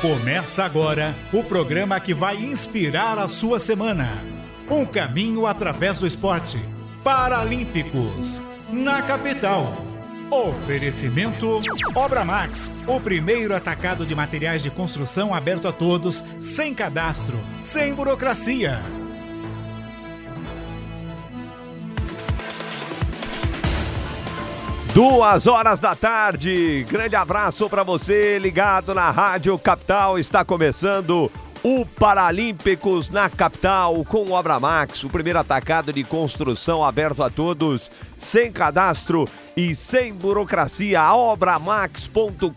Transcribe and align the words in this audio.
Começa 0.00 0.62
agora 0.62 1.14
o 1.32 1.42
programa 1.42 1.98
que 1.98 2.12
vai 2.12 2.36
inspirar 2.36 3.18
a 3.18 3.28
sua 3.28 3.58
semana. 3.58 4.18
Um 4.70 4.84
caminho 4.84 5.46
através 5.46 5.98
do 5.98 6.06
esporte. 6.06 6.58
Paralímpicos, 7.02 8.42
na 8.70 9.00
capital. 9.00 9.74
Oferecimento 10.30 11.60
Obra 11.94 12.26
Max, 12.26 12.70
o 12.86 13.00
primeiro 13.00 13.56
atacado 13.56 14.04
de 14.04 14.14
materiais 14.14 14.62
de 14.62 14.70
construção 14.70 15.34
aberto 15.34 15.66
a 15.66 15.72
todos, 15.72 16.22
sem 16.42 16.74
cadastro, 16.74 17.38
sem 17.62 17.94
burocracia. 17.94 18.82
Duas 24.96 25.46
horas 25.46 25.78
da 25.78 25.94
tarde, 25.94 26.86
grande 26.88 27.14
abraço 27.14 27.68
para 27.68 27.82
você 27.82 28.38
ligado 28.38 28.94
na 28.94 29.10
Rádio 29.10 29.58
Capital. 29.58 30.18
Está 30.18 30.42
começando 30.42 31.30
o 31.62 31.84
Paralímpicos 31.84 33.10
na 33.10 33.28
capital 33.28 34.02
com 34.06 34.24
o 34.24 34.34
Abramax, 34.34 35.04
o 35.04 35.10
primeiro 35.10 35.38
atacado 35.38 35.92
de 35.92 36.02
construção 36.02 36.82
aberto 36.82 37.22
a 37.22 37.28
todos, 37.28 37.90
sem 38.16 38.50
cadastro 38.50 39.28
e 39.54 39.74
sem 39.74 40.14
burocracia. 40.14 41.12
Obramax.com.br 41.12 42.50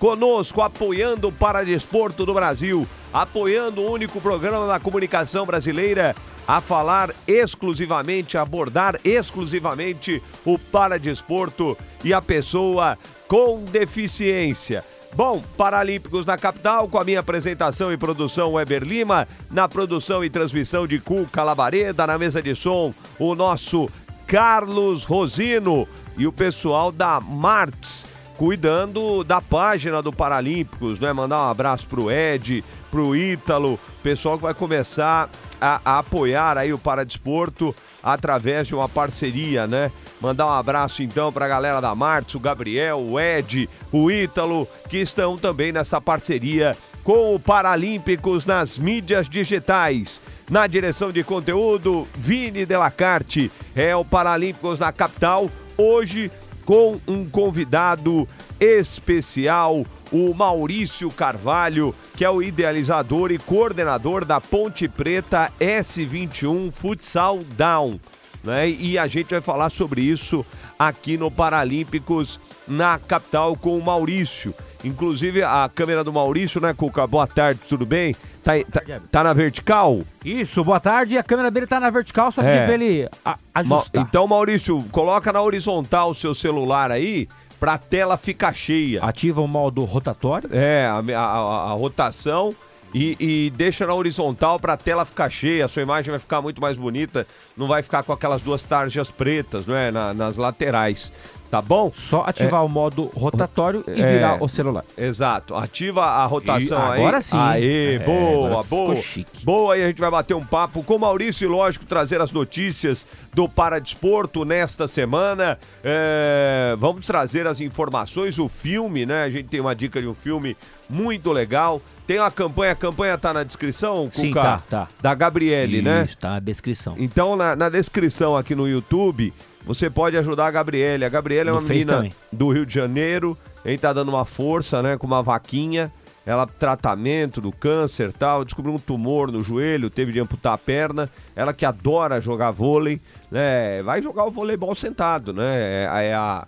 conosco 0.00 0.62
apoiando 0.62 1.28
o 1.28 1.32
Paradesporto 1.32 2.26
do 2.26 2.34
Brasil, 2.34 2.88
apoiando 3.12 3.82
o 3.82 3.90
único 3.90 4.20
programa 4.20 4.66
da 4.66 4.80
comunicação 4.80 5.44
brasileira 5.44 6.16
a 6.46 6.60
falar 6.60 7.10
exclusivamente, 7.26 8.36
abordar 8.36 8.98
exclusivamente 9.04 10.22
o 10.44 10.58
paradesporto 10.58 11.76
e 12.02 12.12
a 12.12 12.20
pessoa 12.20 12.98
com 13.28 13.64
deficiência. 13.64 14.84
Bom, 15.14 15.42
Paralímpicos 15.58 16.24
na 16.24 16.38
capital, 16.38 16.88
com 16.88 16.98
a 16.98 17.04
minha 17.04 17.20
apresentação 17.20 17.92
e 17.92 17.98
produção 17.98 18.54
Weber 18.54 18.82
Lima, 18.82 19.28
na 19.50 19.68
produção 19.68 20.24
e 20.24 20.30
transmissão 20.30 20.86
de 20.86 20.98
Cuca 20.98 21.42
Labareda, 21.42 22.06
na 22.06 22.16
mesa 22.16 22.42
de 22.42 22.54
som, 22.54 22.94
o 23.18 23.34
nosso 23.34 23.90
Carlos 24.26 25.04
Rosino 25.04 25.86
e 26.16 26.26
o 26.26 26.32
pessoal 26.32 26.90
da 26.90 27.20
Martins, 27.20 28.06
cuidando 28.38 29.22
da 29.22 29.42
página 29.42 30.00
do 30.00 30.10
Paralímpicos, 30.10 30.98
né? 30.98 31.12
Mandar 31.12 31.42
um 31.42 31.50
abraço 31.50 31.86
pro 31.86 32.10
Ed, 32.10 32.64
pro 32.92 33.16
Ítalo, 33.16 33.80
pessoal 34.02 34.36
que 34.36 34.42
vai 34.42 34.52
começar 34.52 35.30
a, 35.58 35.80
a 35.82 35.98
apoiar 36.00 36.58
aí 36.58 36.74
o 36.74 36.78
Paradesporto 36.78 37.74
através 38.02 38.68
de 38.68 38.74
uma 38.74 38.86
parceria, 38.86 39.66
né? 39.66 39.90
Mandar 40.20 40.46
um 40.46 40.50
abraço 40.52 41.02
então 41.02 41.32
para 41.32 41.46
a 41.46 41.48
galera 41.48 41.80
da 41.80 41.94
Martins, 41.94 42.34
o 42.34 42.40
Gabriel, 42.40 43.00
o 43.00 43.18
Ed, 43.18 43.68
o 43.90 44.10
Ítalo, 44.10 44.68
que 44.90 44.98
estão 44.98 45.38
também 45.38 45.72
nessa 45.72 46.02
parceria 46.02 46.76
com 47.02 47.34
o 47.34 47.40
Paralímpicos 47.40 48.44
nas 48.44 48.78
mídias 48.78 49.26
digitais. 49.26 50.20
Na 50.50 50.66
direção 50.66 51.10
de 51.10 51.24
conteúdo, 51.24 52.06
Vini 52.14 52.66
Delacarte. 52.66 53.50
É 53.74 53.96
o 53.96 54.04
Paralímpicos 54.04 54.78
na 54.78 54.92
capital, 54.92 55.50
hoje 55.78 56.30
com 56.66 57.00
um 57.08 57.28
convidado 57.28 58.28
especial, 58.60 59.84
o 60.12 60.34
Maurício 60.34 61.10
Carvalho, 61.10 61.94
que 62.16 62.24
é 62.24 62.30
o 62.30 62.42
idealizador 62.42 63.32
e 63.32 63.38
coordenador 63.38 64.24
da 64.24 64.40
Ponte 64.40 64.86
Preta 64.86 65.50
S21 65.58 66.70
Futsal 66.70 67.40
Down. 67.56 67.98
Né? 68.44 68.68
E 68.68 68.98
a 68.98 69.06
gente 69.06 69.30
vai 69.30 69.40
falar 69.40 69.70
sobre 69.70 70.02
isso 70.02 70.44
aqui 70.78 71.16
no 71.16 71.30
Paralímpicos 71.30 72.40
na 72.66 72.98
capital 72.98 73.56
com 73.56 73.78
o 73.78 73.82
Maurício. 73.82 74.54
Inclusive 74.84 75.42
a 75.42 75.70
câmera 75.72 76.02
do 76.02 76.12
Maurício, 76.12 76.60
né, 76.60 76.74
Cuca? 76.74 77.06
Boa 77.06 77.26
tarde, 77.26 77.60
tudo 77.68 77.86
bem? 77.86 78.16
Tá, 78.42 78.52
tá, 78.70 79.00
tá 79.10 79.22
na 79.22 79.32
vertical? 79.32 80.00
Isso, 80.24 80.64
boa 80.64 80.80
tarde. 80.80 81.16
A 81.16 81.22
câmera 81.22 81.52
dele 81.52 81.68
tá 81.68 81.78
na 81.78 81.88
vertical, 81.88 82.32
só 82.32 82.42
que 82.42 82.48
é. 82.48 82.74
ele 82.74 83.08
a, 83.24 83.38
ajustar. 83.54 84.02
Ma 84.02 84.08
então, 84.08 84.26
Maurício, 84.26 84.84
coloca 84.90 85.32
na 85.32 85.40
horizontal 85.40 86.10
o 86.10 86.14
seu 86.14 86.34
celular 86.34 86.90
aí 86.90 87.28
para 87.62 87.74
a 87.74 87.78
tela 87.78 88.16
ficar 88.16 88.52
cheia. 88.52 89.00
Ativa 89.04 89.40
o 89.40 89.46
modo 89.46 89.84
rotatório? 89.84 90.50
É, 90.52 90.84
a, 90.84 90.98
a, 91.16 91.70
a 91.70 91.72
rotação 91.74 92.52
e, 92.92 93.16
e, 93.20 93.50
deixa 93.50 93.86
na 93.86 93.94
horizontal 93.94 94.58
para 94.58 94.72
a 94.72 94.76
tela 94.76 95.04
ficar 95.04 95.30
cheia. 95.30 95.64
A 95.64 95.68
sua 95.68 95.80
imagem 95.80 96.10
vai 96.10 96.18
ficar 96.18 96.42
muito 96.42 96.60
mais 96.60 96.76
bonita. 96.76 97.24
Não 97.56 97.68
vai 97.68 97.80
ficar 97.80 98.02
com 98.02 98.12
aquelas 98.12 98.42
duas 98.42 98.64
tarjas 98.64 99.12
pretas, 99.12 99.64
não 99.64 99.76
é? 99.76 99.92
Na, 99.92 100.12
nas 100.12 100.36
laterais. 100.36 101.12
Tá 101.52 101.60
bom? 101.60 101.92
Só 101.94 102.24
ativar 102.26 102.62
é, 102.62 102.64
o 102.64 102.68
modo 102.68 103.10
rotatório 103.14 103.84
e 103.86 104.02
virar 104.02 104.38
é, 104.38 104.42
o 104.42 104.48
celular. 104.48 104.86
Exato. 104.96 105.54
Ativa 105.54 106.02
a 106.02 106.24
rotação 106.24 106.78
e 106.78 106.92
aí. 106.92 107.00
Agora 107.00 107.20
sim. 107.20 107.36
Aê, 107.36 107.96
é, 107.96 107.98
boa, 107.98 108.62
boa. 108.62 108.96
Boa, 109.44 109.74
aí 109.74 109.84
a 109.84 109.88
gente 109.88 110.00
vai 110.00 110.10
bater 110.10 110.32
um 110.32 110.46
papo 110.46 110.82
com 110.82 110.96
o 110.96 110.98
Maurício 110.98 111.44
e, 111.44 111.48
lógico, 111.48 111.84
trazer 111.84 112.22
as 112.22 112.32
notícias 112.32 113.06
do 113.34 113.46
Paradesporto 113.50 114.46
nesta 114.46 114.88
semana. 114.88 115.58
É, 115.84 116.74
vamos 116.78 117.04
trazer 117.04 117.46
as 117.46 117.60
informações, 117.60 118.38
o 118.38 118.48
filme, 118.48 119.04
né? 119.04 119.24
A 119.24 119.28
gente 119.28 119.50
tem 119.50 119.60
uma 119.60 119.74
dica 119.74 120.00
de 120.00 120.08
um 120.08 120.14
filme 120.14 120.56
muito 120.88 121.30
legal. 121.32 121.82
Tem 122.06 122.18
uma 122.18 122.30
campanha, 122.30 122.72
a 122.72 122.76
campanha 122.76 123.18
tá 123.18 123.30
na 123.34 123.44
descrição, 123.44 124.06
Cuca? 124.06 124.12
Sim, 124.12 124.32
tá, 124.32 124.62
tá. 124.70 124.88
Da 125.02 125.14
Gabriele, 125.14 125.76
Isso, 125.76 125.84
né? 125.84 126.04
Isso, 126.04 126.16
tá 126.16 126.30
na 126.30 126.40
descrição. 126.40 126.94
Então, 126.98 127.36
na, 127.36 127.54
na 127.54 127.68
descrição 127.68 128.36
aqui 128.38 128.54
no 128.54 128.66
YouTube, 128.66 129.34
você 129.64 129.88
pode 129.88 130.16
ajudar 130.16 130.46
a 130.46 130.50
Gabriele. 130.50 131.04
A 131.04 131.08
Gabriele 131.08 131.48
é 131.48 131.52
uma 131.52 131.60
menina 131.60 132.08
do 132.30 132.52
Rio 132.52 132.66
de 132.66 132.74
Janeiro. 132.74 133.38
Gente 133.64 133.80
tá 133.80 133.92
dando 133.92 134.08
uma 134.08 134.24
força, 134.24 134.82
né? 134.82 134.96
Com 134.96 135.06
uma 135.06 135.22
vaquinha. 135.22 135.92
Ela, 136.24 136.46
tratamento 136.46 137.40
do 137.40 137.50
câncer 137.50 138.12
tal, 138.12 138.44
descobriu 138.44 138.74
um 138.74 138.78
tumor 138.78 139.32
no 139.32 139.42
joelho, 139.42 139.90
teve 139.90 140.12
de 140.12 140.20
amputar 140.20 140.52
a 140.52 140.58
perna. 140.58 141.10
Ela 141.34 141.52
que 141.52 141.64
adora 141.64 142.20
jogar 142.20 142.52
vôlei, 142.52 143.00
né? 143.30 143.82
Vai 143.82 144.00
jogar 144.00 144.24
o 144.24 144.30
voleibol 144.30 144.74
sentado, 144.74 145.32
né? 145.32 145.56
É, 145.56 145.88
é, 146.06 146.14
a, 146.14 146.46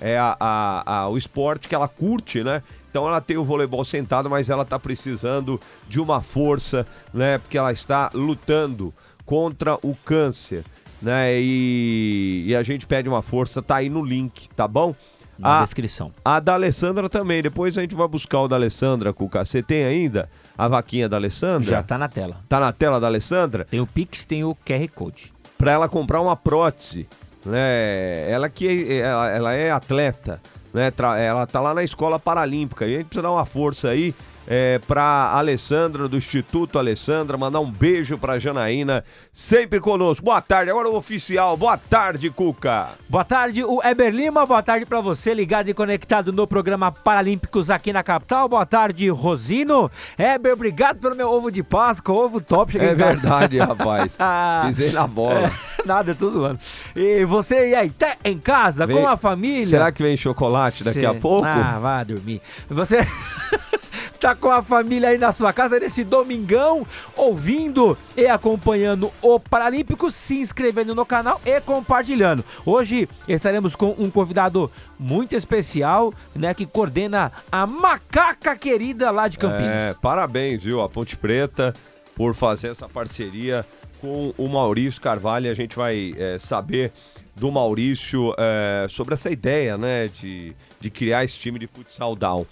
é 0.00 0.18
a, 0.18 0.36
a, 0.38 0.96
a, 0.98 1.08
o 1.08 1.16
esporte 1.16 1.68
que 1.68 1.74
ela 1.74 1.88
curte, 1.88 2.44
né? 2.44 2.62
Então 2.88 3.06
ela 3.06 3.20
tem 3.20 3.36
o 3.36 3.44
voleibol 3.44 3.84
sentado, 3.84 4.30
mas 4.30 4.48
ela 4.48 4.64
tá 4.64 4.78
precisando 4.78 5.60
de 5.88 6.00
uma 6.00 6.20
força, 6.20 6.86
né? 7.12 7.38
Porque 7.38 7.58
ela 7.58 7.72
está 7.72 8.10
lutando 8.14 8.94
contra 9.24 9.74
o 9.82 9.94
câncer 10.04 10.64
né? 11.00 11.40
E, 11.40 12.44
e 12.48 12.56
a 12.56 12.62
gente 12.62 12.86
pede 12.86 13.08
uma 13.08 13.22
força, 13.22 13.62
tá 13.62 13.76
aí 13.76 13.88
no 13.88 14.04
link, 14.04 14.48
tá 14.50 14.66
bom? 14.68 14.94
Na 15.38 15.60
a, 15.60 15.62
descrição. 15.62 16.12
A 16.22 16.38
da 16.38 16.52
Alessandra 16.52 17.08
também. 17.08 17.42
Depois 17.42 17.76
a 17.78 17.80
gente 17.80 17.94
vai 17.94 18.06
buscar 18.06 18.40
o 18.40 18.48
da 18.48 18.56
Alessandra, 18.56 19.12
Cuca. 19.12 19.42
Você 19.42 19.62
tem 19.62 19.84
ainda 19.84 20.28
a 20.56 20.68
vaquinha 20.68 21.08
da 21.08 21.16
Alessandra? 21.16 21.70
Já 21.70 21.82
tá 21.82 21.96
na 21.96 22.08
tela. 22.08 22.36
Tá 22.46 22.60
na 22.60 22.72
tela 22.72 23.00
da 23.00 23.06
Alessandra? 23.06 23.64
Tem 23.64 23.80
o 23.80 23.86
Pix, 23.86 24.26
tem 24.26 24.44
o 24.44 24.54
QR 24.54 24.86
Code. 24.94 25.32
Pra 25.56 25.72
ela 25.72 25.88
comprar 25.88 26.20
uma 26.20 26.36
prótese, 26.36 27.08
né? 27.44 28.30
Ela 28.30 28.50
que 28.50 28.92
ela, 28.92 29.28
ela 29.30 29.52
é 29.54 29.70
atleta, 29.70 30.40
né? 30.74 30.92
Ela 31.18 31.46
tá 31.46 31.60
lá 31.60 31.72
na 31.72 31.82
escola 31.82 32.18
paralímpica 32.18 32.86
e 32.86 32.94
a 32.94 32.98
gente 32.98 33.06
precisa 33.06 33.22
dar 33.22 33.32
uma 33.32 33.46
força 33.46 33.88
aí 33.88 34.14
é, 34.52 34.80
para 34.80 35.30
Alessandra, 35.32 36.08
do 36.08 36.16
Instituto 36.16 36.76
Alessandra, 36.76 37.38
mandar 37.38 37.60
um 37.60 37.70
beijo 37.70 38.18
para 38.18 38.36
Janaína, 38.36 39.04
sempre 39.32 39.78
conosco. 39.78 40.24
Boa 40.24 40.42
tarde, 40.42 40.72
agora 40.72 40.88
o 40.88 40.96
oficial. 40.96 41.56
Boa 41.56 41.78
tarde, 41.78 42.28
Cuca. 42.30 42.88
Boa 43.08 43.24
tarde, 43.24 43.62
o 43.62 43.80
Eber 43.80 44.12
Lima. 44.12 44.44
Boa 44.44 44.60
tarde 44.60 44.84
para 44.84 45.00
você, 45.00 45.32
ligado 45.32 45.68
e 45.68 45.74
conectado 45.74 46.32
no 46.32 46.48
programa 46.48 46.90
Paralímpicos 46.90 47.70
aqui 47.70 47.92
na 47.92 48.02
capital. 48.02 48.48
Boa 48.48 48.66
tarde, 48.66 49.08
Rosino. 49.08 49.88
Eber, 50.18 50.54
obrigado 50.54 50.98
pelo 50.98 51.14
meu 51.14 51.30
ovo 51.30 51.48
de 51.48 51.62
Páscoa, 51.62 52.12
ovo 52.12 52.40
top. 52.40 52.72
Cheguei 52.72 52.88
é 52.88 52.94
verdade, 52.96 53.56
rapaz. 53.60 54.18
Pisei 54.66 54.90
na 54.90 55.06
bola. 55.06 55.30
É, 55.80 55.86
nada, 55.86 56.10
eu 56.10 56.14
tô 56.14 56.28
zoando. 56.28 56.58
E 56.94 57.24
você 57.24 57.70
e 57.70 57.74
aí, 57.74 57.88
tá 57.90 58.16
em 58.22 58.38
casa, 58.38 58.86
vem... 58.86 58.96
com 58.96 59.08
a 59.08 59.16
família? 59.16 59.64
Será 59.64 59.90
que 59.90 60.02
vem 60.02 60.14
chocolate 60.16 60.84
daqui 60.84 61.00
Cê... 61.00 61.06
a 61.06 61.14
pouco? 61.14 61.44
Ah, 61.44 61.78
vá 61.80 62.04
dormir. 62.04 62.42
Você 62.68 62.98
tá 64.20 64.34
com 64.34 64.50
a 64.50 64.62
família 64.62 65.08
aí 65.08 65.18
na 65.18 65.32
sua 65.32 65.50
casa 65.50 65.80
nesse 65.80 66.04
domingão, 66.04 66.86
ouvindo 67.16 67.96
e 68.14 68.26
acompanhando 68.26 69.10
o 69.22 69.40
Paralímpico, 69.40 70.10
se 70.10 70.38
inscrevendo 70.40 70.94
no 70.94 71.06
canal 71.06 71.40
e 71.44 71.58
compartilhando. 71.62 72.44
Hoje 72.66 73.08
estaremos 73.26 73.74
com 73.74 73.94
um 73.98 74.10
convidado 74.10 74.70
muito 74.98 75.34
especial, 75.34 76.12
né, 76.34 76.52
que 76.52 76.66
coordena 76.66 77.32
a 77.50 77.66
macaca 77.66 78.54
querida 78.54 79.10
lá 79.10 79.26
de 79.26 79.38
Campinas. 79.38 79.82
É, 79.82 79.94
parabéns, 79.94 80.62
viu, 80.62 80.82
a 80.82 80.88
Ponte 80.88 81.16
Preta 81.16 81.72
por 82.14 82.34
fazer 82.34 82.68
essa 82.68 82.86
parceria 82.86 83.64
com 84.02 84.34
o 84.36 84.48
Maurício 84.48 85.00
Carvalho. 85.00 85.50
A 85.50 85.54
gente 85.54 85.74
vai 85.74 86.14
é, 86.18 86.38
saber 86.38 86.92
do 87.34 87.50
Maurício 87.50 88.34
é, 88.36 88.86
sobre 88.86 89.14
essa 89.14 89.30
ideia, 89.30 89.78
né, 89.78 90.08
de, 90.08 90.54
de 90.78 90.90
criar 90.90 91.24
esse 91.24 91.38
time 91.38 91.58
de 91.58 91.66
futsal 91.66 92.14
down. 92.14 92.44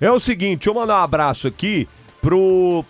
É 0.00 0.10
o 0.10 0.18
seguinte, 0.18 0.66
eu 0.66 0.72
mandar 0.72 1.00
um 1.00 1.04
abraço 1.04 1.46
aqui 1.46 1.86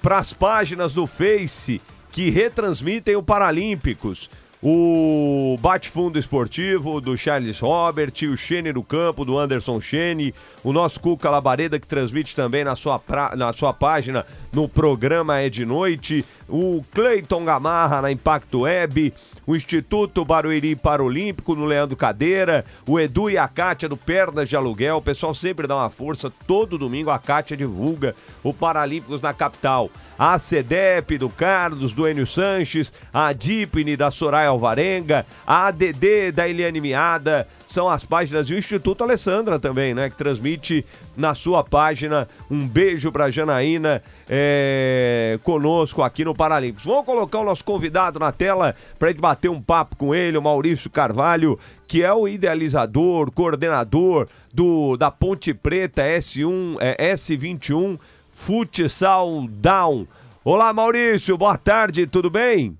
para 0.00 0.18
as 0.18 0.32
páginas 0.32 0.94
do 0.94 1.08
Face 1.08 1.82
que 2.12 2.30
retransmitem 2.30 3.16
o 3.16 3.22
Paralímpicos. 3.22 4.30
o 4.62 5.56
Bate-Fundo 5.58 6.18
Esportivo 6.18 7.00
do 7.00 7.16
Charles 7.16 7.58
Robert, 7.60 8.12
o 8.30 8.36
Xene 8.36 8.72
do 8.72 8.82
Campo 8.82 9.24
do 9.24 9.38
Anderson 9.38 9.80
Xene, 9.80 10.34
o 10.62 10.70
nosso 10.70 11.00
Cuca 11.00 11.30
Labareda 11.30 11.80
que 11.80 11.86
transmite 11.86 12.36
também 12.36 12.62
na 12.62 12.76
sua, 12.76 12.98
pra, 12.98 13.34
na 13.34 13.52
sua 13.54 13.72
página 13.72 14.26
no 14.52 14.68
programa 14.68 15.38
É 15.40 15.48
de 15.48 15.64
Noite, 15.64 16.24
o 16.46 16.84
Cleiton 16.92 17.42
Gamarra 17.42 18.02
na 18.02 18.12
Impacto 18.12 18.60
Web, 18.60 19.14
o 19.50 19.56
Instituto 19.56 20.24
Barueri 20.24 20.76
Paralímpico 20.76 21.56
no 21.56 21.64
Leandro 21.64 21.96
Cadeira, 21.96 22.64
o 22.86 23.00
Edu 23.00 23.28
e 23.28 23.36
a 23.36 23.48
Kátia 23.48 23.88
do 23.88 23.96
Pernas 23.96 24.48
de 24.48 24.54
Aluguel, 24.54 24.98
o 24.98 25.02
pessoal 25.02 25.34
sempre 25.34 25.66
dá 25.66 25.74
uma 25.74 25.90
força, 25.90 26.32
todo 26.46 26.78
domingo 26.78 27.10
a 27.10 27.18
Kátia 27.18 27.56
divulga 27.56 28.14
o 28.44 28.54
Paralímpicos 28.54 29.20
na 29.20 29.34
capital 29.34 29.90
a 30.20 30.38
CEDEP 30.38 31.16
do 31.16 31.30
Carlos, 31.30 31.94
do 31.94 32.06
Enio 32.06 32.26
Sanches, 32.26 32.92
a 33.10 33.32
DIPNE 33.32 33.96
da 33.96 34.10
Soraya 34.10 34.50
Alvarenga, 34.50 35.24
a 35.46 35.68
ADD 35.68 36.30
da 36.34 36.46
Eliane 36.46 36.78
Miada, 36.78 37.48
são 37.66 37.88
as 37.88 38.04
páginas 38.04 38.50
e 38.50 38.52
o 38.52 38.58
Instituto 38.58 39.02
Alessandra 39.02 39.58
também, 39.58 39.94
né, 39.94 40.10
que 40.10 40.16
transmite 40.16 40.84
na 41.16 41.34
sua 41.34 41.64
página. 41.64 42.28
Um 42.50 42.68
beijo 42.68 43.10
para 43.10 43.30
Janaína 43.30 44.02
é, 44.28 45.38
conosco 45.42 46.02
aqui 46.02 46.22
no 46.22 46.34
Paralímpicos. 46.34 46.84
Vamos 46.84 47.06
colocar 47.06 47.38
o 47.38 47.44
nosso 47.44 47.64
convidado 47.64 48.18
na 48.18 48.30
tela 48.30 48.74
para 48.98 49.08
a 49.08 49.12
gente 49.12 49.22
bater 49.22 49.48
um 49.48 49.62
papo 49.62 49.96
com 49.96 50.14
ele, 50.14 50.36
o 50.36 50.42
Maurício 50.42 50.90
Carvalho, 50.90 51.58
que 51.88 52.02
é 52.02 52.12
o 52.12 52.28
idealizador, 52.28 53.30
coordenador 53.30 54.28
do 54.52 54.98
da 54.98 55.10
Ponte 55.10 55.54
Preta 55.54 56.02
S1, 56.02 56.76
é, 56.78 57.14
S21 57.14 57.98
Futsal 58.40 59.46
Down. 59.48 60.08
Olá, 60.42 60.72
Maurício, 60.72 61.36
boa 61.36 61.58
tarde, 61.58 62.06
tudo 62.06 62.30
bem? 62.30 62.76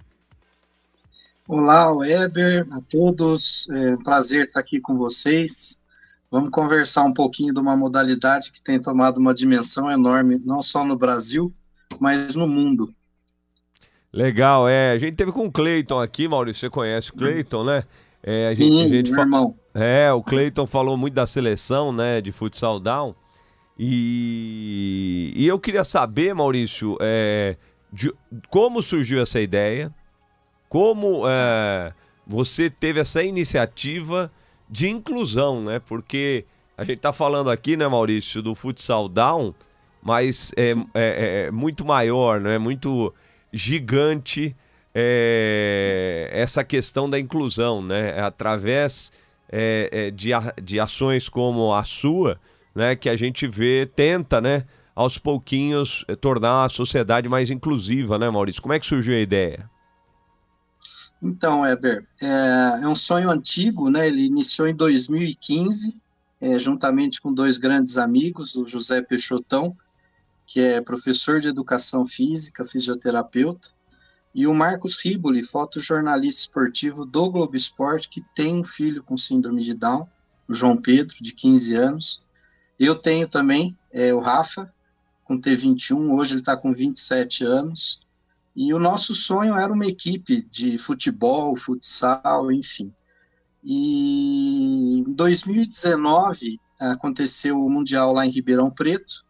Olá, 1.47 1.93
Weber, 1.93 2.67
a 2.73 2.81
todos. 2.89 3.69
É 3.69 3.95
um 3.95 4.03
prazer 4.03 4.47
estar 4.47 4.61
aqui 4.61 4.81
com 4.81 4.97
vocês. 4.97 5.79
Vamos 6.31 6.49
conversar 6.51 7.03
um 7.05 7.13
pouquinho 7.13 7.53
de 7.53 7.61
uma 7.61 7.77
modalidade 7.77 8.51
que 8.51 8.63
tem 8.63 8.81
tomado 8.81 9.19
uma 9.19 9.35
dimensão 9.35 9.91
enorme, 9.91 10.41
não 10.43 10.63
só 10.63 10.83
no 10.83 10.97
Brasil, 10.97 11.53
mas 12.01 12.35
no 12.35 12.49
mundo. 12.49 12.93
Legal, 14.11 14.67
é. 14.67 14.93
A 14.93 14.99
gente 14.99 15.15
teve 15.15 15.31
com 15.31 15.45
o 15.45 15.53
Cleiton 15.53 16.01
aqui, 16.01 16.27
Maurício, 16.27 16.61
você 16.61 16.71
conhece 16.71 17.11
o 17.11 17.15
Cleiton, 17.15 17.65
né? 17.65 17.85
É, 18.23 18.47
Sim, 18.47 18.73
gente, 18.73 18.85
a 18.85 18.89
gente 18.89 19.11
meu 19.13 19.21
irmão. 19.21 19.55
É, 19.75 20.11
o 20.11 20.23
Cleiton 20.23 20.67
falou 20.67 20.97
muito 20.97 21.15
da 21.15 21.27
seleção, 21.27 21.93
né, 21.93 22.23
de 22.23 22.33
futsal 22.33 22.81
down. 22.81 23.15
E, 23.83 25.33
e 25.35 25.47
eu 25.47 25.59
queria 25.59 25.85
saber, 25.85 26.35
Maurício, 26.35 26.99
é, 27.01 27.57
de, 27.91 28.13
como 28.51 28.83
surgiu 28.83 29.23
essa 29.23 29.41
ideia, 29.41 29.91
como 30.69 31.23
é, 31.27 31.95
você 32.27 32.69
teve 32.69 33.01
essa 33.01 33.23
iniciativa 33.23 34.31
de 34.69 34.91
inclusão, 34.91 35.63
né? 35.65 35.81
Porque 35.81 36.45
a 36.77 36.85
gente 36.85 36.99
está 36.99 37.11
falando 37.11 37.49
aqui, 37.51 37.75
né, 37.75 37.89
Maurício, 37.89 38.43
do 38.43 38.55
futsal 38.55 39.09
down, 39.09 39.55
mas 40.03 40.53
é, 40.59 40.73
é, 40.93 41.47
é 41.47 41.51
muito 41.51 41.83
maior, 41.83 42.39
né? 42.39 42.59
Muito 42.59 43.15
gigante 43.51 44.55
é, 44.95 46.29
essa 46.35 46.63
questão 46.63 47.09
da 47.09 47.19
inclusão, 47.19 47.81
né? 47.81 48.21
Através 48.21 49.11
é, 49.51 49.89
é, 49.91 50.11
de, 50.11 50.33
de 50.63 50.79
ações 50.79 51.31
como 51.31 51.75
a 51.75 51.83
sua, 51.83 52.39
né, 52.75 52.97
que 52.97 53.09
a 53.09 53.17
gente 53.17 53.47
vê, 53.47 53.87
tenta, 53.87 54.41
né, 54.41 54.65
aos 54.95 55.19
pouquinhos 55.19 56.05
eh, 56.09 56.17
tornar 56.17 56.65
a 56.65 56.69
sociedade 56.69 57.29
mais 57.29 57.51
inclusiva, 57.51 58.19
né, 58.19 58.29
Maurício? 58.29 58.63
Como 58.63 58.73
é 58.73 58.81
que 58.81 58.87
surgiu 58.87 59.15
a 59.15 59.21
ideia? 59.21 59.69
Então, 61.23 61.67
Eber, 61.67 62.07
é, 62.21 62.83
é 62.83 62.89
um 62.89 62.95
sonho 62.95 63.31
antigo, 63.31 63.91
né? 63.91 64.07
Ele 64.07 64.25
iniciou 64.25 64.67
em 64.67 64.75
2015, 64.75 66.01
é, 66.41 66.59
juntamente 66.59 67.21
com 67.21 67.33
dois 67.33 67.59
grandes 67.59 67.99
amigos, 67.99 68.55
o 68.57 68.65
José 68.65 69.03
Peixotão, 69.03 69.77
que 70.47 70.61
é 70.61 70.81
professor 70.81 71.39
de 71.39 71.49
educação 71.49 72.07
física, 72.07 72.65
fisioterapeuta, 72.65 73.69
e 74.35 74.47
o 74.47 74.55
Marcos 74.55 74.99
Riboli, 75.05 75.43
fotojornalista 75.43 76.43
esportivo 76.43 77.05
do 77.05 77.31
Globo 77.31 77.55
Esporte, 77.55 78.09
que 78.09 78.23
tem 78.35 78.61
um 78.61 78.65
filho 78.65 79.03
com 79.03 79.17
síndrome 79.17 79.63
de 79.63 79.75
Down, 79.75 80.09
o 80.49 80.55
João 80.55 80.77
Pedro, 80.77 81.17
de 81.21 81.33
15 81.33 81.75
anos, 81.75 82.23
eu 82.87 82.95
tenho 82.95 83.29
também 83.29 83.77
é, 83.93 84.13
o 84.15 84.21
Rafa, 84.21 84.73
com 85.25 85.39
T21, 85.39 86.13
hoje 86.13 86.33
ele 86.33 86.41
está 86.41 86.57
com 86.57 86.73
27 86.73 87.45
anos. 87.45 88.01
E 88.57 88.73
o 88.75 88.79
nosso 88.79 89.15
sonho 89.15 89.55
era 89.55 89.73
uma 89.73 89.87
equipe 89.87 90.43
de 90.51 90.79
futebol, 90.79 91.55
futsal, 91.57 92.51
enfim. 92.51 92.93
E 93.63 95.01
em 95.01 95.13
2019 95.13 96.59
aconteceu 96.81 97.63
o 97.63 97.71
Mundial 97.71 98.13
lá 98.13 98.27
em 98.27 98.31
Ribeirão 98.31 98.71
Preto. 98.71 99.25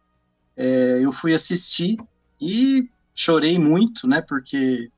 É, 0.56 1.00
eu 1.02 1.11
fui 1.11 1.35
assistir 1.35 1.99
e 2.41 2.88
chorei 3.14 3.58
muito, 3.58 4.06
né? 4.06 4.20
Porque 4.23 4.91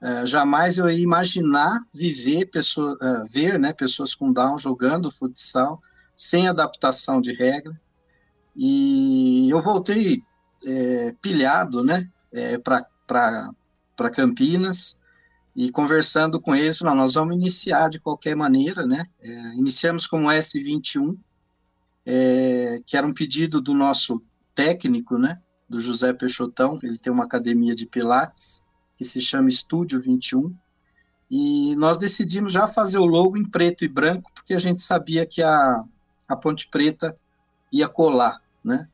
é, 0.00 0.26
jamais 0.26 0.78
eu 0.78 0.90
ia 0.90 0.98
imaginar 0.98 1.82
viver 1.92 2.46
pessoa, 2.46 2.96
é, 3.00 3.24
ver, 3.28 3.58
né, 3.58 3.72
pessoas 3.72 4.14
com 4.14 4.32
Down 4.32 4.58
jogando 4.58 5.10
futsal 5.10 5.80
sem 6.22 6.48
adaptação 6.48 7.20
de 7.20 7.32
regra. 7.32 7.78
E 8.54 9.48
eu 9.50 9.60
voltei 9.60 10.22
é, 10.64 11.14
pilhado, 11.20 11.82
né, 11.82 12.08
é, 12.32 12.58
para 12.58 14.10
Campinas 14.14 15.00
e 15.54 15.70
conversando 15.70 16.40
com 16.40 16.54
eles, 16.54 16.80
não, 16.80 16.94
nós 16.94 17.14
vamos 17.14 17.34
iniciar 17.34 17.88
de 17.88 18.00
qualquer 18.00 18.34
maneira, 18.34 18.86
né? 18.86 19.06
É, 19.20 19.54
iniciamos 19.54 20.06
com 20.06 20.24
o 20.26 20.28
S21, 20.28 21.18
é, 22.06 22.80
que 22.86 22.96
era 22.96 23.06
um 23.06 23.12
pedido 23.12 23.60
do 23.60 23.74
nosso 23.74 24.22
técnico, 24.54 25.18
né? 25.18 25.40
Do 25.68 25.80
José 25.80 26.12
Peixotão, 26.12 26.78
ele 26.82 26.98
tem 26.98 27.12
uma 27.12 27.24
academia 27.24 27.74
de 27.74 27.84
Pilates 27.84 28.64
que 28.96 29.04
se 29.04 29.20
chama 29.20 29.50
Estúdio 29.50 30.00
21. 30.00 30.54
E 31.30 31.74
nós 31.76 31.98
decidimos 31.98 32.52
já 32.52 32.66
fazer 32.66 32.98
o 32.98 33.06
logo 33.06 33.36
em 33.36 33.44
preto 33.44 33.84
e 33.84 33.88
branco, 33.88 34.30
porque 34.34 34.54
a 34.54 34.58
gente 34.58 34.80
sabia 34.80 35.26
que 35.26 35.42
a, 35.42 35.82
a 36.28 36.36
Ponte 36.36 36.68
Preta 36.68 37.16
ia 37.72 37.88
colar, 37.88 38.40
né? 38.64 38.88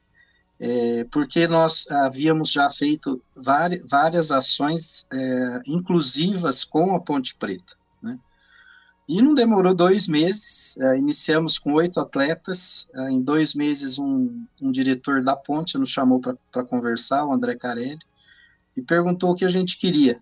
É, 0.61 1.05
porque 1.05 1.47
nós 1.47 1.89
havíamos 1.89 2.51
já 2.51 2.69
feito 2.69 3.23
várias, 3.37 3.89
várias 3.89 4.33
ações 4.33 5.07
é, 5.13 5.61
inclusivas 5.67 6.65
com 6.65 6.97
a 6.97 7.01
Ponte 7.01 7.37
Preta, 7.37 7.77
né? 8.03 8.19
E 9.09 9.23
não 9.23 9.35
demorou 9.35 9.75
dois 9.75 10.09
meses, 10.09 10.77
é, 10.79 10.99
iniciamos 10.99 11.59
com 11.59 11.73
oito 11.75 12.01
atletas, 12.01 12.91
é, 12.95 13.11
em 13.11 13.23
dois 13.23 13.55
meses 13.55 13.99
um, 13.99 14.45
um, 14.61 14.71
diretor 14.71 15.23
da 15.23 15.37
Ponte 15.37 15.79
nos 15.79 15.91
chamou 15.91 16.21
para 16.21 16.65
conversar, 16.65 17.25
o 17.25 17.33
André 17.33 17.57
Carelli, 17.57 17.99
e 18.77 18.83
perguntou 18.83 19.31
o 19.31 19.35
que 19.35 19.45
a 19.45 19.49
gente 19.49 19.79
queria. 19.79 20.21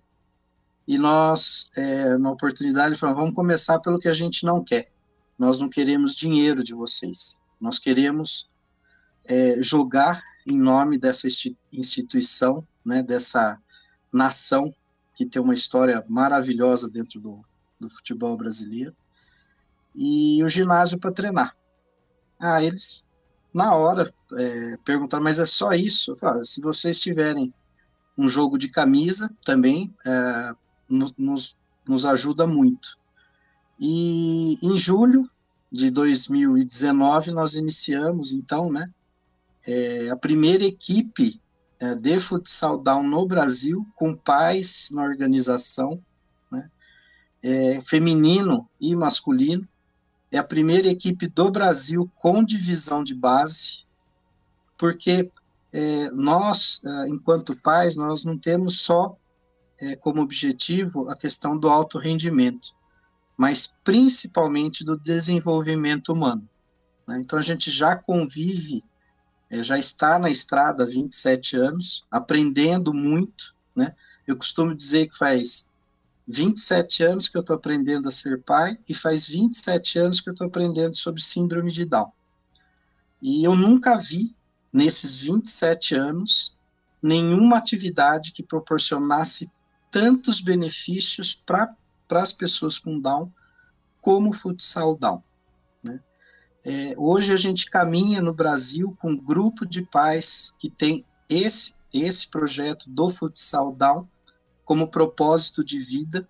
E 0.86 0.98
nós, 0.98 1.68
é, 1.76 2.16
na 2.16 2.30
oportunidade, 2.30 2.94
falamos, 2.96 3.20
vamos 3.20 3.34
começar 3.34 3.80
pelo 3.80 3.98
que 3.98 4.08
a 4.08 4.12
gente 4.12 4.44
não 4.44 4.62
quer. 4.62 4.88
Nós 5.38 5.58
não 5.58 5.68
queremos 5.68 6.14
dinheiro 6.14 6.64
de 6.64 6.74
vocês, 6.74 7.40
nós 7.60 7.78
queremos 7.78 8.48
é, 9.24 9.60
jogar 9.62 10.22
em 10.46 10.58
nome 10.58 10.98
dessa 10.98 11.26
instituição, 11.72 12.66
né, 12.84 13.02
dessa 13.02 13.60
nação 14.12 14.72
que 15.14 15.26
tem 15.26 15.40
uma 15.42 15.54
história 15.54 16.02
maravilhosa 16.08 16.88
dentro 16.88 17.20
do, 17.20 17.44
do 17.80 17.88
futebol 17.88 18.36
brasileiro, 18.36 18.94
e 19.94 20.42
o 20.44 20.48
ginásio 20.48 20.98
para 20.98 21.10
treinar. 21.10 21.56
Ah, 22.38 22.62
eles, 22.62 23.02
na 23.52 23.74
hora, 23.74 24.12
é, 24.34 24.76
perguntaram, 24.84 25.24
mas 25.24 25.38
é 25.38 25.46
só 25.46 25.72
isso? 25.72 26.16
Falei, 26.16 26.42
ah, 26.42 26.44
se 26.44 26.60
vocês 26.60 27.00
tiverem 27.00 27.52
um 28.16 28.28
jogo 28.28 28.58
de 28.58 28.68
camisa 28.68 29.30
também, 29.44 29.92
é, 30.04 30.54
nos, 30.88 31.58
nos 31.86 32.06
ajuda 32.06 32.46
muito. 32.46 32.98
E 33.78 34.58
em 34.62 34.76
julho 34.76 35.28
de 35.70 35.90
2019 35.90 37.30
nós 37.30 37.54
iniciamos, 37.54 38.32
então, 38.32 38.72
né, 38.72 38.90
é, 39.66 40.08
a 40.10 40.16
primeira 40.16 40.64
equipe 40.64 41.40
é, 41.78 41.94
de 41.94 42.18
futsal 42.18 42.78
down 42.78 43.02
no 43.02 43.26
Brasil, 43.26 43.86
com 43.94 44.14
pais 44.14 44.90
na 44.92 45.02
organização, 45.02 46.02
né, 46.50 46.70
é, 47.42 47.80
feminino 47.82 48.68
e 48.80 48.94
masculino. 48.96 49.68
É 50.30 50.38
a 50.38 50.44
primeira 50.44 50.88
equipe 50.88 51.28
do 51.28 51.50
Brasil 51.50 52.10
com 52.16 52.44
divisão 52.44 53.04
de 53.04 53.14
base, 53.14 53.84
porque 54.78 55.30
é, 55.72 56.10
nós, 56.10 56.80
é, 56.84 57.08
enquanto 57.08 57.60
pais, 57.60 57.96
nós 57.96 58.24
não 58.24 58.38
temos 58.38 58.80
só 58.80 59.16
é, 59.78 59.96
como 59.96 60.22
objetivo 60.22 61.10
a 61.10 61.16
questão 61.16 61.58
do 61.58 61.68
alto 61.68 61.98
rendimento, 61.98 62.74
mas 63.36 63.76
principalmente 63.84 64.84
do 64.84 64.98
desenvolvimento 64.98 66.12
humano. 66.12 66.48
Né? 67.06 67.20
Então 67.20 67.38
a 67.38 67.42
gente 67.42 67.70
já 67.70 67.94
convive 67.94 68.82
é, 69.48 69.62
já 69.62 69.78
está 69.78 70.18
na 70.18 70.28
estrada 70.28 70.84
há 70.84 70.86
27 70.86 71.56
anos, 71.56 72.04
aprendendo 72.10 72.92
muito, 72.92 73.54
né? 73.74 73.94
Eu 74.26 74.36
costumo 74.36 74.74
dizer 74.74 75.08
que 75.08 75.16
faz 75.16 75.70
27 76.26 77.04
anos 77.04 77.28
que 77.28 77.36
eu 77.36 77.40
estou 77.40 77.54
aprendendo 77.54 78.08
a 78.08 78.12
ser 78.12 78.42
pai 78.42 78.76
e 78.88 78.94
faz 78.94 79.28
27 79.28 80.00
anos 80.00 80.20
que 80.20 80.28
eu 80.28 80.32
estou 80.32 80.48
aprendendo 80.48 80.96
sobre 80.96 81.22
síndrome 81.22 81.70
de 81.70 81.84
Down. 81.84 82.10
E 83.22 83.44
eu 83.44 83.54
nunca 83.54 83.96
vi, 83.96 84.34
nesses 84.72 85.14
27 85.16 85.94
anos, 85.94 86.56
nenhuma 87.00 87.56
atividade 87.56 88.32
que 88.32 88.42
proporcionasse 88.42 89.48
tantos 89.92 90.40
benefícios 90.40 91.34
para 91.34 91.72
as 92.08 92.32
pessoas 92.32 92.78
com 92.78 93.00
Down 93.00 93.32
como 94.00 94.32
futsal 94.32 94.96
Down. 94.96 95.22
Né? 95.82 96.00
É, 96.64 96.94
hoje 96.96 97.32
a 97.32 97.36
gente 97.36 97.68
caminha 97.68 98.20
no 98.20 98.32
Brasil 98.32 98.96
com 99.00 99.10
um 99.10 99.16
grupo 99.16 99.66
de 99.66 99.82
pais 99.82 100.54
que 100.58 100.70
tem 100.70 101.04
esse, 101.28 101.74
esse 101.92 102.28
projeto 102.28 102.88
do 102.88 103.10
futsal 103.10 103.74
Down 103.74 104.08
como 104.64 104.88
propósito 104.88 105.64
de 105.64 105.78
vida, 105.78 106.28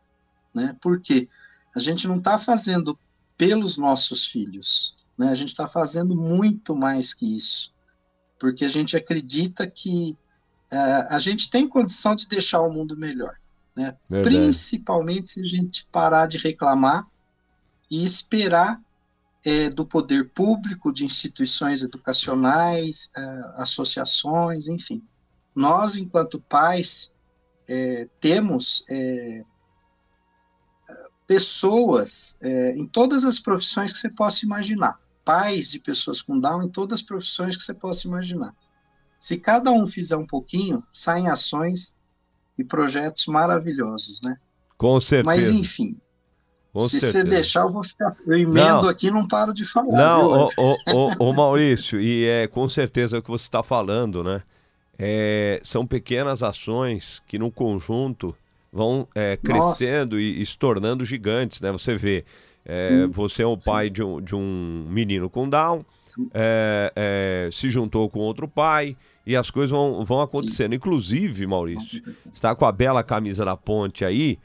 né? 0.54 0.76
Porque 0.80 1.28
a 1.74 1.80
gente 1.80 2.06
não 2.06 2.18
está 2.18 2.38
fazendo 2.38 2.98
pelos 3.36 3.76
nossos 3.76 4.26
filhos, 4.26 4.94
né? 5.16 5.30
A 5.30 5.34
gente 5.34 5.48
está 5.48 5.66
fazendo 5.66 6.14
muito 6.14 6.74
mais 6.74 7.14
que 7.14 7.36
isso, 7.36 7.72
porque 8.38 8.64
a 8.64 8.68
gente 8.68 8.96
acredita 8.96 9.66
que 9.66 10.16
uh, 10.70 11.06
a 11.08 11.18
gente 11.18 11.50
tem 11.50 11.68
condição 11.68 12.14
de 12.14 12.28
deixar 12.28 12.60
o 12.60 12.72
mundo 12.72 12.96
melhor, 12.96 13.36
né? 13.76 13.94
Principalmente 14.08 15.28
se 15.28 15.40
a 15.42 15.44
gente 15.44 15.86
parar 15.92 16.26
de 16.26 16.38
reclamar 16.38 17.06
e 17.90 18.04
esperar 18.04 18.80
é, 19.44 19.68
do 19.68 19.84
poder 19.84 20.30
público, 20.30 20.92
de 20.92 21.04
instituições 21.04 21.82
educacionais, 21.82 23.10
é, 23.16 23.40
associações, 23.56 24.66
enfim. 24.66 25.02
Nós, 25.54 25.96
enquanto 25.96 26.40
pais, 26.40 27.12
é, 27.68 28.08
temos 28.18 28.84
é, 28.90 29.44
pessoas 31.26 32.38
é, 32.40 32.70
em 32.70 32.86
todas 32.86 33.24
as 33.24 33.38
profissões 33.38 33.92
que 33.92 33.98
você 33.98 34.08
possa 34.08 34.44
imaginar. 34.44 34.98
Pais 35.24 35.70
de 35.70 35.80
pessoas 35.80 36.22
com 36.22 36.38
Down 36.38 36.62
em 36.62 36.68
todas 36.68 37.00
as 37.00 37.06
profissões 37.06 37.56
que 37.56 37.62
você 37.62 37.74
possa 37.74 38.06
imaginar. 38.06 38.54
Se 39.18 39.36
cada 39.36 39.70
um 39.72 39.86
fizer 39.86 40.16
um 40.16 40.26
pouquinho, 40.26 40.84
saem 40.92 41.28
ações 41.28 41.95
e 42.58 42.64
projetos 42.64 43.26
maravilhosos, 43.26 44.20
né? 44.22 44.36
Com 44.76 44.98
certeza. 45.00 45.26
Mas, 45.26 45.48
enfim, 45.48 45.96
com 46.76 46.80
Se 46.80 47.00
certeza. 47.00 47.24
você 47.24 47.24
deixar, 47.24 47.60
eu 47.62 47.72
vou 47.72 47.82
ficar. 47.82 48.14
Eu 48.26 48.36
emendo 48.36 48.82
não. 48.82 48.88
aqui 48.88 49.06
e 49.06 49.10
não 49.10 49.26
paro 49.26 49.54
de 49.54 49.64
falar. 49.64 49.96
Não, 49.96 50.48
ô, 51.18 51.32
Maurício, 51.32 51.98
e 51.98 52.26
é 52.26 52.46
com 52.46 52.68
certeza 52.68 53.18
o 53.18 53.22
que 53.22 53.30
você 53.30 53.44
está 53.44 53.62
falando, 53.62 54.22
né? 54.22 54.42
É, 54.98 55.58
são 55.62 55.86
pequenas 55.86 56.42
ações 56.42 57.22
que 57.26 57.38
no 57.38 57.50
conjunto 57.50 58.36
vão 58.70 59.08
é, 59.14 59.38
crescendo 59.38 60.20
e, 60.20 60.42
e, 60.42 60.44
se 60.44 60.58
tornando 60.58 61.02
gigantes, 61.02 61.62
né? 61.62 61.72
Você 61.72 61.96
vê, 61.96 62.26
é, 62.66 63.06
você 63.06 63.42
é 63.42 63.46
o 63.46 63.56
pai 63.56 63.88
de 63.88 64.02
um, 64.02 64.20
de 64.20 64.34
um 64.34 64.86
menino 64.90 65.30
com 65.30 65.48
Down, 65.48 65.82
é, 66.32 66.92
é, 66.96 67.48
se 67.52 67.68
juntou 67.68 68.08
com 68.08 68.20
outro 68.20 68.48
pai 68.48 68.96
e 69.26 69.36
as 69.36 69.50
coisas 69.50 69.70
vão, 69.70 70.04
vão 70.04 70.20
acontecendo. 70.20 70.74
Inclusive, 70.74 71.46
Maurício, 71.46 72.02
está 72.32 72.54
com 72.54 72.64
a 72.64 72.72
bela 72.72 73.02
camisa 73.02 73.44
da 73.44 73.56
ponte 73.56 74.04
aí. 74.04 74.38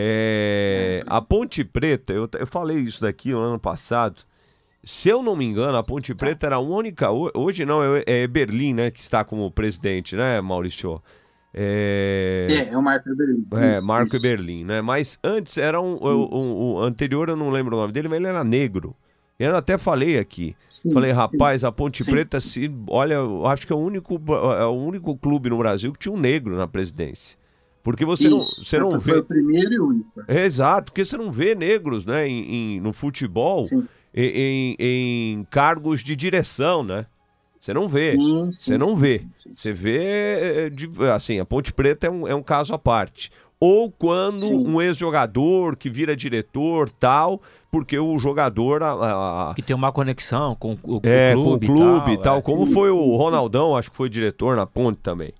É, 0.00 1.02
a 1.08 1.20
Ponte 1.20 1.64
Preta, 1.64 2.12
eu, 2.12 2.28
eu 2.38 2.46
falei 2.46 2.78
isso 2.78 3.00
daqui 3.00 3.32
no 3.32 3.40
ano 3.40 3.58
passado. 3.58 4.22
Se 4.84 5.08
eu 5.08 5.24
não 5.24 5.34
me 5.34 5.44
engano, 5.44 5.76
a 5.76 5.82
Ponte 5.82 6.14
Preta 6.14 6.46
era 6.46 6.56
a 6.56 6.60
única. 6.60 7.10
Hoje 7.10 7.64
não, 7.64 7.82
é, 7.82 8.04
é 8.06 8.26
Berlim, 8.28 8.74
né? 8.74 8.92
Que 8.92 9.00
está 9.00 9.24
como 9.24 9.50
presidente, 9.50 10.14
né, 10.14 10.40
Maurício? 10.40 11.02
É, 11.52 12.46
é, 12.48 12.72
é 12.72 12.78
o 12.78 12.82
Marco 12.82 13.14
Berlim. 13.14 13.46
É, 13.54 13.80
Marco 13.80 14.14
isso. 14.14 14.22
Berlim, 14.22 14.64
né? 14.64 14.80
Mas 14.80 15.18
antes 15.24 15.58
era 15.58 15.80
um, 15.80 15.98
um, 16.00 16.28
um, 16.32 16.76
um, 16.76 16.78
anterior, 16.80 17.28
eu 17.28 17.36
não 17.36 17.50
lembro 17.50 17.74
o 17.76 17.80
nome 17.80 17.92
dele, 17.92 18.06
mas 18.06 18.18
ele 18.18 18.28
era 18.28 18.44
negro. 18.44 18.94
Eu 19.38 19.56
até 19.56 19.78
falei 19.78 20.18
aqui. 20.18 20.56
Sim, 20.68 20.92
falei, 20.92 21.12
rapaz, 21.12 21.60
sim. 21.60 21.66
a 21.66 21.72
Ponte 21.72 22.02
sim. 22.02 22.10
Preta, 22.10 22.40
se, 22.40 22.70
olha, 22.88 23.14
eu 23.14 23.46
acho 23.46 23.66
que 23.66 23.72
é 23.72 23.76
o 23.76 23.78
único, 23.78 24.20
é 24.58 24.66
o 24.66 24.72
único 24.72 25.16
clube 25.16 25.48
no 25.48 25.58
Brasil 25.58 25.92
que 25.92 25.98
tinha 25.98 26.12
um 26.12 26.18
negro 26.18 26.56
na 26.56 26.66
presidência. 26.66 27.38
Porque 27.82 28.04
você 28.04 28.24
Isso, 28.26 28.30
não, 28.30 28.40
você 28.40 28.78
não 28.78 28.98
vê. 28.98 29.12
Foi 29.12 29.20
o 29.20 29.24
primeiro 29.24 29.72
e 29.72 29.80
único. 29.80 30.10
Exato, 30.26 30.90
porque 30.90 31.04
você 31.04 31.16
não 31.16 31.30
vê 31.30 31.54
negros 31.54 32.04
né, 32.04 32.26
em, 32.26 32.76
em 32.76 32.80
no 32.80 32.92
futebol 32.92 33.62
em, 34.12 34.76
em, 34.78 35.44
cargos 35.44 36.02
de 36.02 36.16
direção, 36.16 36.82
né? 36.82 37.06
Você 37.58 37.72
não 37.72 37.88
vê. 37.88 38.12
Sim, 38.12 38.50
você 38.52 38.76
não 38.76 38.96
vê. 38.96 39.22
Você 39.54 39.72
vê. 39.72 40.70
É, 41.00 41.10
assim, 41.14 41.38
a 41.38 41.44
Ponte 41.44 41.72
Preta 41.72 42.08
é 42.08 42.10
um, 42.10 42.26
é 42.28 42.34
um 42.34 42.42
caso 42.42 42.74
à 42.74 42.78
parte. 42.78 43.30
Ou 43.60 43.90
quando 43.90 44.44
um 44.54 44.80
ex-jogador 44.80 45.76
que 45.76 45.90
vira 45.90 46.14
diretor 46.14 46.88
tal, 46.88 47.42
porque 47.72 47.98
o 47.98 48.18
jogador. 48.18 48.82
A, 48.82 49.50
a... 49.50 49.54
Que 49.54 49.62
tem 49.62 49.74
uma 49.74 49.90
conexão 49.90 50.54
com 50.54 50.78
o, 50.84 51.00
é, 51.02 51.32
clube, 51.32 51.66
com 51.66 51.72
o 51.72 51.76
clube 51.76 52.12
e 52.12 52.18
tal. 52.18 52.38
É. 52.38 52.42
Como 52.42 52.66
foi 52.66 52.90
o 52.90 53.16
Ronaldão, 53.16 53.76
acho 53.76 53.90
que 53.90 53.96
foi 53.96 54.08
diretor 54.08 54.56
na 54.56 54.64
Ponte 54.64 55.00
também. 55.02 55.32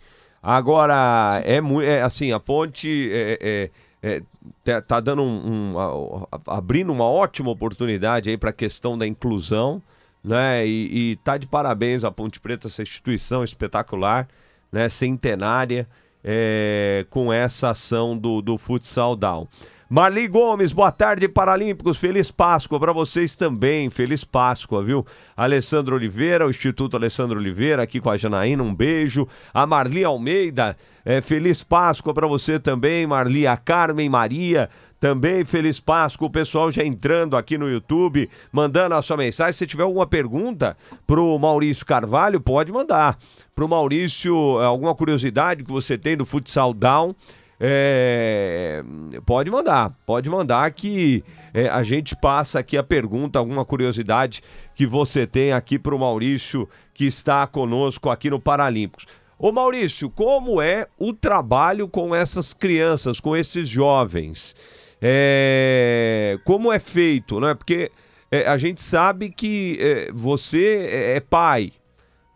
Agora, 0.43 1.43
é 1.45 1.61
muito. 1.61 1.87
É, 1.87 2.03
assim, 2.03 2.33
a 2.33 2.41
ponte 2.41 3.11
é, 3.13 3.39
é, 3.41 3.71
é 4.03 4.23
tá, 4.65 4.81
tá 4.81 5.01
dando 5.01 5.23
um, 5.23 5.75
um 5.75 6.27
abrindo 6.47 6.93
uma 6.93 7.05
ótima 7.05 7.51
oportunidade 7.51 8.31
aí 8.31 8.37
para 8.37 8.51
a 8.51 8.53
questão 8.53 8.97
da 8.97 9.07
inclusão, 9.07 9.83
né? 10.25 10.67
E, 10.67 11.13
e 11.13 11.17
tá 11.17 11.37
de 11.37 11.47
parabéns 11.47 12.05
a 12.05 12.11
Ponte 12.11 12.41
Preta, 12.41 12.69
essa 12.69 12.83
instituição 12.83 13.43
espetacular, 13.43 14.29
né? 14.71 14.89
Centenária, 14.89 15.89
é, 16.31 17.07
com 17.09 17.33
essa 17.33 17.71
ação 17.71 18.17
do, 18.19 18.43
do 18.43 18.59
Futsal 18.59 19.17
Down. 19.17 19.49
Marli 19.89 20.29
Gomes, 20.29 20.71
boa 20.71 20.93
tarde, 20.93 21.27
Paralímpicos. 21.27 21.97
Feliz 21.97 22.31
Páscoa 22.31 22.79
para 22.79 22.93
vocês 22.93 23.35
também. 23.35 23.89
Feliz 23.89 24.23
Páscoa, 24.23 24.83
viu? 24.83 25.07
Alessandro 25.35 25.97
Oliveira, 25.97 26.47
o 26.47 26.51
Instituto 26.51 26.99
Alessandro 26.99 27.39
Oliveira, 27.39 27.83
aqui 27.83 27.99
com 27.99 28.11
a 28.11 28.17
Janaína, 28.19 28.63
um 28.63 28.75
beijo. 28.75 29.27
A 29.55 29.67
Marli 29.67 30.05
Almeida, 30.05 30.77
é, 31.03 31.23
feliz 31.23 31.63
Páscoa 31.63 32.13
para 32.13 32.27
você 32.27 32.61
também, 32.61 33.07
Marli. 33.07 33.47
A 33.47 33.57
Carmen 33.57 34.11
Maria, 34.11 34.69
também 35.01 35.43
feliz 35.47 35.81
Páscoa. 35.81 36.29
O 36.29 36.31
pessoal 36.31 36.71
já 36.71 36.85
entrando 36.85 37.35
aqui 37.35 37.57
no 37.57 37.71
YouTube, 37.71 38.29
mandando 38.53 38.95
a 38.95 39.01
sua 39.01 39.17
mensagem. 39.17 39.55
Se 39.55 39.67
tiver 39.67 39.85
alguma 39.85 40.07
pergunta 40.07 40.77
pro 41.07 41.39
Maurício 41.39 41.87
Carvalho, 41.87 42.43
pode 42.43 42.71
mandar. 42.71 43.17
Pro 43.59 43.69
Maurício, 43.69 44.37
alguma 44.61 44.95
curiosidade 44.95 45.65
que 45.65 45.73
você 45.73 45.99
tem 45.99 46.17
do 46.17 46.25
Futsal 46.25 46.73
Down. 46.73 47.13
É, 47.59 48.85
pode 49.27 49.51
mandar, 49.51 49.99
pode 50.07 50.31
mandar 50.31 50.71
que 50.71 51.25
é, 51.53 51.67
a 51.69 51.83
gente 51.83 52.15
passa 52.15 52.61
aqui 52.61 52.77
a 52.77 52.85
pergunta, 52.85 53.37
alguma 53.37 53.65
curiosidade 53.65 54.45
que 54.77 54.87
você 54.87 55.27
tem 55.27 55.53
aqui 55.53 55.77
para 55.77 55.93
o 55.93 55.99
Maurício 55.99 56.69
que 56.95 57.05
está 57.05 57.45
conosco 57.49 58.11
aqui 58.11 58.31
no 58.31 58.39
Paralímpicos. 58.39 59.07
Ô 59.37 59.51
Maurício, 59.51 60.09
como 60.09 60.63
é 60.63 60.87
o 60.97 61.13
trabalho 61.13 61.89
com 61.89 62.15
essas 62.15 62.55
crianças, 62.55 63.19
com 63.19 63.37
esses 63.37 63.69
jovens? 63.69 64.55
É, 65.03 66.39
como 66.45 66.73
é 66.73 66.79
feito, 66.79 67.41
né? 67.41 67.55
Porque 67.55 67.91
é, 68.31 68.47
a 68.47 68.57
gente 68.57 68.81
sabe 68.81 69.31
que 69.31 69.77
é, 69.81 70.13
você 70.13 70.89
é, 70.93 71.17
é 71.17 71.21
pai, 71.21 71.73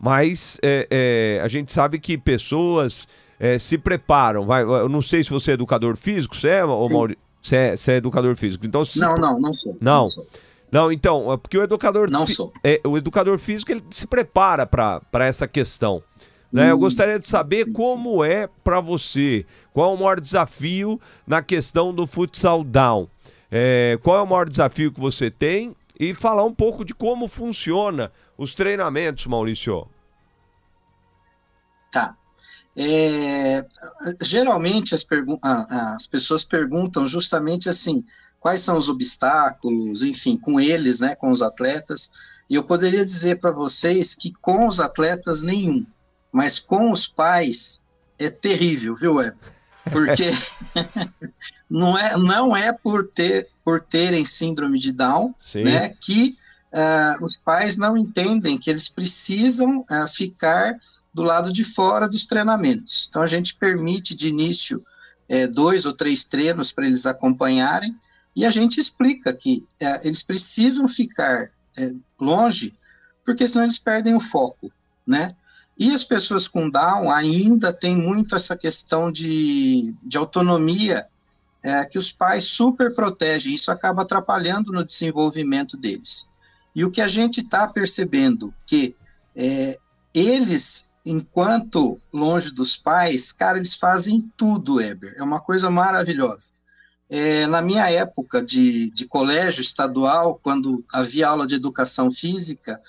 mas 0.03 0.59
é, 0.61 1.39
a 1.41 1.47
gente 1.47 1.71
sabe 1.71 1.97
que 1.97 2.17
pessoas 2.17 3.07
é, 3.39 3.57
se 3.57 3.77
preparam. 3.77 4.45
Vai, 4.45 4.61
eu 4.61 4.89
não 4.89 5.01
sei 5.01 5.23
se 5.23 5.29
você 5.29 5.51
é 5.51 5.53
educador 5.53 5.95
físico, 5.95 6.35
você 6.35 6.49
é, 6.49 6.65
ou 6.65 6.89
Mauri... 6.89 7.17
você 7.41 7.55
é, 7.55 7.77
você 7.77 7.93
é 7.93 7.95
educador 7.95 8.35
físico. 8.35 8.65
Então, 8.65 8.83
se... 8.83 8.99
Não, 8.99 9.15
não, 9.15 9.39
não 9.39 9.53
sou. 9.53 9.77
Não. 9.79 10.01
Não, 10.01 10.09
sou. 10.09 10.27
não 10.69 10.91
então, 10.91 11.31
é 11.31 11.37
porque 11.37 11.57
o 11.57 11.63
educador 11.63 12.11
não 12.11 12.27
fi... 12.27 12.33
sou. 12.33 12.51
É, 12.61 12.81
o 12.83 12.97
educador 12.97 13.39
físico 13.39 13.71
ele 13.71 13.81
se 13.91 14.05
prepara 14.05 14.65
para 14.65 15.25
essa 15.25 15.47
questão. 15.47 16.03
Né? 16.51 16.69
Eu 16.69 16.77
gostaria 16.77 17.17
de 17.17 17.29
saber 17.29 17.63
sim, 17.63 17.71
como 17.71 18.25
sim. 18.25 18.29
é 18.29 18.49
para 18.61 18.81
você, 18.81 19.45
qual 19.71 19.91
é 19.91 19.95
o 19.95 19.97
maior 19.97 20.19
desafio 20.19 20.99
na 21.25 21.41
questão 21.41 21.93
do 21.93 22.05
futsal 22.05 22.61
down. 22.61 23.07
É, 23.49 23.97
qual 24.03 24.17
é 24.17 24.21
o 24.21 24.27
maior 24.27 24.49
desafio 24.49 24.91
que 24.91 24.99
você 24.99 25.31
tem 25.31 25.73
e 25.97 26.13
falar 26.13 26.43
um 26.43 26.53
pouco 26.53 26.83
de 26.83 26.93
como 26.93 27.29
funciona 27.29 28.11
os 28.37 28.53
treinamentos, 28.53 29.25
Maurício. 29.27 29.87
Tá. 31.93 32.17
É, 32.75 33.63
geralmente 34.19 34.95
as, 34.95 35.05
as 35.69 36.07
pessoas 36.07 36.43
perguntam 36.43 37.05
justamente 37.05 37.69
assim, 37.69 38.03
quais 38.39 38.63
são 38.63 38.77
os 38.77 38.89
obstáculos, 38.89 40.01
enfim, 40.01 40.35
com 40.35 40.59
eles, 40.59 40.99
né, 40.99 41.13
com 41.13 41.29
os 41.29 41.43
atletas. 41.43 42.09
E 42.49 42.55
eu 42.55 42.63
poderia 42.63 43.05
dizer 43.05 43.39
para 43.39 43.51
vocês 43.51 44.15
que 44.15 44.33
com 44.41 44.67
os 44.67 44.79
atletas 44.79 45.43
nenhum, 45.43 45.85
mas 46.31 46.57
com 46.57 46.91
os 46.91 47.07
pais 47.07 47.79
é 48.17 48.31
terrível, 48.31 48.95
viu, 48.95 49.21
Eva? 49.21 49.37
Porque 49.91 50.31
não 51.69 51.95
é 51.95 52.17
não 52.17 52.57
é 52.57 52.73
por 52.73 53.07
ter 53.07 53.49
por 53.63 53.81
terem 53.81 54.25
síndrome 54.25 54.79
de 54.79 54.91
Down, 54.91 55.35
Sim. 55.39 55.65
né, 55.65 55.89
que 56.01 56.35
uh, 56.73 57.23
os 57.23 57.37
pais 57.37 57.77
não 57.77 57.95
entendem 57.95 58.57
que 58.57 58.71
eles 58.71 58.89
precisam 58.89 59.85
ficar 60.09 60.75
do 61.13 61.21
lado 61.21 61.51
de 61.51 61.63
fora 61.63 62.07
dos 62.07 62.25
treinamentos. 62.25 63.07
Então, 63.09 63.21
a 63.21 63.27
gente 63.27 63.55
permite 63.55 64.15
de 64.15 64.27
início 64.27 64.83
é, 65.29 65.47
dois 65.47 65.85
ou 65.85 65.93
três 65.93 66.25
treinos 66.25 66.71
para 66.71 66.85
eles 66.85 67.05
acompanharem, 67.05 67.95
e 68.35 68.45
a 68.45 68.49
gente 68.49 68.79
explica 68.79 69.31
que 69.31 69.63
é, 69.79 70.05
eles 70.05 70.23
precisam 70.23 70.87
ficar 70.87 71.51
é, 71.77 71.93
longe, 72.19 72.73
porque 73.23 73.47
senão 73.47 73.65
eles 73.65 73.77
perdem 73.77 74.15
o 74.15 74.19
foco, 74.19 74.71
né? 75.05 75.35
E 75.77 75.89
as 75.91 76.03
pessoas 76.03 76.47
com 76.47 76.69
Down 76.69 77.11
ainda 77.11 77.73
têm 77.73 77.95
muito 77.95 78.35
essa 78.35 78.55
questão 78.55 79.11
de, 79.11 79.93
de 80.03 80.17
autonomia 80.17 81.07
é, 81.63 81.85
que 81.85 81.97
os 81.97 82.11
pais 82.11 82.43
super 82.43 82.93
protegem, 82.93 83.55
isso 83.55 83.71
acaba 83.71 84.01
atrapalhando 84.01 84.71
no 84.71 84.83
desenvolvimento 84.83 85.77
deles. 85.77 86.27
E 86.75 86.83
o 86.83 86.91
que 86.91 87.01
a 87.01 87.07
gente 87.07 87.39
está 87.39 87.67
percebendo 87.67 88.53
que 88.65 88.95
é, 89.35 89.79
eles, 90.13 90.89
enquanto 91.05 91.99
longe 92.11 92.51
dos 92.51 92.77
pais, 92.77 93.31
cara, 93.31 93.57
eles 93.57 93.75
fazem 93.75 94.31
tudo, 94.37 94.81
Eber. 94.81 95.13
É 95.17 95.23
uma 95.23 95.39
coisa 95.39 95.69
maravilhosa. 95.69 96.51
É, 97.09 97.45
na 97.47 97.61
minha 97.61 97.89
época 97.91 98.41
de, 98.41 98.89
de 98.91 99.05
colégio 99.05 99.61
estadual, 99.61 100.39
quando 100.41 100.83
havia 100.91 101.27
aula 101.27 101.45
de 101.45 101.55
educação 101.55 102.09
física, 102.11 102.81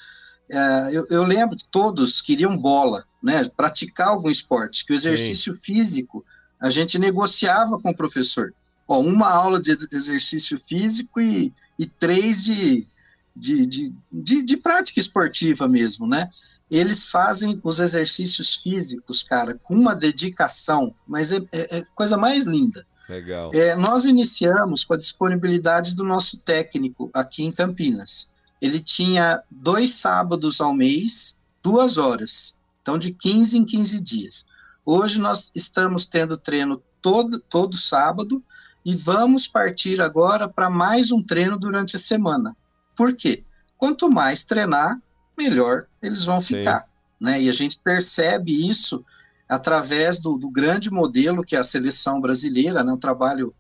é, 0.49 0.91
eu, 0.93 1.07
eu, 1.11 1.25
lembro 1.25 1.57
que 1.57 1.67
todos 1.71 2.21
queriam 2.21 2.57
bola, 2.57 3.05
né, 3.23 3.51
praticar 3.57 4.09
algum 4.09 4.31
esporte, 4.31 4.85
que 4.85 4.93
o 4.93 4.95
exercício 4.95 5.55
Sim. 5.55 5.61
físico 5.61 6.25
a 6.61 6.71
gente 6.71 6.99
negociava 6.99 7.79
com 7.81 7.91
o 7.91 7.97
professor. 7.97 8.55
Ó, 8.87 9.01
uma 9.01 9.29
aula 9.31 9.61
de 9.61 9.73
exercício 9.73 10.59
físico 10.59 11.21
e, 11.21 11.53
e 11.79 11.87
três 11.87 12.45
de, 12.45 12.87
de, 13.35 13.67
de, 13.67 13.93
de, 14.13 14.43
de 14.43 14.57
prática 14.57 15.01
esportiva 15.01 15.67
mesmo, 15.67 16.07
né? 16.07 16.31
Eles 16.71 17.05
fazem 17.05 17.61
os 17.63 17.79
exercícios 17.79 18.57
físicos, 18.57 19.23
cara, 19.23 19.61
com 19.63 19.75
uma 19.75 19.95
dedicação, 19.95 20.95
mas 21.07 21.31
é, 21.33 21.39
é, 21.53 21.79
é 21.79 21.85
coisa 21.95 22.17
mais 22.17 22.45
linda. 22.45 22.87
Legal. 23.09 23.51
É, 23.53 23.77
nós 23.77 24.05
iniciamos 24.05 24.85
com 24.85 24.95
a 24.95 24.99
disponibilidade 24.99 25.95
do 25.95 26.05
nosso 26.05 26.39
técnico 26.39 27.11
aqui 27.13 27.45
em 27.45 27.53
Campinas. 27.53 28.33
Ele 28.61 28.81
tinha 28.81 29.43
dois 29.51 29.95
sábados 29.95 30.61
ao 30.61 30.73
mês, 30.73 31.39
duas 31.63 31.99
horas. 31.99 32.57
Então, 32.81 32.99
de 32.99 33.13
15 33.13 33.59
em 33.59 33.65
15 33.65 34.01
dias. 34.01 34.47
Hoje 34.85 35.19
nós 35.19 35.51
estamos 35.55 36.07
tendo 36.07 36.37
treino 36.37 36.83
todo, 37.01 37.39
todo 37.41 37.77
sábado 37.77 38.43
e 38.85 38.95
vamos 38.95 39.49
partir 39.49 40.01
agora 40.01 40.47
para 40.49 40.69
mais 40.69 41.11
um 41.11 41.23
treino 41.23 41.59
durante 41.59 41.97
a 41.97 41.99
semana. 41.99 42.55
Por 42.95 43.15
quê? 43.15 43.43
Quanto 43.79 44.11
mais 44.11 44.45
treinar, 44.45 45.01
melhor 45.37 45.87
eles 46.03 46.25
vão 46.25 46.41
Sim. 46.41 46.59
ficar. 46.59 46.87
Né? 47.21 47.43
E 47.43 47.49
a 47.49 47.53
gente 47.53 47.79
percebe 47.83 48.69
isso 48.69 49.05
através 49.49 50.19
do, 50.19 50.37
do, 50.37 50.51
grande 50.51 50.91
modelo 50.91 51.45
que 51.45 51.55
é 51.55 51.59
a 51.59 51.65
seleção 51.65 52.21
brasileira, 52.21 52.83
né? 52.83 52.93
um 52.93 52.99
trabalho 52.99 53.55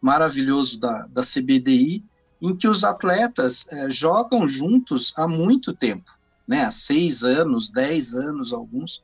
maravilhoso 0.00 0.78
da, 0.78 1.06
da 1.06 1.22
CBDI, 1.22 2.04
em 2.40 2.54
que 2.54 2.68
os 2.68 2.84
atletas 2.84 3.66
é, 3.70 3.90
jogam 3.90 4.46
juntos 4.46 5.12
há 5.16 5.26
muito 5.26 5.72
tempo, 5.72 6.10
né? 6.46 6.64
há 6.64 6.70
seis 6.70 7.24
anos, 7.24 7.70
dez 7.70 8.14
anos, 8.14 8.52
alguns. 8.52 9.02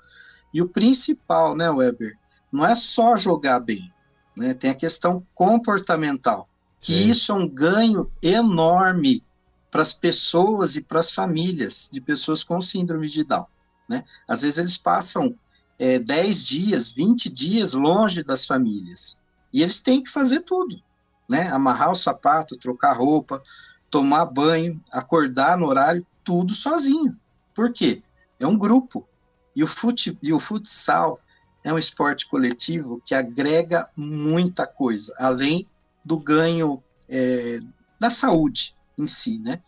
E 0.53 0.61
o 0.61 0.69
principal, 0.69 1.57
né, 1.57 1.71
Weber, 1.71 2.19
não 2.53 2.67
é 2.67 2.75
só 2.75 3.17
jogar 3.17 3.61
bem, 3.61 3.93
né? 4.37 4.53
tem 4.53 4.71
a 4.71 4.75
questão 4.75 5.25
comportamental, 5.35 6.49
que 6.81 6.93
Sim. 6.93 7.11
isso 7.11 7.33
é 7.33 7.35
um 7.35 7.49
ganho 7.49 8.11
enorme 8.23 9.23
para 9.71 9.83
as 9.83 9.93
pessoas 9.93 10.77
e 10.77 10.83
para 10.83 11.01
as 11.01 11.13
famílias 11.13 11.89
de 11.93 12.01
pessoas 12.01 12.43
com 12.43 12.61
síndrome 12.61 13.09
de 13.09 13.25
Down. 13.25 13.47
Né? 13.89 14.05
Às 14.27 14.43
vezes 14.43 14.59
eles 14.59 14.77
passam 14.77 15.35
é, 15.79 15.99
10 15.99 16.47
dias, 16.47 16.91
20 16.91 17.31
dias 17.31 17.73
longe 17.73 18.23
das 18.23 18.45
famílias. 18.45 19.17
E 19.53 19.63
eles 19.63 19.81
têm 19.81 20.03
que 20.03 20.11
fazer 20.11 20.41
tudo, 20.41 20.81
né? 21.29 21.49
Amarrar 21.49 21.91
o 21.91 21.97
sapato, 21.97 22.57
trocar 22.57 22.93
roupa, 22.93 23.43
tomar 23.91 24.27
banho, 24.27 24.81
acordar 24.93 25.57
no 25.57 25.67
horário, 25.67 26.07
tudo 26.23 26.55
sozinho. 26.55 27.19
Por 27.53 27.73
quê? 27.73 28.03
É 28.39 28.47
um 28.47 28.57
grupo. 28.57 29.09
E 29.57 29.65
o, 29.65 29.67
fute, 29.67 30.17
e 30.23 30.33
o 30.33 30.39
futsal 30.39 31.19
é 31.65 31.73
um 31.73 31.79
esporte 31.79 32.29
coletivo 32.29 33.03
que 33.05 33.13
agrega 33.13 33.89
muita 33.97 34.67
coisa, 34.67 35.13
além 35.19 35.67
do 36.05 36.17
ganho 36.17 36.83
é, 37.09 37.61
da 37.99 38.09
saúde 38.09 38.77
em 39.03 39.07
si, 39.07 39.39
né? 39.39 39.61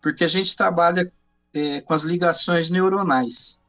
Porque 0.00 0.24
a 0.24 0.28
gente 0.28 0.56
trabalha 0.56 1.10
é, 1.52 1.80
com 1.80 1.94
as 1.94 2.02
ligações 2.02 2.68
neuronais. 2.70 3.60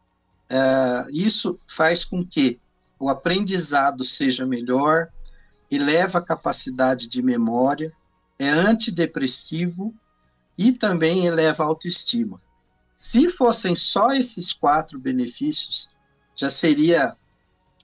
É, 0.50 1.06
isso 1.12 1.58
faz 1.68 2.04
com 2.04 2.26
que 2.26 2.60
o 3.00 3.10
aprendizado 3.10 4.04
seja 4.04 4.46
melhor, 4.46 5.10
eleva 5.70 6.20
a 6.20 6.26
capacidade 6.26 7.08
de 7.08 7.22
memória, 7.22 7.92
é 8.38 8.50
antidepressivo 8.50 9.94
e 10.58 10.72
também 10.72 11.26
eleva 11.26 11.64
a 11.64 11.68
autoestima. 11.68 12.42
Se 12.96 13.30
fossem 13.30 13.76
só 13.76 14.14
esses 14.14 14.54
quatro 14.54 14.98
benefícios, 14.98 15.90
já 16.36 16.50
seria 16.50 17.16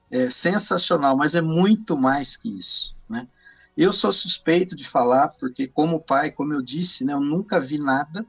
é, 0.10 0.30
sensacional, 0.30 1.16
mas 1.18 1.36
é 1.36 1.42
muito 1.42 1.98
mais 1.98 2.38
que 2.38 2.50
isso, 2.50 2.96
né? 3.10 3.28
Eu 3.76 3.94
sou 3.94 4.12
suspeito 4.12 4.76
de 4.76 4.88
falar, 4.88 5.30
porque 5.30 5.68
como 5.68 6.02
pai, 6.02 6.32
como 6.32 6.54
eu 6.54 6.62
disse, 6.62 7.06
né, 7.06 7.14
eu 7.14 7.22
nunca 7.22 7.60
vi 7.60 7.78
nada 7.78 8.26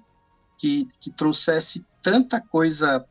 que, 0.56 0.86
que 1.00 1.10
trouxesse 1.10 1.84
tanta 2.00 2.40
coisa 2.40 3.04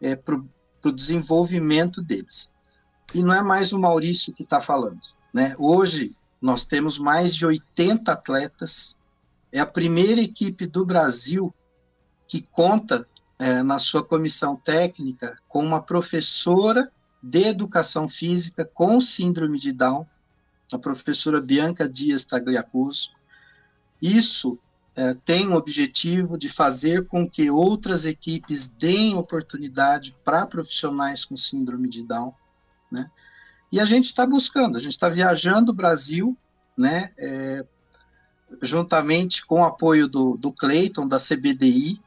é, 0.00 0.16
para 0.16 0.34
o 0.36 0.92
desenvolvimento 0.92 2.02
deles. 2.02 2.52
E 3.14 3.22
não 3.22 3.32
é 3.32 3.42
mais 3.42 3.72
o 3.72 3.78
Maurício 3.78 4.32
que 4.32 4.42
está 4.42 4.60
falando. 4.60 5.00
Né? 5.32 5.54
Hoje, 5.58 6.16
nós 6.40 6.64
temos 6.64 6.98
mais 6.98 7.34
de 7.34 7.44
80 7.44 8.10
atletas, 8.10 8.96
é 9.52 9.60
a 9.60 9.66
primeira 9.66 10.20
equipe 10.20 10.66
do 10.66 10.86
Brasil 10.86 11.52
que 12.26 12.40
conta 12.40 13.06
é, 13.38 13.62
na 13.62 13.78
sua 13.78 14.04
comissão 14.04 14.56
técnica 14.56 15.36
com 15.48 15.64
uma 15.64 15.82
professora 15.82 16.90
de 17.22 17.42
educação 17.42 18.08
física 18.08 18.64
com 18.64 19.00
síndrome 19.00 19.58
de 19.58 19.72
Down, 19.72 20.06
a 20.72 20.78
professora 20.78 21.40
Bianca 21.40 21.88
Dias 21.88 22.24
Tagliacuso. 22.24 23.10
Isso 24.00 24.58
é, 24.96 25.14
tem 25.14 25.48
o 25.48 25.54
objetivo 25.54 26.36
de 26.36 26.48
fazer 26.48 27.06
com 27.06 27.28
que 27.28 27.50
outras 27.50 28.04
equipes 28.04 28.68
deem 28.68 29.14
oportunidade 29.14 30.16
para 30.24 30.46
profissionais 30.46 31.24
com 31.24 31.36
síndrome 31.36 31.88
de 31.88 32.02
Down, 32.02 32.34
né? 32.90 33.10
E 33.72 33.78
a 33.78 33.84
gente 33.84 34.06
está 34.06 34.26
buscando, 34.26 34.76
a 34.76 34.80
gente 34.80 34.92
está 34.92 35.08
viajando 35.08 35.70
o 35.70 35.74
Brasil, 35.74 36.36
né? 36.76 37.12
É, 37.16 37.64
juntamente 38.62 39.46
com 39.46 39.60
o 39.60 39.64
apoio 39.64 40.08
do, 40.08 40.36
do 40.36 40.52
Cleiton, 40.52 41.06
da 41.06 41.18
CBDI, 41.18 42.00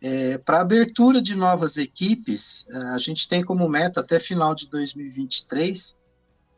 é, 0.00 0.36
para 0.38 0.60
abertura 0.60 1.22
de 1.22 1.34
novas 1.34 1.78
equipes, 1.78 2.66
é, 2.68 2.76
a 2.88 2.98
gente 2.98 3.26
tem 3.26 3.42
como 3.42 3.68
meta 3.68 4.00
até 4.00 4.20
final 4.20 4.54
de 4.54 4.68
2023 4.68 5.96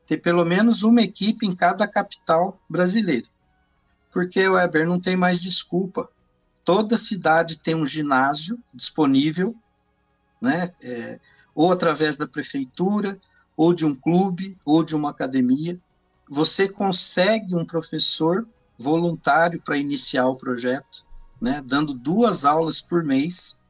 ter 0.09 0.17
pelo 0.17 0.43
menos 0.43 0.83
uma 0.83 1.03
equipe 1.03 1.47
em 1.47 1.55
cada 1.55 1.87
capital 1.87 2.59
brasileira. 2.67 3.29
Porque, 4.11 4.49
Weber, 4.49 4.89
não 4.89 4.99
tem 4.99 5.15
mais 5.15 5.43
desculpa. 5.43 6.09
Toda 6.65 6.97
cidade 6.97 7.59
tem 7.59 7.75
um 7.75 7.87
ginásio 7.87 8.59
disponível, 8.73 9.55
né? 10.41 10.73
É, 10.83 11.21
ou 11.55 11.71
através 11.71 12.17
da 12.17 12.27
prefeitura, 12.27 13.21
ou 13.55 13.75
de 13.75 13.85
um 13.85 13.95
clube, 13.95 14.57
ou 14.65 14.83
de 14.83 14.97
uma 14.97 15.11
academia. 15.11 15.79
Você 16.27 16.67
consegue 16.67 17.55
um 17.55 17.67
professor 17.67 18.49
voluntário 18.79 19.61
para 19.61 19.77
iniciar 19.77 20.27
o 20.27 20.37
projeto, 20.37 21.05
né? 21.39 21.63
Dando 21.63 21.93
duas 21.93 22.47
aulas 22.47 22.81
por 22.81 23.05
mês. 23.05 23.61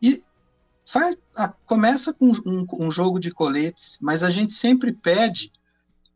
E 0.00 0.24
faz, 0.86 1.18
a, 1.36 1.48
começa 1.48 2.14
com 2.14 2.32
um, 2.46 2.66
um 2.80 2.90
jogo 2.90 3.18
de 3.18 3.30
coletes, 3.30 3.98
mas 4.00 4.24
a 4.24 4.30
gente 4.30 4.54
sempre 4.54 4.90
pede 4.90 5.50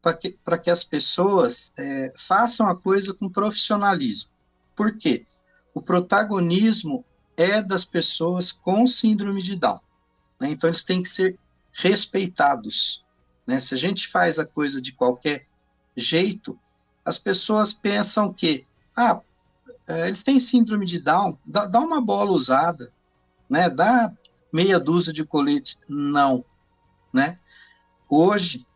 para 0.03 0.15
que, 0.15 0.39
que 0.63 0.71
as 0.71 0.83
pessoas 0.83 1.73
é, 1.77 2.13
façam 2.17 2.69
a 2.69 2.77
coisa 2.77 3.13
com 3.13 3.29
profissionalismo. 3.29 4.31
Por 4.75 4.97
quê? 4.97 5.27
O 5.75 5.83
protagonismo 5.83 7.05
é 7.37 7.63
das 7.63 7.85
pessoas 7.85 8.51
com 8.51 8.87
síndrome 8.87 9.43
de 9.43 9.57
Down. 9.57 9.81
Né? 10.41 10.51
Então, 10.51 10.69
eles 10.69 10.85
têm 10.85 11.03
que 11.03 11.09
ser 11.09 11.39
respeitados. 11.73 13.05
Né? 13.47 13.61
Se 13.61 13.75
a 13.75 13.77
gente 13.77 14.09
faz 14.09 14.39
a 14.39 14.47
coisa 14.47 14.81
de 14.81 14.93
qualquer 14.93 15.47
jeito, 15.97 16.59
as 17.05 17.19
pessoas 17.19 17.73
pensam 17.73 18.33
que, 18.33 18.67
ah, 18.97 19.21
é, 19.87 20.07
eles 20.07 20.23
têm 20.23 20.41
síndrome 20.41 20.87
de 20.87 20.99
Down, 20.99 21.39
dá, 21.45 21.67
dá 21.67 21.81
uma 21.81 22.01
bola 22.01 22.31
usada, 22.31 22.93
né? 23.49 23.69
dá 23.69 24.13
meia 24.53 24.81
dúzia 24.81 25.13
de 25.13 25.25
colete. 25.25 25.79
Não. 25.89 26.45
Né? 27.13 27.39
Hoje, 28.09 28.67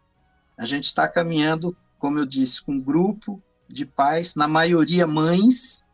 a 0.56 0.64
gente 0.64 0.84
está 0.84 1.08
caminhando, 1.08 1.76
como 1.98 2.18
eu 2.18 2.26
disse, 2.26 2.62
com 2.62 2.72
um 2.72 2.80
grupo 2.80 3.42
de 3.68 3.84
pais, 3.84 4.34
na 4.34 4.46
maioria 4.46 5.06
mães, 5.06 5.84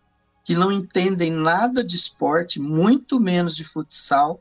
que 0.44 0.54
não 0.54 0.72
entendem 0.72 1.30
nada 1.30 1.84
de 1.84 1.96
esporte, 1.96 2.58
muito 2.58 3.20
menos 3.20 3.54
de 3.54 3.64
futsal, 3.64 4.40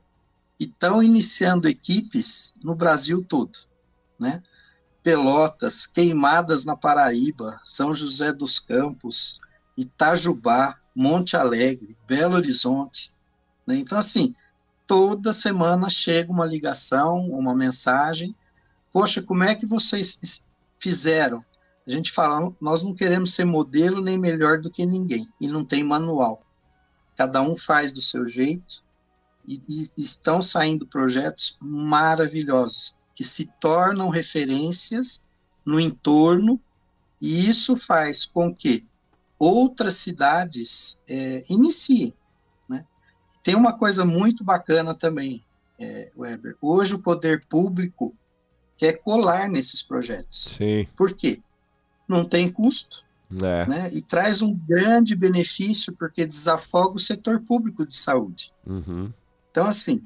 e 0.60 0.66
estão 0.66 1.02
iniciando 1.02 1.70
equipes 1.70 2.54
no 2.64 2.76
Brasil 2.76 3.24
todo, 3.24 3.58
né? 4.20 4.44
Pelotas, 5.02 5.88
Queimadas 5.88 6.66
na 6.66 6.76
Paraíba, 6.76 7.60
São 7.64 7.94
José 7.94 8.34
dos 8.34 8.60
Campos, 8.60 9.40
Itajubá, 9.78 10.78
Monte 10.94 11.38
Alegre, 11.38 11.98
Belo 12.06 12.36
Horizonte. 12.36 13.14
Né? 13.66 13.78
Então, 13.78 13.98
assim, 13.98 14.36
toda 14.86 15.32
semana 15.32 15.90
chega 15.90 16.32
uma 16.32 16.46
ligação, 16.46 17.30
uma 17.30 17.56
mensagem. 17.56 18.36
Poxa, 18.92 19.22
como 19.22 19.44
é 19.44 19.56
que 19.56 19.66
vocês 19.66 20.44
fizeram? 20.78 21.44
A 21.88 21.92
gente 21.92 22.12
fala, 22.12 22.54
nós 22.60 22.84
não 22.84 22.94
queremos 22.94 23.34
ser 23.34 23.46
modelo 23.46 24.02
nem 24.02 24.18
melhor 24.18 24.60
do 24.60 24.72
que 24.72 24.86
ninguém, 24.86 25.28
e 25.40 25.48
não 25.48 25.64
tem 25.66 25.84
manual. 25.84 26.44
Cada 27.16 27.42
um 27.42 27.56
faz 27.56 27.92
do 27.92 28.02
seu 28.02 28.26
jeito, 28.26 28.84
e, 29.48 29.62
e 29.68 30.02
estão 30.02 30.42
saindo 30.42 30.86
projetos 30.86 31.58
maravilhosos, 31.60 32.96
que 33.16 33.24
se 33.24 33.48
tornam 33.60 34.10
referências 34.10 35.24
no 35.66 35.80
entorno, 35.80 36.60
e 37.22 37.50
isso 37.50 37.76
faz 37.76 38.26
com 38.26 38.54
que 38.54 38.86
outras 39.38 39.96
cidades 39.96 41.02
é, 41.08 41.44
iniciem. 41.50 42.14
Né? 42.68 42.86
Tem 43.44 43.56
uma 43.56 43.74
coisa 43.78 44.06
muito 44.06 44.44
bacana 44.44 44.94
também, 44.94 45.44
é, 45.80 46.12
Weber. 46.16 46.58
Hoje 46.62 46.94
o 46.96 47.00
poder 47.00 47.46
público 47.46 48.14
quer 48.80 48.94
colar 48.94 49.48
nesses 49.48 49.84
projetos. 49.84 50.56
Sim. 50.58 50.88
Por 50.96 51.14
quê? 51.14 51.40
Não 52.08 52.26
tem 52.26 52.50
custo. 52.50 53.06
É. 53.32 53.68
Né? 53.68 53.90
E 53.94 54.02
traz 54.02 54.42
um 54.42 54.56
grande 54.56 55.16
benefício 55.16 55.94
porque 55.94 56.26
desafoga 56.26 56.96
o 56.96 57.00
setor 57.00 57.42
público 57.42 57.86
de 57.86 57.96
saúde. 57.96 58.52
Uhum. 58.66 59.14
Então, 59.52 59.68
assim, 59.68 60.02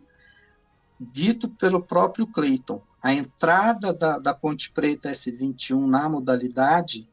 dito 1.00 1.48
pelo 1.48 1.82
próprio 1.82 2.28
Clayton, 2.28 2.82
a 3.02 3.14
entrada 3.14 3.94
da, 3.94 4.20
da 4.20 4.34
Ponte 4.34 4.72
Preta 4.72 5.10
S21 5.12 5.88
na 5.88 6.10
modalidade 6.10 7.08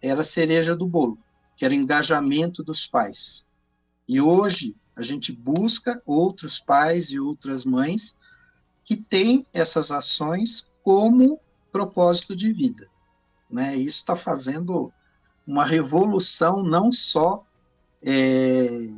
era 0.00 0.22
a 0.22 0.24
cereja 0.24 0.74
do 0.74 0.86
bolo 0.86 1.18
que 1.62 1.64
era 1.64 1.74
o 1.74 1.76
engajamento 1.76 2.62
dos 2.62 2.88
pais. 2.88 3.46
E 4.08 4.20
hoje 4.20 4.74
a 4.96 5.02
gente 5.02 5.32
busca 5.32 6.02
outros 6.04 6.58
pais 6.58 7.10
e 7.10 7.20
outras 7.20 7.64
mães 7.64 8.16
que 8.84 8.96
têm 8.96 9.46
essas 9.52 9.92
ações 9.92 10.68
como 10.82 11.40
propósito 11.70 12.34
de 12.34 12.52
vida. 12.52 12.88
Né? 13.50 13.76
Isso 13.76 13.98
está 13.98 14.16
fazendo 14.16 14.92
uma 15.46 15.64
revolução 15.64 16.62
não 16.62 16.90
só 16.90 17.44
é, 18.02 18.88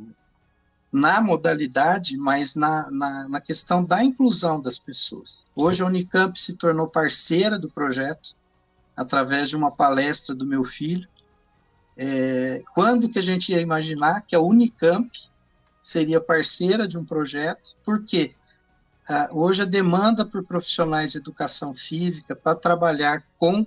na 0.91 1.21
modalidade, 1.21 2.17
mas 2.17 2.55
na, 2.55 2.89
na, 2.91 3.29
na, 3.29 3.41
questão 3.41 3.83
da 3.83 4.03
inclusão 4.03 4.61
das 4.61 4.79
pessoas. 4.79 5.43
Hoje 5.55 5.83
a 5.83 5.85
Unicamp 5.85 6.39
se 6.39 6.53
tornou 6.55 6.87
parceira 6.87 7.59
do 7.59 7.69
projeto 7.69 8.33
através 8.95 9.49
de 9.49 9.55
uma 9.55 9.71
palestra 9.71 10.33
do 10.33 10.45
meu 10.45 10.63
filho, 10.63 11.07
é, 11.97 12.63
quando 12.73 13.09
que 13.09 13.19
a 13.19 13.21
gente 13.21 13.51
ia 13.51 13.61
imaginar 13.61 14.21
que 14.21 14.35
a 14.35 14.39
Unicamp 14.39 15.09
seria 15.81 16.19
parceira 16.19 16.87
de 16.87 16.97
um 16.97 17.05
projeto? 17.05 17.75
Porque 17.83 18.33
ah, 18.33 18.44
hoje 19.31 19.61
a 19.61 19.65
demanda 19.65 20.25
por 20.25 20.43
profissionais 20.43 21.11
de 21.11 21.17
educação 21.17 21.73
física 21.75 22.35
para 22.35 22.55
trabalhar 22.55 23.23
com 23.37 23.65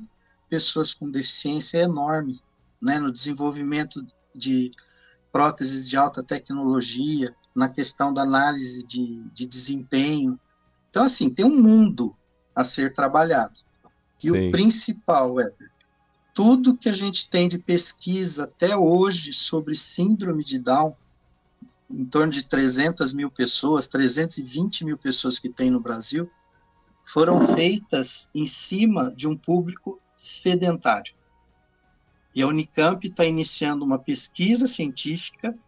pessoas 0.48 0.92
com 0.92 1.10
deficiência 1.10 1.78
é 1.78 1.82
enorme, 1.82 2.40
né? 2.80 2.98
No 2.98 3.12
desenvolvimento 3.12 4.04
de 4.34 4.72
próteses 5.30 5.88
de 5.88 5.96
alta 5.96 6.22
tecnologia, 6.22 7.34
na 7.54 7.68
questão 7.68 8.12
da 8.12 8.22
análise 8.22 8.86
de, 8.86 9.22
de 9.32 9.46
desempenho. 9.46 10.38
Então, 10.90 11.04
assim, 11.04 11.28
tem 11.28 11.44
um 11.44 11.60
mundo 11.60 12.16
a 12.54 12.64
ser 12.64 12.92
trabalhado. 12.92 13.60
E 14.22 14.30
Sim. 14.30 14.48
o 14.48 14.50
principal, 14.50 15.34
Weber, 15.34 15.70
tudo 16.34 16.76
que 16.76 16.88
a 16.88 16.92
gente 16.92 17.28
tem 17.28 17.48
de 17.48 17.58
pesquisa 17.58 18.44
até 18.44 18.76
hoje 18.76 19.32
sobre 19.32 19.76
síndrome 19.76 20.44
de 20.44 20.58
Down, 20.58 20.96
em 21.90 22.04
torno 22.04 22.32
de 22.32 22.46
300 22.46 23.12
mil 23.12 23.30
pessoas, 23.30 23.86
320 23.88 24.84
mil 24.84 24.98
pessoas 24.98 25.38
que 25.38 25.48
tem 25.48 25.70
no 25.70 25.80
Brasil, 25.80 26.30
foram 27.04 27.54
feitas 27.54 28.30
em 28.34 28.44
cima 28.44 29.10
de 29.16 29.26
um 29.26 29.36
público 29.36 29.98
sedentário. 30.14 31.14
E 32.34 32.42
a 32.42 32.46
Unicamp 32.46 33.06
está 33.06 33.24
iniciando 33.24 33.84
uma 33.84 33.98
pesquisa 33.98 34.66
científica 34.66 35.58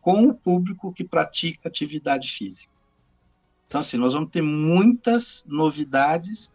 com 0.00 0.26
o 0.26 0.34
público 0.34 0.92
que 0.92 1.04
pratica 1.04 1.68
atividade 1.68 2.30
física. 2.30 2.72
Então, 3.66 3.80
assim, 3.80 3.96
nós 3.96 4.14
vamos 4.14 4.30
ter 4.30 4.42
muitas 4.42 5.44
novidades 5.46 6.52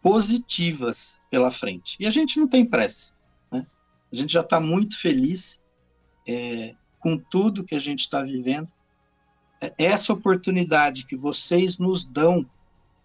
positivas 0.00 1.20
pela 1.30 1.50
frente. 1.50 1.96
E 2.00 2.06
a 2.06 2.10
gente 2.10 2.38
não 2.38 2.48
tem 2.48 2.64
pressa. 2.64 3.14
Né? 3.50 3.66
A 4.12 4.16
gente 4.16 4.32
já 4.32 4.40
está 4.40 4.58
muito 4.58 4.98
feliz 4.98 5.62
é, 6.26 6.74
com 7.02 7.18
tudo 7.18 7.64
que 7.64 7.74
a 7.74 7.80
gente 7.80 8.00
está 8.00 8.22
vivendo. 8.22 8.72
É, 9.60 9.74
essa 9.76 10.12
oportunidade 10.12 11.04
que 11.04 11.16
vocês 11.16 11.78
nos 11.78 12.04
dão 12.04 12.48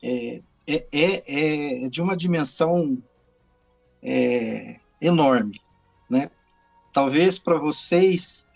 é, 0.01 0.41
é, 0.67 0.88
é, 0.93 1.86
é 1.86 1.89
de 1.89 2.01
uma 2.01 2.15
dimensão 2.15 3.01
é, 4.01 4.79
enorme. 5.01 5.60
Né? 6.10 6.29
Talvez 6.93 7.38
para 7.38 7.57
vocês 7.57 8.47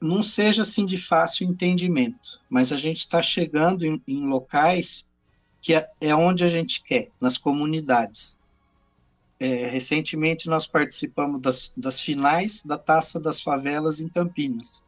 não 0.00 0.22
seja 0.22 0.62
assim 0.62 0.84
de 0.84 0.98
fácil 0.98 1.48
entendimento, 1.48 2.40
mas 2.50 2.72
a 2.72 2.76
gente 2.76 2.98
está 2.98 3.22
chegando 3.22 3.86
em, 3.86 4.02
em 4.06 4.26
locais 4.26 5.10
que 5.60 5.74
é, 5.74 5.88
é 6.00 6.14
onde 6.14 6.44
a 6.44 6.48
gente 6.48 6.82
quer, 6.82 7.10
nas 7.20 7.38
comunidades. 7.38 8.38
É, 9.38 9.66
recentemente 9.66 10.48
nós 10.48 10.66
participamos 10.66 11.40
das, 11.42 11.72
das 11.76 12.00
finais 12.00 12.62
da 12.62 12.78
Taça 12.78 13.20
das 13.20 13.42
Favelas 13.42 14.00
em 14.00 14.08
Campinas. 14.08 14.84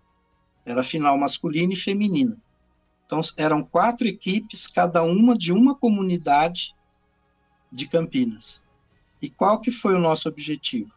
Era 0.64 0.82
final 0.82 1.16
masculina 1.18 1.72
e 1.72 1.76
feminina. 1.76 2.36
Então 3.04 3.20
eram 3.36 3.62
quatro 3.62 4.06
equipes, 4.06 4.66
cada 4.66 5.02
uma 5.02 5.36
de 5.36 5.52
uma 5.52 5.74
comunidade 5.74 6.74
de 7.70 7.86
Campinas. 7.86 8.66
E 9.20 9.28
qual 9.28 9.60
que 9.60 9.70
foi 9.70 9.94
o 9.94 10.00
nosso 10.00 10.28
objetivo? 10.28 10.92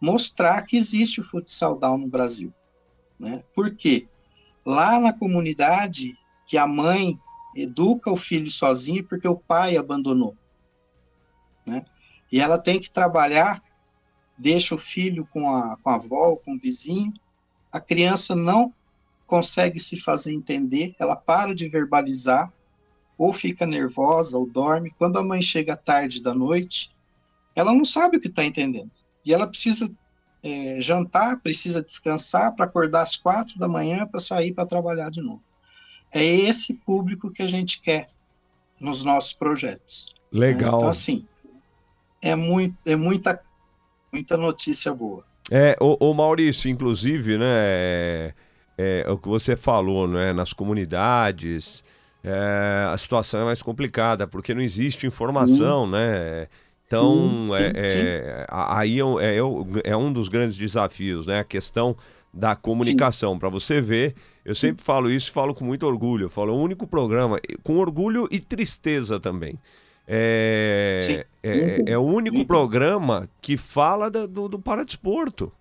Mostrar 0.00 0.62
que 0.62 0.76
existe 0.76 1.20
o 1.20 1.24
futsal 1.24 1.78
down 1.78 1.98
no 1.98 2.08
Brasil. 2.08 2.52
Né? 3.18 3.44
Por 3.54 3.74
quê? 3.74 4.08
Lá 4.64 4.98
na 4.98 5.12
comunidade 5.12 6.16
que 6.46 6.56
a 6.56 6.66
mãe 6.66 7.18
educa 7.54 8.10
o 8.10 8.16
filho 8.16 8.50
sozinho 8.50 9.04
porque 9.04 9.28
o 9.28 9.36
pai 9.36 9.76
abandonou. 9.76 10.36
Né? 11.66 11.84
E 12.30 12.40
ela 12.40 12.58
tem 12.58 12.78
que 12.78 12.90
trabalhar, 12.90 13.62
deixa 14.36 14.74
o 14.74 14.78
filho 14.78 15.26
com 15.32 15.54
a, 15.54 15.76
com 15.76 15.90
a 15.90 15.94
avó, 15.94 16.36
com 16.36 16.54
o 16.54 16.58
vizinho, 16.58 17.12
a 17.72 17.80
criança 17.80 18.34
não 18.34 18.72
consegue 19.26 19.78
se 19.78 20.00
fazer 20.00 20.32
entender, 20.32 20.94
ela 20.98 21.14
para 21.14 21.54
de 21.54 21.68
verbalizar, 21.68 22.52
ou 23.16 23.32
fica 23.32 23.66
nervosa, 23.66 24.38
ou 24.38 24.46
dorme. 24.46 24.94
Quando 24.98 25.18
a 25.18 25.22
mãe 25.22 25.42
chega 25.42 25.76
tarde 25.76 26.22
da 26.22 26.34
noite, 26.34 26.90
ela 27.54 27.72
não 27.72 27.84
sabe 27.84 28.16
o 28.16 28.20
que 28.20 28.28
está 28.28 28.44
entendendo. 28.44 28.90
E 29.24 29.32
ela 29.32 29.46
precisa 29.46 29.94
é, 30.42 30.80
jantar, 30.80 31.38
precisa 31.40 31.82
descansar 31.82 32.54
para 32.56 32.64
acordar 32.64 33.02
às 33.02 33.16
quatro 33.16 33.58
da 33.58 33.68
manhã 33.68 34.06
para 34.06 34.18
sair 34.18 34.52
para 34.52 34.66
trabalhar 34.66 35.10
de 35.10 35.20
novo. 35.20 35.42
É 36.10 36.24
esse 36.24 36.74
público 36.74 37.30
que 37.30 37.42
a 37.42 37.46
gente 37.46 37.80
quer 37.80 38.08
nos 38.80 39.02
nossos 39.02 39.32
projetos. 39.32 40.14
Legal. 40.32 40.78
Então, 40.78 40.88
assim, 40.88 41.26
é, 42.22 42.34
muito, 42.34 42.76
é 42.86 42.96
muita, 42.96 43.40
muita 44.12 44.36
notícia 44.36 44.92
boa. 44.92 45.24
É, 45.50 45.76
o, 45.80 46.10
o 46.10 46.14
Maurício, 46.14 46.70
inclusive, 46.70 47.36
né, 47.38 47.46
é, 47.46 48.34
é, 48.78 49.10
o 49.10 49.18
que 49.18 49.28
você 49.28 49.56
falou, 49.56 50.06
né, 50.06 50.32
nas 50.32 50.52
comunidades, 50.52 51.82
é, 52.22 52.88
a 52.92 52.96
situação 52.96 53.40
é 53.40 53.44
mais 53.44 53.62
complicada, 53.62 54.26
porque 54.26 54.54
não 54.54 54.60
existe 54.60 55.06
informação, 55.06 55.86
sim. 55.86 55.92
né? 55.92 56.48
Então, 56.86 57.46
sim, 57.50 57.62
é, 57.74 57.86
sim, 57.86 57.98
é, 57.98 58.46
aí 58.48 58.98
é, 59.00 59.36
é, 59.36 59.90
é, 59.92 59.96
um 59.96 60.12
dos 60.12 60.28
grandes 60.28 60.56
desafios, 60.56 61.26
né? 61.26 61.40
A 61.40 61.44
questão 61.44 61.96
da 62.32 62.56
comunicação. 62.56 63.38
Para 63.38 63.48
você 63.48 63.80
ver, 63.80 64.14
eu 64.44 64.54
sempre 64.54 64.84
falo 64.84 65.10
isso, 65.10 65.30
falo 65.32 65.54
com 65.54 65.64
muito 65.64 65.86
orgulho. 65.86 66.26
Eu 66.26 66.30
falo, 66.30 66.52
o 66.52 66.60
único 66.60 66.86
programa, 66.86 67.40
com 67.62 67.76
orgulho 67.78 68.28
e 68.30 68.40
tristeza 68.40 69.20
também. 69.20 69.58
É, 70.12 71.24
é, 71.40 71.92
é, 71.92 71.96
o 71.96 72.02
único 72.02 72.44
programa 72.44 73.30
que 73.40 73.56
fala 73.56 74.10
da, 74.10 74.26
do, 74.26 74.48
do 74.48 74.58
paradesporto. 74.58 75.52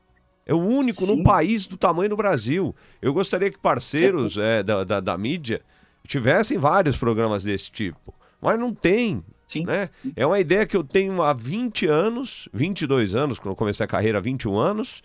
É 0.44 0.54
o 0.56 0.58
único 0.58 1.04
Sim. 1.04 1.18
no 1.18 1.24
país 1.24 1.68
do 1.68 1.78
tamanho 1.78 2.10
do 2.10 2.18
Brasil. 2.18 2.76
Eu 3.00 3.14
gostaria 3.14 3.52
que 3.52 3.60
parceiros 3.60 4.40
é, 4.40 4.64
da, 4.64 4.84
da, 4.84 5.00
da, 5.00 5.16
mídia 5.16 5.62
tivessem 6.08 6.58
vários 6.58 6.98
programas 6.98 7.44
desse 7.44 7.70
tipo. 7.70 8.12
Mas 8.42 8.60
não 8.60 8.74
tem. 8.74 9.24
Sim. 9.46 9.66
Né? 9.66 9.92
É 10.16 10.26
uma 10.26 10.40
ideia 10.40 10.66
que 10.66 10.76
eu 10.76 10.84
tenho 10.84 11.22
há 11.22 11.32
20 11.32 11.86
anos, 11.86 12.50
22 12.52 13.14
anos, 13.14 13.38
quando 13.38 13.52
eu 13.52 13.56
comecei 13.56 13.84
a 13.84 13.88
carreira 13.88 14.18
há 14.18 14.22
21 14.22 14.58
anos. 14.58 15.04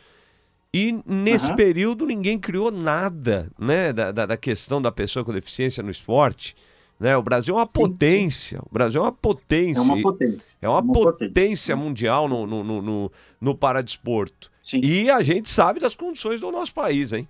E 0.73 0.99
nesse 1.05 1.51
uhum. 1.51 1.57
período 1.57 2.07
ninguém 2.07 2.39
criou 2.39 2.71
nada, 2.71 3.51
né, 3.59 3.93
da, 3.93 4.11
da, 4.11 4.25
da, 4.25 4.37
questão 4.39 4.81
da 4.81 4.91
pessoa 4.91 5.23
com 5.23 5.35
deficiência 5.35 5.83
no 5.83 5.91
esporte. 5.91 6.57
Né? 6.99 7.17
O 7.17 7.23
Brasil 7.23 7.55
é 7.55 7.59
uma 7.59 7.69
sim, 7.69 7.79
potência. 7.79 8.59
Sim. 8.59 8.65
O 8.71 8.73
Brasil 8.73 9.01
é 9.01 9.05
uma 9.05 9.13
potência. 9.13 9.81
É 9.81 9.83
uma 9.83 10.03
potência. 10.03 10.59
É 10.63 10.69
uma, 10.69 10.81
uma 10.81 10.93
potência, 10.93 11.29
potência, 11.29 11.77
mundial 11.77 12.29
no, 12.29 12.47
no, 12.47 12.65
no, 12.65 12.83
no, 12.83 13.13
no 13.41 13.55
paradesporto. 13.55 14.51
Sim. 14.63 14.81
E 14.83 15.11
a 15.11 15.23
gente 15.23 15.49
sabe 15.49 15.81
das 15.81 15.95
condições 15.95 16.41
do 16.41 16.51
nosso 16.51 16.73
país, 16.73 17.13
hein? 17.13 17.29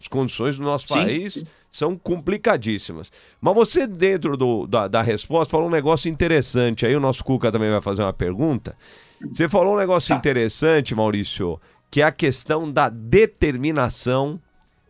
As 0.00 0.08
condições 0.08 0.58
do 0.58 0.64
nosso 0.64 0.86
país 0.88 1.44
são 1.70 1.96
complicadíssimas. 1.96 3.10
Mas 3.40 3.54
você, 3.54 3.86
dentro 3.86 4.36
do, 4.36 4.66
da, 4.66 4.86
da 4.86 5.02
resposta, 5.02 5.50
falou 5.50 5.66
um 5.66 5.70
negócio 5.70 6.10
interessante. 6.10 6.86
Aí 6.86 6.94
o 6.94 7.00
nosso 7.00 7.24
Cuca 7.24 7.50
também 7.50 7.70
vai 7.70 7.80
fazer 7.80 8.02
uma 8.02 8.12
pergunta. 8.12 8.76
Você 9.30 9.48
falou 9.48 9.74
um 9.74 9.78
negócio 9.78 10.10
tá. 10.10 10.16
interessante, 10.16 10.94
Maurício, 10.94 11.60
que 11.90 12.00
é 12.02 12.04
a 12.04 12.12
questão 12.12 12.70
da 12.70 12.88
determinação 12.88 14.40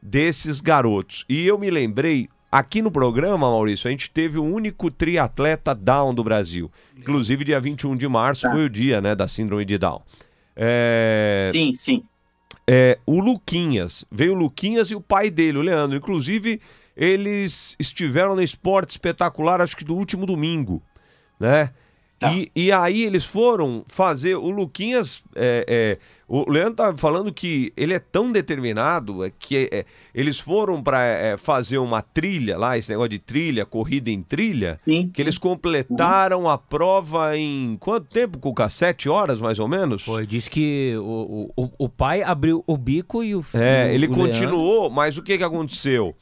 desses 0.02 0.60
garotos. 0.60 1.24
E 1.28 1.46
eu 1.46 1.58
me 1.58 1.70
lembrei, 1.70 2.28
aqui 2.54 2.80
no 2.80 2.88
programa, 2.88 3.50
Maurício, 3.50 3.88
a 3.88 3.90
gente 3.90 4.08
teve 4.08 4.38
o 4.38 4.44
único 4.44 4.88
triatleta 4.88 5.74
Down 5.74 6.14
do 6.14 6.22
Brasil. 6.22 6.70
Inclusive, 6.96 7.44
dia 7.44 7.58
21 7.58 7.96
de 7.96 8.06
março 8.06 8.42
tá. 8.42 8.52
foi 8.52 8.66
o 8.66 8.70
dia 8.70 9.00
né, 9.00 9.12
da 9.12 9.26
síndrome 9.26 9.64
de 9.64 9.76
Down. 9.76 10.00
É... 10.54 11.42
Sim, 11.46 11.74
sim. 11.74 12.04
É, 12.64 12.96
o 13.04 13.18
Luquinhas, 13.18 14.04
veio 14.10 14.32
o 14.32 14.36
Luquinhas 14.36 14.88
e 14.88 14.94
o 14.94 15.00
pai 15.00 15.30
dele, 15.30 15.58
o 15.58 15.62
Leandro. 15.62 15.96
Inclusive, 15.96 16.60
eles 16.96 17.74
estiveram 17.76 18.36
no 18.36 18.42
esporte 18.42 18.90
espetacular, 18.90 19.60
acho 19.60 19.76
que 19.76 19.84
do 19.84 19.96
último 19.96 20.24
domingo, 20.24 20.80
né? 21.40 21.70
Tá. 22.18 22.32
E, 22.32 22.50
e 22.54 22.72
aí 22.72 23.04
eles 23.04 23.24
foram 23.24 23.84
fazer. 23.86 24.36
O 24.36 24.50
Luquinhas. 24.50 25.22
É, 25.34 25.64
é, 25.68 25.98
o 26.26 26.50
Leandro 26.50 26.76
tá 26.76 26.96
falando 26.96 27.30
que 27.32 27.70
ele 27.76 27.92
é 27.92 27.98
tão 27.98 28.32
determinado 28.32 29.22
é, 29.22 29.30
que 29.38 29.68
é, 29.70 29.84
eles 30.14 30.40
foram 30.40 30.82
para 30.82 31.04
é, 31.04 31.36
fazer 31.36 31.76
uma 31.76 32.00
trilha 32.00 32.56
lá, 32.56 32.78
esse 32.78 32.90
negócio 32.90 33.10
de 33.10 33.18
trilha, 33.18 33.66
corrida 33.66 34.10
em 34.10 34.22
trilha, 34.22 34.74
sim, 34.74 35.08
que 35.08 35.16
sim. 35.16 35.22
eles 35.22 35.36
completaram 35.36 36.44
uhum. 36.44 36.48
a 36.48 36.56
prova 36.56 37.36
em 37.36 37.76
quanto 37.76 38.06
tempo, 38.06 38.38
Cuca? 38.38 38.70
Sete 38.70 39.06
horas, 39.06 39.38
mais 39.38 39.58
ou 39.58 39.68
menos? 39.68 40.02
Foi, 40.02 40.26
disse 40.26 40.48
que 40.48 40.94
o, 40.96 41.50
o, 41.54 41.70
o 41.78 41.88
pai 41.90 42.22
abriu 42.22 42.64
o 42.66 42.76
bico 42.78 43.22
e 43.22 43.34
o 43.34 43.44
É, 43.52 43.94
ele 43.94 44.06
o 44.06 44.10
continuou, 44.10 44.80
Leandro... 44.80 44.96
mas 44.96 45.18
o 45.18 45.22
que, 45.22 45.36
que 45.36 45.44
aconteceu? 45.44 46.16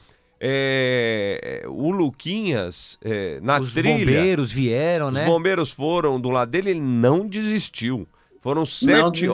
É, 0.45 1.65
o 1.69 1.93
Luquinhas, 1.93 2.99
é, 3.01 3.39
na 3.41 3.61
os 3.61 3.75
trilha. 3.75 3.95
Os 3.95 4.01
bombeiros 4.01 4.53
vieram, 4.53 5.07
os 5.07 5.15
né? 5.15 5.21
Os 5.23 5.27
bombeiros 5.27 5.71
foram 5.71 6.21
do 6.21 6.31
lado 6.31 6.51
dele, 6.51 6.71
ele 6.71 6.81
não 6.81 7.29
desistiu. 7.29 8.09
Foram 8.41 8.67
sete, 8.67 9.29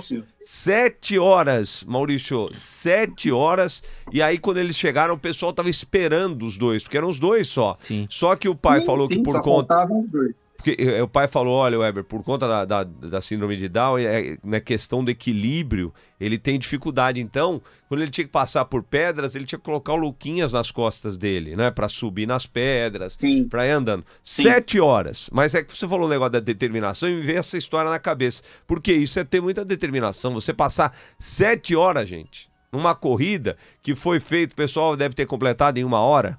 sete 0.45 1.19
horas, 1.19 1.83
Maurício, 1.85 2.51
sete 2.53 3.33
horas. 3.33 3.83
E 4.13 4.21
aí, 4.21 4.37
quando 4.37 4.59
eles 4.59 4.77
chegaram, 4.77 5.15
o 5.15 5.19
pessoal 5.19 5.51
tava 5.51 5.71
esperando 5.71 6.45
os 6.45 6.59
dois, 6.59 6.83
porque 6.83 6.99
eram 6.99 7.09
os 7.09 7.19
dois 7.19 7.49
só. 7.49 7.75
Sim. 7.79 8.07
Só 8.11 8.37
que 8.37 8.51
o 8.51 8.55
pai 8.55 8.81
sim, 8.81 8.87
falou 8.87 9.07
sim, 9.07 9.17
que 9.17 9.23
por 9.23 9.33
só 9.33 9.41
conta. 9.41 9.87
Os 9.91 10.11
dois. 10.11 10.48
Porque 10.59 10.77
eh, 10.77 11.01
o 11.01 11.07
pai 11.07 11.29
falou: 11.29 11.55
olha, 11.55 11.79
Weber, 11.79 12.03
por 12.03 12.23
conta 12.25 12.49
da, 12.49 12.65
da, 12.65 12.83
da 12.83 13.21
síndrome 13.21 13.57
de 13.57 13.69
Down, 13.69 13.97
é, 13.99 14.37
na 14.43 14.61
questão 14.61 15.05
do 15.05 15.11
equilíbrio, 15.11 15.95
ele 16.21 16.37
tem 16.37 16.59
dificuldade. 16.59 17.21
Então, 17.21 17.63
quando 17.89 18.03
ele 18.03 18.11
tinha 18.11 18.25
que 18.25 18.33
passar 18.33 18.65
por 18.65 18.83
pedras, 18.83 19.37
ele 19.37 19.45
tinha 19.45 19.59
que 19.59 19.65
colocar 19.65 19.93
o 19.93 19.97
Luquinhas 19.97 20.53
nas 20.53 20.73
costas 20.73 21.17
dele, 21.17 21.55
né? 21.55 21.71
Pra 21.71 21.89
subir 21.89 22.27
nas 22.27 22.45
pedras, 22.45 23.17
pra 23.49 23.69
ir 23.69 23.71
andando. 23.71 24.05
Sim. 24.21 24.43
Sete 24.43 24.81
horas. 24.81 25.31
Mas 25.33 25.55
é 25.55 25.63
que 25.63 25.75
você 25.75 25.87
falou 25.87 26.07
o 26.07 26.11
negócio 26.11 26.33
da 26.33 26.41
determinação 26.41 27.09
e 27.09 27.15
me 27.15 27.23
veio 27.23 27.39
essa 27.39 27.57
história 27.57 27.89
na 27.89 28.01
cabeça. 28.01 28.43
Porque 28.67 28.93
isso 28.93 29.21
é 29.21 29.25
ter 29.25 29.41
muita 29.41 29.65
determinação. 29.65 30.35
Você 30.35 30.53
passar 30.53 30.93
sete 31.17 31.77
horas, 31.77 32.09
gente, 32.09 32.49
numa 32.73 32.97
corrida 32.97 33.57
que 33.81 33.95
foi 33.95 34.19
feito, 34.19 34.55
o 34.55 34.57
pessoal 34.57 34.97
deve 34.97 35.15
ter 35.15 35.25
completado 35.25 35.79
em 35.79 35.85
uma 35.85 36.01
hora. 36.01 36.37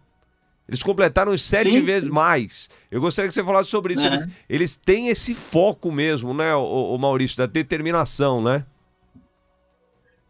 Eles 0.69 0.83
completaram 0.83 1.35
sete 1.37 1.71
Sim. 1.71 1.83
vezes 1.83 2.07
mais. 2.07 2.69
Eu 2.91 3.01
gostaria 3.01 3.27
que 3.27 3.33
você 3.33 3.43
falasse 3.43 3.69
sobre 3.69 3.95
isso. 3.95 4.05
Uhum. 4.05 4.13
Eles, 4.13 4.27
eles, 4.47 4.75
têm 4.75 5.09
esse 5.09 5.33
foco 5.33 5.91
mesmo, 5.91 6.33
né, 6.33 6.53
o, 6.55 6.93
o 6.93 6.97
Maurício, 6.97 7.37
da 7.37 7.47
determinação, 7.47 8.41
né? 8.41 8.63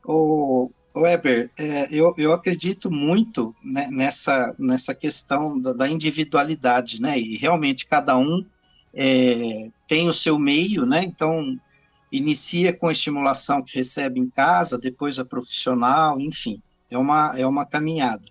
O 0.05 0.71
Weber, 0.95 1.51
é, 1.57 1.87
eu, 1.91 2.13
eu 2.17 2.33
acredito 2.33 2.89
muito 2.89 3.53
né, 3.63 3.87
nessa, 3.91 4.55
nessa 4.57 4.95
questão 4.95 5.59
da, 5.59 5.73
da, 5.73 5.87
individualidade, 5.87 7.01
né? 7.01 7.19
E 7.19 7.37
realmente 7.37 7.85
cada 7.85 8.17
um 8.17 8.43
é, 8.93 9.69
tem 9.87 10.07
o 10.07 10.13
seu 10.13 10.39
meio, 10.39 10.85
né? 10.85 11.03
Então 11.03 11.59
inicia 12.11 12.73
com 12.73 12.87
a 12.87 12.91
estimulação 12.91 13.61
que 13.61 13.75
recebe 13.75 14.19
em 14.19 14.29
casa, 14.29 14.79
depois 14.79 15.19
a 15.19 15.25
profissional, 15.25 16.19
enfim, 16.19 16.61
é 16.89 16.97
uma, 16.97 17.37
é 17.37 17.45
uma 17.45 17.65
caminhada. 17.65 18.23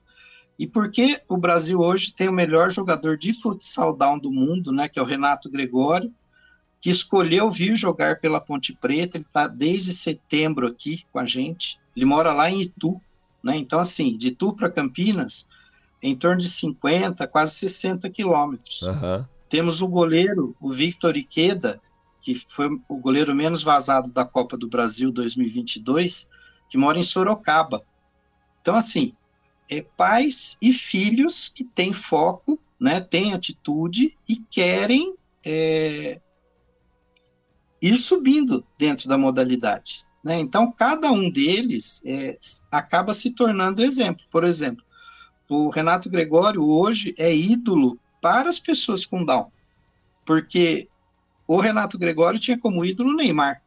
E 0.58 0.66
por 0.66 0.90
que 0.90 1.20
o 1.28 1.36
Brasil 1.36 1.78
hoje 1.78 2.12
tem 2.12 2.28
o 2.28 2.32
melhor 2.32 2.70
jogador 2.70 3.16
de 3.16 3.32
futsal 3.32 3.96
down 3.96 4.18
do 4.18 4.30
mundo, 4.30 4.72
né, 4.72 4.88
que 4.88 4.98
é 4.98 5.02
o 5.02 5.04
Renato 5.04 5.48
Gregório, 5.48 6.12
que 6.80 6.90
escolheu 6.90 7.50
vir 7.50 7.76
jogar 7.76 8.20
pela 8.20 8.40
Ponte 8.40 8.72
Preta, 8.72 9.16
ele 9.16 9.24
está 9.24 9.46
desde 9.46 9.92
setembro 9.92 10.66
aqui 10.66 11.04
com 11.12 11.18
a 11.18 11.26
gente, 11.26 11.78
ele 11.94 12.04
mora 12.04 12.32
lá 12.32 12.50
em 12.50 12.62
Itu, 12.62 13.00
né, 13.42 13.56
então 13.56 13.78
assim, 13.78 14.16
de 14.16 14.28
Itu 14.28 14.52
para 14.52 14.70
Campinas, 14.70 15.48
em 16.02 16.14
torno 16.14 16.40
de 16.40 16.48
50, 16.48 17.26
quase 17.28 17.54
60 17.54 18.08
quilômetros. 18.10 18.82
Uhum. 18.82 19.24
Temos 19.48 19.80
o 19.80 19.88
goleiro, 19.88 20.56
o 20.60 20.72
Victor 20.72 21.16
Iqueda, 21.16 21.80
que 22.20 22.34
foi 22.34 22.68
o 22.88 22.98
goleiro 22.98 23.34
menos 23.34 23.62
vazado 23.62 24.12
da 24.12 24.24
Copa 24.24 24.56
do 24.56 24.68
Brasil 24.68 25.10
2022, 25.10 26.30
que 26.68 26.76
mora 26.76 26.98
em 26.98 27.02
Sorocaba. 27.02 27.82
Então, 28.60 28.74
assim, 28.74 29.14
é 29.68 29.82
pais 29.82 30.56
e 30.62 30.72
filhos 30.72 31.48
que 31.48 31.64
têm 31.64 31.92
foco, 31.92 32.58
né, 32.80 33.00
têm 33.00 33.34
atitude 33.34 34.16
e 34.28 34.36
querem 34.36 35.16
é, 35.44 36.20
ir 37.80 37.96
subindo 37.96 38.64
dentro 38.78 39.08
da 39.08 39.18
modalidade. 39.18 40.06
Né? 40.22 40.38
Então, 40.38 40.70
cada 40.70 41.10
um 41.10 41.30
deles 41.30 42.02
é, 42.04 42.38
acaba 42.70 43.14
se 43.14 43.30
tornando 43.30 43.82
exemplo. 43.82 44.24
Por 44.30 44.44
exemplo, 44.44 44.84
o 45.48 45.68
Renato 45.68 46.10
Gregório 46.10 46.64
hoje 46.64 47.14
é 47.16 47.34
ídolo 47.34 47.98
para 48.20 48.48
as 48.48 48.58
pessoas 48.58 49.06
com 49.06 49.24
Down, 49.24 49.50
porque 50.24 50.88
o 51.46 51.58
Renato 51.58 51.98
Gregório 51.98 52.38
tinha 52.38 52.58
como 52.58 52.84
ídolo 52.84 53.10
o 53.10 53.16
Neymar. 53.16 53.62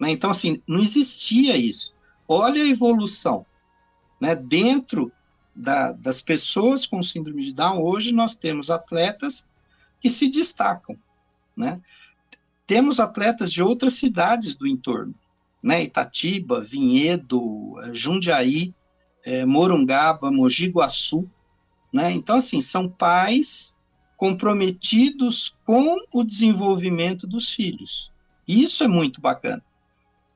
Né? 0.00 0.10
Então, 0.10 0.30
assim, 0.30 0.60
não 0.66 0.80
existia 0.80 1.56
isso. 1.56 1.94
Olha 2.26 2.62
a 2.62 2.66
evolução. 2.66 3.46
Né? 4.24 4.34
Dentro 4.34 5.12
da, 5.54 5.92
das 5.92 6.22
pessoas 6.22 6.86
com 6.86 7.02
síndrome 7.02 7.42
de 7.42 7.52
Down, 7.52 7.82
hoje 7.82 8.10
nós 8.10 8.34
temos 8.34 8.70
atletas 8.70 9.46
que 10.00 10.08
se 10.08 10.30
destacam. 10.30 10.96
Né? 11.54 11.78
Temos 12.66 12.98
atletas 12.98 13.52
de 13.52 13.62
outras 13.62 13.92
cidades 13.92 14.54
do 14.54 14.66
entorno, 14.66 15.14
né? 15.62 15.82
Itatiba, 15.82 16.62
Vinhedo, 16.62 17.78
eh, 17.82 17.92
Jundiaí, 17.92 18.74
é, 19.22 19.44
Morungaba, 19.44 20.32
Mogi 20.32 20.68
Guaçu. 20.68 21.30
Né? 21.92 22.10
Então, 22.12 22.36
assim, 22.36 22.62
são 22.62 22.88
pais 22.88 23.78
comprometidos 24.16 25.58
com 25.66 25.98
o 26.10 26.24
desenvolvimento 26.24 27.26
dos 27.26 27.50
filhos. 27.50 28.10
Isso 28.48 28.82
é 28.82 28.88
muito 28.88 29.20
bacana. 29.20 29.62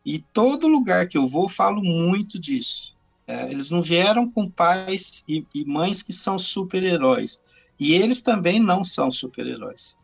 E 0.05 0.19
todo 0.19 0.69
lugar 0.69 1.09
que 1.09 1.17
eu 1.17 1.27
vou, 1.27 1.49
falo 1.49 1.83
muito 1.83 2.39
disso. 2.39 2.98
É, 3.29 3.51
eles 3.51 3.69
não 3.69 3.83
vieram 3.83 4.27
com 4.27 4.49
pais 4.49 5.23
e, 5.29 5.45
e 5.55 5.63
mães 5.67 6.03
que 6.03 6.15
são 6.15 6.39
super-heróis. 6.39 7.43
E 7.79 7.93
eles 7.93 8.23
também 8.23 8.59
não 8.59 8.83
são 8.83 9.11
super-heróis. 9.11 9.99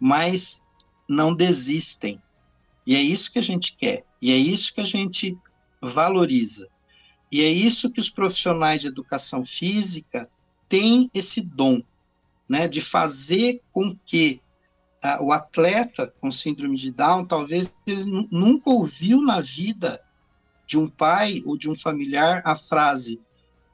Mas 0.00 0.66
não 1.08 1.32
desistem. 1.32 2.20
E 2.84 2.96
é 2.96 3.00
isso 3.00 3.32
que 3.32 3.38
a 3.38 3.42
gente 3.42 3.76
quer. 3.76 4.04
E 4.20 4.32
é 4.32 4.36
isso 4.36 4.74
que 4.74 4.80
a 4.80 4.84
gente 4.84 5.38
valoriza. 5.80 6.68
E 7.30 7.40
é 7.40 7.48
isso 7.48 7.90
que 7.90 8.00
os 8.00 8.10
profissionais 8.10 8.80
de 8.80 8.88
educação 8.88 9.46
física 9.46 10.28
têm 10.68 11.08
esse 11.14 11.40
dom 11.40 11.80
né, 12.48 12.66
de 12.66 12.80
fazer 12.80 13.62
com 13.70 13.96
que 14.04 14.40
uh, 15.04 15.22
o 15.22 15.32
atleta 15.32 16.12
com 16.20 16.32
síndrome 16.32 16.76
de 16.76 16.90
Down, 16.90 17.26
talvez 17.26 17.76
ele 17.86 18.26
nunca 18.30 18.70
ouviu 18.70 19.22
na 19.22 19.40
vida 19.40 20.00
de 20.66 20.78
um 20.78 20.88
pai 20.88 21.42
ou 21.46 21.56
de 21.56 21.70
um 21.70 21.74
familiar 21.74 22.42
a 22.44 22.56
frase: 22.56 23.20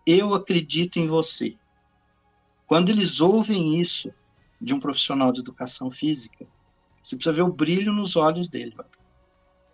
Eu 0.07 0.35
acredito 0.35 0.99
em 0.99 1.07
você. 1.07 1.57
Quando 2.67 2.91
eles 2.91 3.21
ouvem 3.21 3.81
isso 3.81 4.13
de 4.61 4.75
um 4.75 4.81
profissional 4.81 5.33
de 5.33 5.41
educação 5.41 5.91
física, 5.91 6.47
você 7.03 7.17
precisa 7.17 7.35
ver 7.35 7.43
o 7.43 7.53
brilho 7.53 7.93
nos 7.93 8.15
olhos 8.17 8.49
dele 8.49 8.75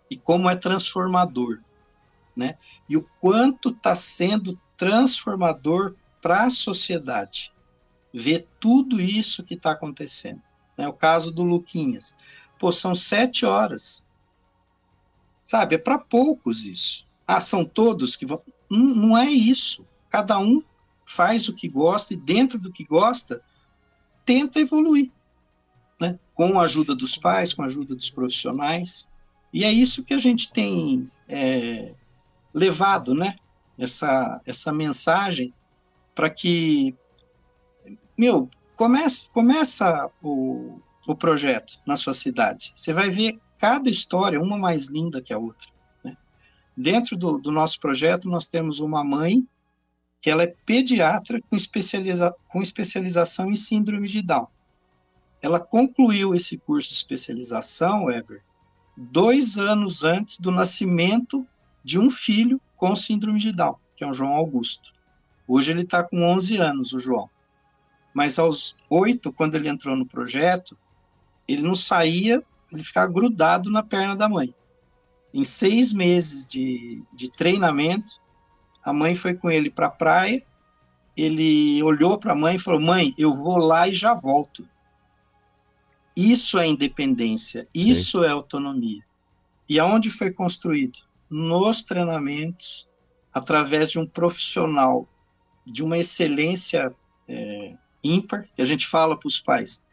e 0.09 0.17
como 0.17 0.49
é 0.49 0.55
transformador, 0.55 1.61
né? 2.35 2.57
E 2.87 2.97
o 2.97 3.07
quanto 3.21 3.69
está 3.69 3.93
sendo 3.93 4.59
transformador 4.75 5.95
para 6.21 6.45
a 6.45 6.49
sociedade 6.49 7.53
ver 8.13 8.47
tudo 8.59 8.99
isso 8.99 9.43
que 9.43 9.53
está 9.53 9.71
acontecendo. 9.71 10.41
É 10.75 10.87
o 10.87 10.93
caso 10.93 11.31
do 11.31 11.43
Luquinhas. 11.43 12.15
Pô, 12.57 12.71
são 12.71 12.95
sete 12.95 13.45
horas. 13.45 14.05
Sabe, 15.43 15.75
é 15.75 15.77
para 15.77 15.99
poucos 15.99 16.63
isso. 16.63 17.07
Ah, 17.31 17.39
são 17.39 17.63
todos 17.63 18.15
que 18.15 18.25
vão. 18.25 18.41
Não, 18.67 19.15
é 19.15 19.29
isso. 19.29 19.85
Cada 20.09 20.39
um 20.39 20.63
faz 21.05 21.47
o 21.47 21.53
que 21.53 21.67
gosta 21.67 22.15
e 22.15 22.17
dentro 22.17 22.57
do 22.57 22.71
que 22.71 22.83
gosta 22.83 23.39
tenta 24.25 24.59
evoluir, 24.59 25.11
né? 26.01 26.17
com 26.33 26.59
a 26.59 26.63
ajuda 26.63 26.95
dos 26.95 27.15
pais, 27.15 27.53
com 27.53 27.61
a 27.61 27.65
ajuda 27.65 27.95
dos 27.95 28.09
profissionais. 28.09 29.07
E 29.53 29.63
é 29.63 29.71
isso 29.71 30.03
que 30.03 30.15
a 30.15 30.17
gente 30.17 30.51
tem 30.51 31.07
é, 31.27 31.93
levado, 32.51 33.13
né? 33.13 33.35
Essa, 33.77 34.41
essa 34.43 34.73
mensagem 34.73 35.53
para 36.15 36.31
que, 36.31 36.95
meu, 38.17 38.49
comece, 38.75 39.29
começa 39.29 40.09
o, 40.19 40.79
o 41.07 41.15
projeto 41.15 41.79
na 41.85 41.95
sua 41.95 42.15
cidade. 42.15 42.71
Você 42.73 42.91
vai 42.91 43.11
ver 43.11 43.39
cada 43.59 43.87
história, 43.87 44.41
uma 44.41 44.57
mais 44.57 44.87
linda 44.87 45.21
que 45.21 45.31
a 45.31 45.37
outra. 45.37 45.69
Dentro 46.75 47.17
do, 47.17 47.37
do 47.37 47.51
nosso 47.51 47.79
projeto, 47.79 48.29
nós 48.29 48.47
temos 48.47 48.79
uma 48.79 49.03
mãe 49.03 49.47
que 50.21 50.29
ela 50.29 50.43
é 50.43 50.55
pediatra 50.65 51.41
com, 51.41 51.55
especializa 51.55 52.35
com 52.49 52.61
especialização 52.61 53.51
em 53.51 53.55
síndrome 53.55 54.07
de 54.07 54.21
Down. 54.21 54.47
Ela 55.41 55.59
concluiu 55.59 56.35
esse 56.35 56.57
curso 56.57 56.89
de 56.89 56.95
especialização, 56.95 58.05
Weber, 58.05 58.43
dois 58.97 59.57
anos 59.57 60.03
antes 60.03 60.37
do 60.37 60.51
nascimento 60.51 61.47
de 61.83 61.97
um 61.97 62.09
filho 62.09 62.59
com 62.75 62.95
síndrome 62.95 63.39
de 63.39 63.53
Down, 63.53 63.75
que 63.95 64.03
é 64.03 64.07
o 64.07 64.13
João 64.13 64.33
Augusto. 64.33 64.93
Hoje 65.47 65.71
ele 65.71 65.81
está 65.81 66.03
com 66.03 66.21
11 66.21 66.57
anos, 66.57 66.93
o 66.93 66.99
João. 66.99 67.29
Mas 68.13 68.37
aos 68.37 68.75
oito, 68.89 69.31
quando 69.31 69.55
ele 69.55 69.69
entrou 69.69 69.95
no 69.95 70.05
projeto, 70.05 70.77
ele 71.47 71.61
não 71.61 71.73
saía, 71.73 72.43
ele 72.71 72.83
ficava 72.83 73.11
grudado 73.11 73.71
na 73.71 73.81
perna 73.81 74.15
da 74.15 74.27
mãe. 74.27 74.53
Em 75.33 75.43
seis 75.43 75.93
meses 75.93 76.47
de, 76.47 77.03
de 77.13 77.29
treinamento, 77.31 78.13
a 78.83 78.91
mãe 78.91 79.13
foi 79.15 79.33
com 79.33 79.49
ele 79.49 79.69
para 79.69 79.87
a 79.87 79.91
praia, 79.91 80.43
ele 81.15 81.81
olhou 81.83 82.17
para 82.17 82.33
a 82.33 82.35
mãe 82.35 82.55
e 82.55 82.59
falou: 82.59 82.79
Mãe, 82.79 83.13
eu 83.17 83.33
vou 83.33 83.57
lá 83.57 83.87
e 83.87 83.93
já 83.93 84.13
volto. 84.13 84.67
Isso 86.15 86.57
é 86.57 86.67
independência, 86.67 87.67
isso 87.73 88.19
Sim. 88.19 88.25
é 88.25 88.29
autonomia. 88.29 89.03
E 89.67 89.79
aonde 89.79 90.09
foi 90.09 90.31
construído? 90.31 90.99
Nos 91.29 91.83
treinamentos, 91.83 92.87
através 93.31 93.91
de 93.91 93.99
um 93.99 94.05
profissional 94.05 95.07
de 95.65 95.83
uma 95.83 95.97
excelência 95.97 96.93
é, 97.27 97.75
ímpar, 98.03 98.49
que 98.55 98.61
a 98.61 98.65
gente 98.65 98.87
fala 98.87 99.17
para 99.17 99.27
os 99.27 99.39
pais. 99.39 99.87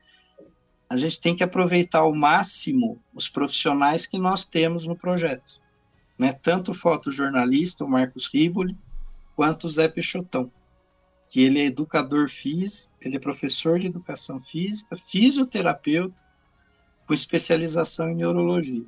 A 0.89 0.97
gente 0.97 1.21
tem 1.21 1.35
que 1.35 1.43
aproveitar 1.43 2.01
ao 2.01 2.15
máximo 2.15 3.03
os 3.15 3.29
profissionais 3.29 4.07
que 4.07 4.19
nós 4.19 4.45
temos 4.45 4.87
no 4.87 4.97
projeto. 4.97 5.61
Né? 6.19 6.33
Tanto 6.33 6.71
o 6.71 6.75
fotojornalista, 6.75 7.85
o 7.85 7.89
Marcos 7.89 8.29
Riboli, 8.33 8.77
quanto 9.35 9.65
o 9.65 9.71
Zé 9.71 9.89
Peixotão, 9.89 10.51
que 11.29 11.43
ele 11.43 11.59
é 11.59 11.67
educador 11.67 12.29
físico, 12.29 12.95
ele 13.01 13.17
é 13.17 13.21
professor 13.21 13.79
de 13.79 13.89
educação 13.89 14.41
física, 14.41 14.97
fisioterapeuta, 14.97 16.23
com 17.07 17.13
especialização 17.15 18.11
em 18.11 18.17
neurologia. 18.17 18.85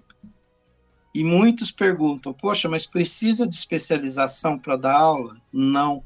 E 1.14 1.24
muitos 1.24 1.70
perguntam: 1.70 2.32
poxa, 2.32 2.68
mas 2.68 2.86
precisa 2.86 3.46
de 3.46 3.54
especialização 3.54 4.58
para 4.58 4.76
dar 4.76 4.96
aula? 4.96 5.36
Não. 5.52 6.04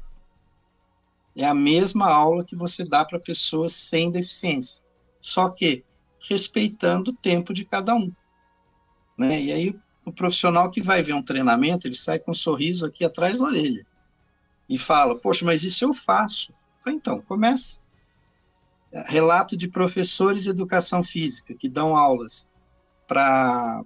É 1.35 1.45
a 1.45 1.53
mesma 1.53 2.07
aula 2.07 2.45
que 2.45 2.55
você 2.55 2.83
dá 2.83 3.03
para 3.03 3.19
pessoas 3.19 3.73
sem 3.73 4.11
deficiência, 4.11 4.83
só 5.23 5.49
que 5.49 5.85
respeitando 6.19 7.11
o 7.11 7.15
tempo 7.15 7.53
de 7.53 7.63
cada 7.63 7.95
um. 7.95 8.11
Né? 9.17 9.41
E 9.41 9.51
aí 9.53 9.79
o 10.05 10.11
profissional 10.11 10.69
que 10.69 10.81
vai 10.81 11.01
ver 11.01 11.13
um 11.13 11.23
treinamento, 11.23 11.87
ele 11.87 11.95
sai 11.95 12.19
com 12.19 12.31
um 12.31 12.35
sorriso 12.35 12.85
aqui 12.85 13.05
atrás 13.05 13.39
da 13.39 13.45
orelha 13.45 13.85
e 14.67 14.77
fala: 14.77 15.17
Poxa, 15.17 15.45
mas 15.45 15.63
isso 15.63 15.85
eu 15.85 15.93
faço. 15.93 16.53
Falei, 16.77 16.97
então, 16.97 17.21
comece. 17.21 17.79
Relato 19.05 19.57
de 19.57 19.67
professores 19.67 20.43
de 20.43 20.49
educação 20.49 21.01
física 21.01 21.55
que 21.55 21.69
dão 21.69 21.95
aulas 21.95 22.51
para 23.07 23.83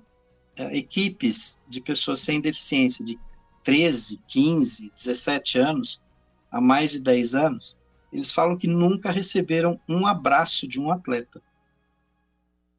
é, 0.56 0.76
equipes 0.76 1.62
de 1.67 1.80
pessoas 1.80 2.19
sem 2.19 2.41
deficiência 2.41 3.06
de 3.06 3.17
13, 3.63 4.19
15, 4.28 4.91
17 4.95 5.60
anos, 5.60 6.04
há 6.52 6.60
mais 6.60 6.91
de 6.91 7.00
10 7.00 7.36
anos, 7.36 7.78
eles 8.12 8.32
falam 8.32 8.58
que 8.58 8.67
nunca 8.67 9.12
receberam 9.12 9.80
um 9.88 10.06
abraço 10.08 10.67
de 10.67 10.80
um 10.80 10.91
atleta. 10.91 11.41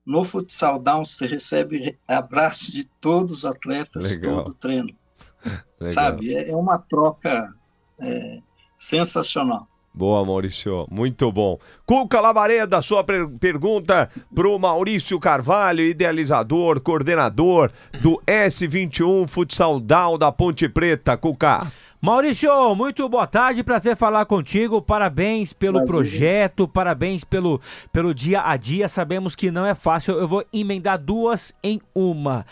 No 0.04 0.24
futsal 0.24 0.78
down, 0.78 1.04
você 1.04 1.26
recebe 1.26 1.98
abraço 2.08 2.72
de 2.72 2.86
todos 3.00 3.38
os 3.38 3.44
atletas, 3.44 4.04
Legal. 4.04 4.44
todo 4.44 4.54
treino. 4.54 4.96
Legal. 5.78 5.90
Sabe? 5.90 6.34
É, 6.34 6.50
é 6.50 6.56
uma 6.56 6.78
troca 6.78 7.54
é, 8.00 8.42
sensacional. 8.78 9.68
Boa, 9.98 10.24
Maurício. 10.24 10.87
Muito 10.88 11.32
bom. 11.32 11.58
Cuca 11.84 12.20
Labareda, 12.20 12.80
sua 12.80 13.02
pergunta 13.02 14.08
para 14.32 14.48
o 14.48 14.56
Maurício 14.56 15.18
Carvalho, 15.18 15.84
idealizador, 15.84 16.80
coordenador 16.80 17.72
do 18.00 18.22
S21 18.24 19.26
Futsal 19.26 19.80
Down 19.80 20.16
da 20.16 20.30
Ponte 20.30 20.68
Preta. 20.68 21.16
Cuca. 21.16 21.72
Maurício, 22.00 22.76
muito 22.76 23.08
boa 23.08 23.26
tarde, 23.26 23.64
prazer 23.64 23.96
falar 23.96 24.24
contigo. 24.24 24.80
Parabéns 24.80 25.52
pelo 25.52 25.84
prazer. 25.84 25.92
projeto, 25.92 26.68
parabéns 26.68 27.24
pelo, 27.24 27.61
pelo 27.92 28.14
dia 28.14 28.40
a 28.44 28.56
dia. 28.56 28.88
Sabemos 28.88 29.34
que 29.34 29.50
não 29.50 29.66
é 29.66 29.74
fácil. 29.74 30.14
Eu 30.14 30.28
vou 30.28 30.44
emendar 30.52 30.96
duas 30.96 31.52
em 31.61 31.80
uma. 31.92 32.46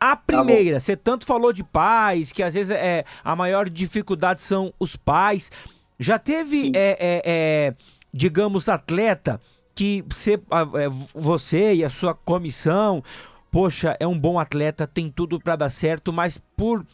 A 0.00 0.16
tá 0.16 0.16
primeira, 0.16 0.74
tá 0.74 0.80
você 0.80 0.96
tanto 0.96 1.24
falou 1.24 1.52
de 1.52 1.62
pais, 1.62 2.32
que 2.32 2.42
às 2.42 2.52
vezes 2.52 2.70
é, 2.70 3.04
a 3.22 3.36
maior 3.36 3.70
dificuldade 3.70 4.42
são 4.42 4.74
os 4.78 4.96
pais. 4.96 5.52
Já 5.98 6.18
teve, 6.18 6.72
é, 6.74 6.96
é, 6.98 7.22
é, 7.24 7.74
digamos, 8.12 8.68
atleta 8.68 9.40
que 9.74 10.04
você, 10.08 10.34
é, 10.34 10.88
você 11.14 11.74
e 11.74 11.84
a 11.84 11.90
sua 11.90 12.14
comissão, 12.14 13.02
poxa, 13.50 13.96
é 13.98 14.06
um 14.06 14.18
bom 14.18 14.38
atleta, 14.38 14.86
tem 14.86 15.10
tudo 15.10 15.40
para 15.40 15.56
dar 15.56 15.70
certo, 15.70 16.12
mas 16.12 16.38
por 16.56 16.84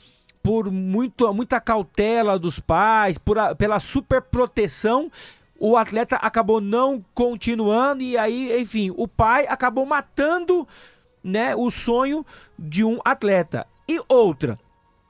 por 0.42 0.70
muito, 0.70 1.32
muita 1.34 1.60
cautela 1.60 2.38
dos 2.38 2.58
pais, 2.58 3.18
por 3.18 3.38
a, 3.38 3.54
pela 3.54 3.78
super 3.78 4.22
proteção, 4.22 5.10
o 5.58 5.76
atleta 5.76 6.16
acabou 6.16 6.60
não 6.60 7.04
continuando 7.12 8.02
e 8.02 8.16
aí, 8.16 8.60
enfim, 8.60 8.92
o 8.96 9.06
pai 9.06 9.46
acabou 9.46 9.84
matando 9.84 10.66
né, 11.22 11.54
o 11.54 11.70
sonho 11.70 12.24
de 12.58 12.82
um 12.82 12.98
atleta. 13.04 13.66
E 13.86 14.00
outra, 14.08 14.58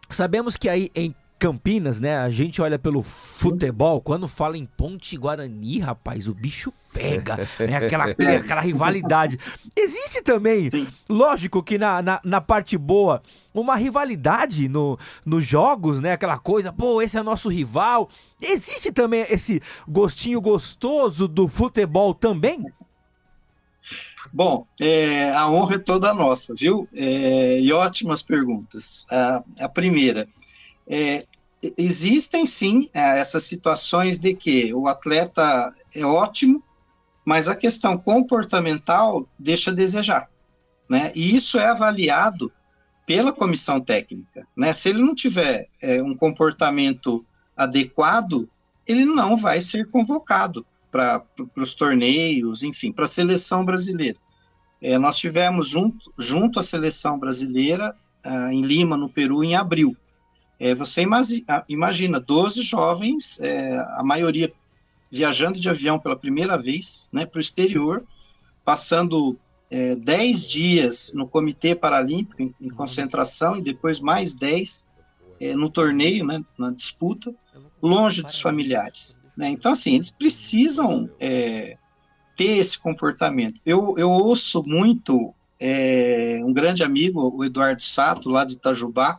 sabemos 0.08 0.56
que 0.56 0.68
aí 0.68 0.90
em 0.94 1.14
Campinas, 1.40 1.98
né? 1.98 2.18
A 2.18 2.28
gente 2.28 2.60
olha 2.60 2.78
pelo 2.78 3.02
futebol, 3.02 3.98
quando 4.02 4.28
fala 4.28 4.58
em 4.58 4.66
Ponte 4.66 5.16
Guarani, 5.16 5.78
rapaz, 5.78 6.28
o 6.28 6.34
bicho 6.34 6.70
pega, 6.92 7.38
né? 7.58 7.76
Aquela, 7.78 8.04
aquela 8.04 8.60
rivalidade. 8.60 9.40
Existe 9.74 10.20
também, 10.20 10.68
Sim. 10.68 10.86
lógico 11.08 11.62
que 11.62 11.78
na, 11.78 12.02
na, 12.02 12.20
na, 12.22 12.40
parte 12.42 12.76
boa, 12.76 13.22
uma 13.54 13.74
rivalidade 13.74 14.68
no, 14.68 14.98
nos 15.24 15.42
jogos, 15.42 15.98
né? 15.98 16.12
Aquela 16.12 16.38
coisa, 16.38 16.70
pô, 16.74 17.00
esse 17.00 17.16
é 17.16 17.22
nosso 17.22 17.48
rival. 17.48 18.10
Existe 18.38 18.92
também 18.92 19.24
esse 19.30 19.62
gostinho 19.88 20.42
gostoso 20.42 21.26
do 21.26 21.48
futebol 21.48 22.12
também? 22.12 22.66
Bom, 24.30 24.66
é, 24.78 25.30
a 25.30 25.48
honra 25.48 25.76
é 25.76 25.78
toda 25.78 26.12
nossa, 26.12 26.54
viu? 26.54 26.86
É, 26.94 27.58
e 27.58 27.72
ótimas 27.72 28.22
perguntas. 28.22 29.06
A, 29.10 29.42
a 29.58 29.68
primeira, 29.70 30.28
é, 30.86 31.24
existem 31.76 32.46
sim 32.46 32.88
é, 32.92 33.18
essas 33.18 33.44
situações 33.44 34.18
de 34.18 34.34
que 34.34 34.72
o 34.72 34.88
atleta 34.88 35.72
é 35.94 36.04
ótimo, 36.04 36.62
mas 37.24 37.48
a 37.48 37.56
questão 37.56 37.98
comportamental 37.98 39.28
deixa 39.38 39.70
a 39.70 39.74
desejar, 39.74 40.28
né? 40.88 41.12
E 41.14 41.36
isso 41.36 41.58
é 41.58 41.66
avaliado 41.66 42.50
pela 43.06 43.32
comissão 43.32 43.80
técnica, 43.80 44.46
né? 44.56 44.72
Se 44.72 44.88
ele 44.88 45.02
não 45.02 45.14
tiver 45.14 45.68
é, 45.80 46.02
um 46.02 46.14
comportamento 46.14 47.24
adequado, 47.56 48.48
ele 48.86 49.04
não 49.04 49.36
vai 49.36 49.60
ser 49.60 49.88
convocado 49.88 50.66
para 50.90 51.22
os 51.56 51.74
torneios, 51.74 52.62
enfim, 52.62 52.90
para 52.90 53.04
a 53.04 53.08
seleção 53.08 53.64
brasileira. 53.64 54.18
É, 54.82 54.98
nós 54.98 55.18
tivemos 55.18 55.68
junto, 55.68 56.10
junto 56.18 56.58
à 56.58 56.62
seleção 56.62 57.18
brasileira 57.18 57.94
uh, 58.24 58.50
em 58.50 58.62
Lima, 58.62 58.96
no 58.96 59.08
Peru, 59.08 59.44
em 59.44 59.54
abril. 59.54 59.94
É, 60.60 60.74
você 60.74 61.02
imagina 61.68 62.20
12 62.20 62.60
jovens, 62.60 63.40
é, 63.40 63.78
a 63.96 64.02
maioria 64.04 64.52
viajando 65.10 65.58
de 65.58 65.70
avião 65.70 65.98
pela 65.98 66.14
primeira 66.14 66.58
vez 66.58 67.08
né, 67.14 67.24
para 67.24 67.38
o 67.38 67.40
exterior, 67.40 68.04
passando 68.62 69.38
é, 69.70 69.94
10 69.96 70.50
dias 70.50 71.12
no 71.14 71.26
Comitê 71.26 71.74
Paralímpico 71.74 72.42
em, 72.42 72.54
em 72.60 72.68
concentração 72.68 73.56
e 73.56 73.62
depois 73.62 74.00
mais 74.00 74.34
10 74.34 74.86
é, 75.40 75.54
no 75.54 75.70
torneio, 75.70 76.26
né, 76.26 76.44
na 76.58 76.70
disputa, 76.70 77.34
longe 77.82 78.22
dos 78.22 78.38
familiares. 78.38 79.22
Né? 79.34 79.48
Então, 79.48 79.72
assim, 79.72 79.94
eles 79.94 80.10
precisam 80.10 81.08
é, 81.18 81.78
ter 82.36 82.58
esse 82.58 82.78
comportamento. 82.78 83.62
Eu, 83.64 83.94
eu 83.96 84.10
ouço 84.10 84.62
muito 84.66 85.34
é, 85.58 86.38
um 86.44 86.52
grande 86.52 86.84
amigo, 86.84 87.34
o 87.34 87.42
Eduardo 87.42 87.80
Sato, 87.80 88.28
lá 88.28 88.44
de 88.44 88.54
Itajubá, 88.54 89.18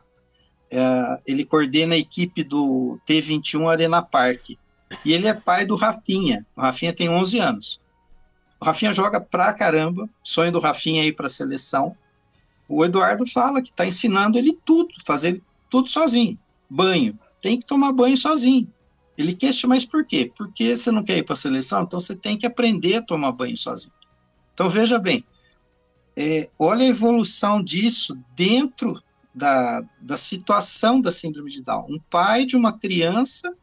é, 0.72 1.20
ele 1.28 1.44
coordena 1.44 1.96
a 1.96 1.98
equipe 1.98 2.44
do 2.44 2.98
T21 3.06 3.70
Arena 3.70 4.02
Park, 4.02 4.52
e 5.06 5.14
ele 5.14 5.28
é 5.28 5.34
pai 5.34 5.66
do 5.66 5.76
Rafinha. 5.76 6.46
O 6.56 6.62
Rafinha 6.62 6.94
tem 6.94 7.10
11 7.10 7.40
anos. 7.40 7.82
O 8.60 8.66
Rafinha 8.66 8.94
joga 8.94 9.20
pra 9.20 9.54
caramba, 9.54 10.10
sonho 10.24 10.52
do 10.52 10.60
Rafinha 10.60 11.04
ir 11.04 11.14
para 11.14 11.28
a 11.28 11.30
seleção. 11.30 11.96
O 12.70 12.86
Eduardo 12.86 13.28
fala 13.28 13.62
que 13.62 13.70
está 13.70 13.86
ensinando 13.86 14.38
ele 14.38 14.58
tudo, 14.66 14.94
fazer 15.06 15.42
tudo 15.70 15.90
sozinho. 15.90 16.38
Banho, 16.70 17.20
tem 17.42 17.58
que 17.58 17.66
tomar 17.66 17.92
banho 17.92 18.16
sozinho. 18.16 18.72
Ele 19.18 19.36
questiona, 19.36 19.76
mas 19.76 19.86
por 19.86 20.06
quê? 20.06 20.32
Porque 20.38 20.78
você 20.78 20.90
não 20.90 21.04
quer 21.04 21.18
ir 21.18 21.24
para 21.24 21.34
a 21.34 21.38
seleção? 21.38 21.84
Então 21.84 22.00
você 22.00 22.16
tem 22.16 22.38
que 22.38 22.46
aprender 22.46 22.96
a 22.96 23.02
tomar 23.02 23.32
banho 23.34 23.58
sozinho. 23.58 23.94
Então 24.54 24.70
veja 24.70 24.98
bem, 24.98 25.24
é, 26.16 26.50
olha 26.58 26.84
a 26.84 26.90
evolução 26.90 27.64
disso 27.64 28.18
dentro 28.36 29.02
da, 29.34 29.84
da 30.00 30.18
situação 30.18 31.00
da 31.00 31.12
síndrome 31.12 31.50
de 31.50 31.64
Down. 31.64 31.86
Um 31.90 32.00
pai 32.10 32.46
de 32.46 32.56
uma 32.56 32.74
criança 32.74 33.54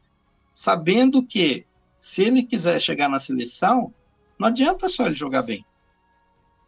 sabendo 0.53 1.23
que 1.23 1.65
se 2.01 2.23
ele 2.25 2.43
quiser 2.43 2.81
chegar 2.81 3.09
na 3.09 3.19
seleção, 3.19 3.93
não 4.39 4.49
adianta 4.49 4.89
só 4.89 5.07
ele 5.07 5.15
jogar 5.15 5.43
bem. 5.43 5.65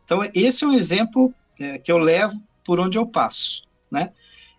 Então, 0.04 0.28
esse 0.34 0.64
é 0.64 0.66
um 0.66 0.72
exemplo 0.72 1.32
é, 1.58 1.78
que 1.78 1.90
eu 1.90 1.98
levo 1.98 2.40
por 2.64 2.80
onde 2.80 2.98
eu 2.98 3.06
passo, 3.06 3.62
né? 3.90 4.10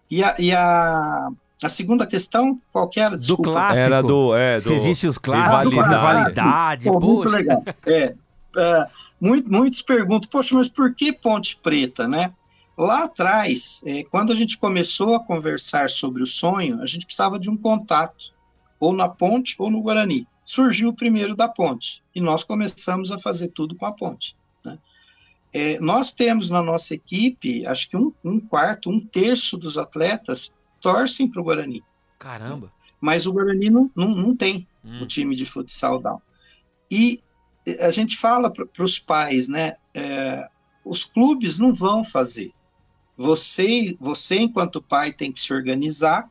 E 0.10 0.24
a, 0.24 0.36
e 0.40 0.52
a, 0.54 1.30
a 1.62 1.70
segunda 1.70 2.06
questão, 2.06 2.60
qual 2.72 2.88
que 2.88 3.00
era? 3.00 3.18
Desculpa. 3.18 3.44
Do 3.44 3.52
clássico. 3.52 3.80
Era 3.80 4.02
do, 4.02 4.36
é, 4.36 4.56
do... 4.56 4.62
Se 4.62 4.74
existe 4.74 5.08
os 5.08 5.18
clássicos, 5.18 5.74
rivalidade, 5.74 6.86
Pô, 6.86 7.00
Muito 7.00 7.30
legal. 7.30 7.64
É, 7.86 8.16
uh, 8.56 8.92
muito, 9.20 9.52
muitos 9.52 9.82
perguntam, 9.82 10.30
poxa, 10.30 10.56
mas 10.56 10.68
por 10.68 10.94
que 10.96 11.14
Ponte 11.14 11.58
Preta, 11.58 12.08
né? 12.08 12.34
Lá 12.82 13.04
atrás, 13.04 13.84
é, 13.86 14.04
quando 14.04 14.32
a 14.32 14.36
gente 14.36 14.58
começou 14.58 15.14
a 15.14 15.24
conversar 15.24 15.88
sobre 15.88 16.24
o 16.24 16.26
sonho, 16.26 16.82
a 16.82 16.86
gente 16.88 17.06
precisava 17.06 17.38
de 17.38 17.48
um 17.48 17.56
contato, 17.56 18.34
ou 18.80 18.92
na 18.92 19.08
Ponte 19.08 19.56
ou 19.60 19.70
no 19.70 19.84
Guarani 19.84 20.28
surgiu 20.44 20.90
o 20.90 20.94
primeiro 20.96 21.36
da 21.36 21.48
ponte, 21.48 22.04
e 22.16 22.20
nós 22.20 22.44
começamos 22.44 23.12
a 23.12 23.20
fazer 23.20 23.50
tudo 23.50 23.76
com 23.76 23.86
a 23.86 23.92
ponte. 23.92 24.36
Né? 24.66 24.80
É, 25.54 25.80
nós 25.80 26.12
temos 26.12 26.50
na 26.50 26.64
nossa 26.64 26.96
equipe, 26.96 27.64
acho 27.68 27.88
que 27.88 27.96
um, 27.96 28.12
um 28.24 28.40
quarto, 28.40 28.90
um 28.90 29.00
terço 29.00 29.58
dos 29.58 29.78
atletas 29.78 30.58
torcem 30.82 31.30
para 31.30 31.40
o 31.40 31.44
Guarani. 31.44 31.84
Caramba! 32.18 32.74
Mas 33.00 33.28
o 33.28 33.32
Guarani 33.32 33.70
não, 33.70 33.92
não, 33.96 34.10
não 34.10 34.36
tem 34.36 34.68
hum. 34.84 35.04
o 35.04 35.06
time 35.06 35.36
de 35.36 35.46
futsal 35.46 36.02
down. 36.02 36.20
E 36.90 37.22
a 37.80 37.92
gente 37.92 38.18
fala 38.18 38.50
para 38.50 38.84
os 38.84 38.98
pais, 38.98 39.48
né? 39.48 39.76
É, 39.94 40.50
os 40.84 41.04
clubes 41.04 41.60
não 41.60 41.72
vão 41.72 42.04
fazer. 42.04 42.52
Você, 43.22 43.96
você 44.00 44.38
enquanto 44.38 44.82
pai 44.82 45.14
tem 45.14 45.32
que 45.32 45.40
se 45.40 45.54
organizar, 45.54 46.30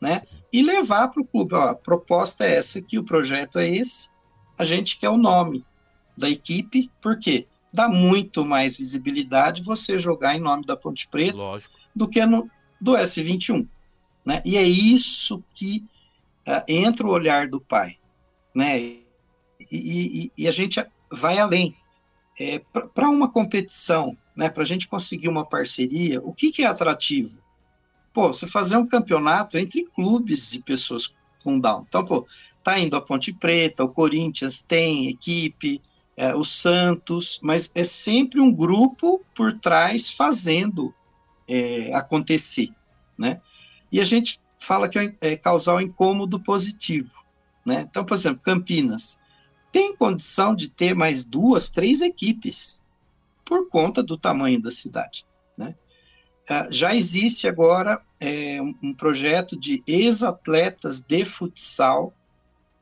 né? 0.00 0.22
e 0.52 0.62
levar 0.62 1.08
para 1.08 1.20
o 1.20 1.26
clube. 1.26 1.54
Ó, 1.54 1.68
a 1.68 1.74
proposta 1.74 2.44
é 2.44 2.56
essa 2.56 2.78
aqui, 2.78 2.98
o 2.98 3.04
projeto 3.04 3.58
é 3.58 3.68
esse, 3.68 4.08
a 4.56 4.64
gente 4.64 4.98
quer 4.98 5.10
o 5.10 5.18
nome 5.18 5.64
da 6.16 6.30
equipe, 6.30 6.90
porque 7.00 7.46
dá 7.72 7.88
muito 7.88 8.44
mais 8.44 8.78
visibilidade 8.78 9.62
você 9.62 9.98
jogar 9.98 10.34
em 10.34 10.40
nome 10.40 10.64
da 10.64 10.74
Ponte 10.74 11.08
Preta 11.08 11.36
Lógico. 11.36 11.74
do 11.94 12.08
que 12.08 12.24
no 12.24 12.50
do 12.80 12.92
S21. 12.92 13.68
Né? 14.24 14.42
E 14.44 14.56
é 14.56 14.62
isso 14.62 15.42
que 15.52 15.84
uh, 16.46 16.64
entra 16.66 17.06
o 17.06 17.10
olhar 17.10 17.48
do 17.48 17.60
pai. 17.60 17.96
Né? 18.54 18.80
E, 18.80 19.06
e, 19.70 20.32
e 20.36 20.48
a 20.48 20.50
gente 20.50 20.84
vai 21.10 21.38
além. 21.38 21.76
É, 22.38 22.58
para 22.94 23.08
uma 23.08 23.30
competição, 23.30 24.16
né, 24.36 24.50
para 24.50 24.62
a 24.62 24.66
gente 24.66 24.86
conseguir 24.86 25.28
uma 25.28 25.44
parceria, 25.44 26.20
o 26.20 26.32
que, 26.32 26.52
que 26.52 26.62
é 26.62 26.66
atrativo? 26.66 27.38
pô, 28.16 28.28
você 28.28 28.46
fazer 28.46 28.78
um 28.78 28.86
campeonato 28.86 29.58
entre 29.58 29.84
clubes 29.94 30.54
e 30.54 30.62
pessoas 30.62 31.12
com 31.44 31.60
Down. 31.60 31.84
Então, 31.86 32.02
pô, 32.02 32.26
tá 32.64 32.78
indo 32.78 32.96
a 32.96 33.00
Ponte 33.02 33.30
Preta, 33.30 33.84
o 33.84 33.90
Corinthians 33.90 34.62
tem 34.62 35.10
equipe, 35.10 35.82
é, 36.16 36.34
o 36.34 36.42
Santos, 36.42 37.38
mas 37.42 37.70
é 37.74 37.84
sempre 37.84 38.40
um 38.40 38.50
grupo 38.50 39.22
por 39.34 39.52
trás 39.58 40.08
fazendo 40.08 40.94
é, 41.46 41.92
acontecer, 41.92 42.70
né? 43.18 43.36
E 43.92 44.00
a 44.00 44.04
gente 44.04 44.40
fala 44.58 44.88
que 44.88 44.98
é, 44.98 45.14
é 45.20 45.36
causar 45.36 45.74
um 45.74 45.80
incômodo 45.82 46.40
positivo, 46.40 47.22
né? 47.66 47.86
Então, 47.86 48.02
por 48.02 48.14
exemplo, 48.14 48.40
Campinas 48.42 49.22
tem 49.70 49.94
condição 49.94 50.54
de 50.54 50.70
ter 50.70 50.94
mais 50.94 51.22
duas, 51.22 51.68
três 51.68 52.00
equipes 52.00 52.82
por 53.46 53.70
conta 53.70 54.02
do 54.02 54.18
tamanho 54.18 54.60
da 54.60 54.70
cidade, 54.70 55.24
né? 55.56 55.74
Ah, 56.48 56.68
já 56.70 56.94
existe 56.94 57.48
agora 57.48 58.02
é, 58.20 58.60
um, 58.60 58.92
projeto 58.92 59.58
de 59.58 59.82
ex-atletas 59.86 61.00
de 61.00 61.24
futsal, 61.24 62.12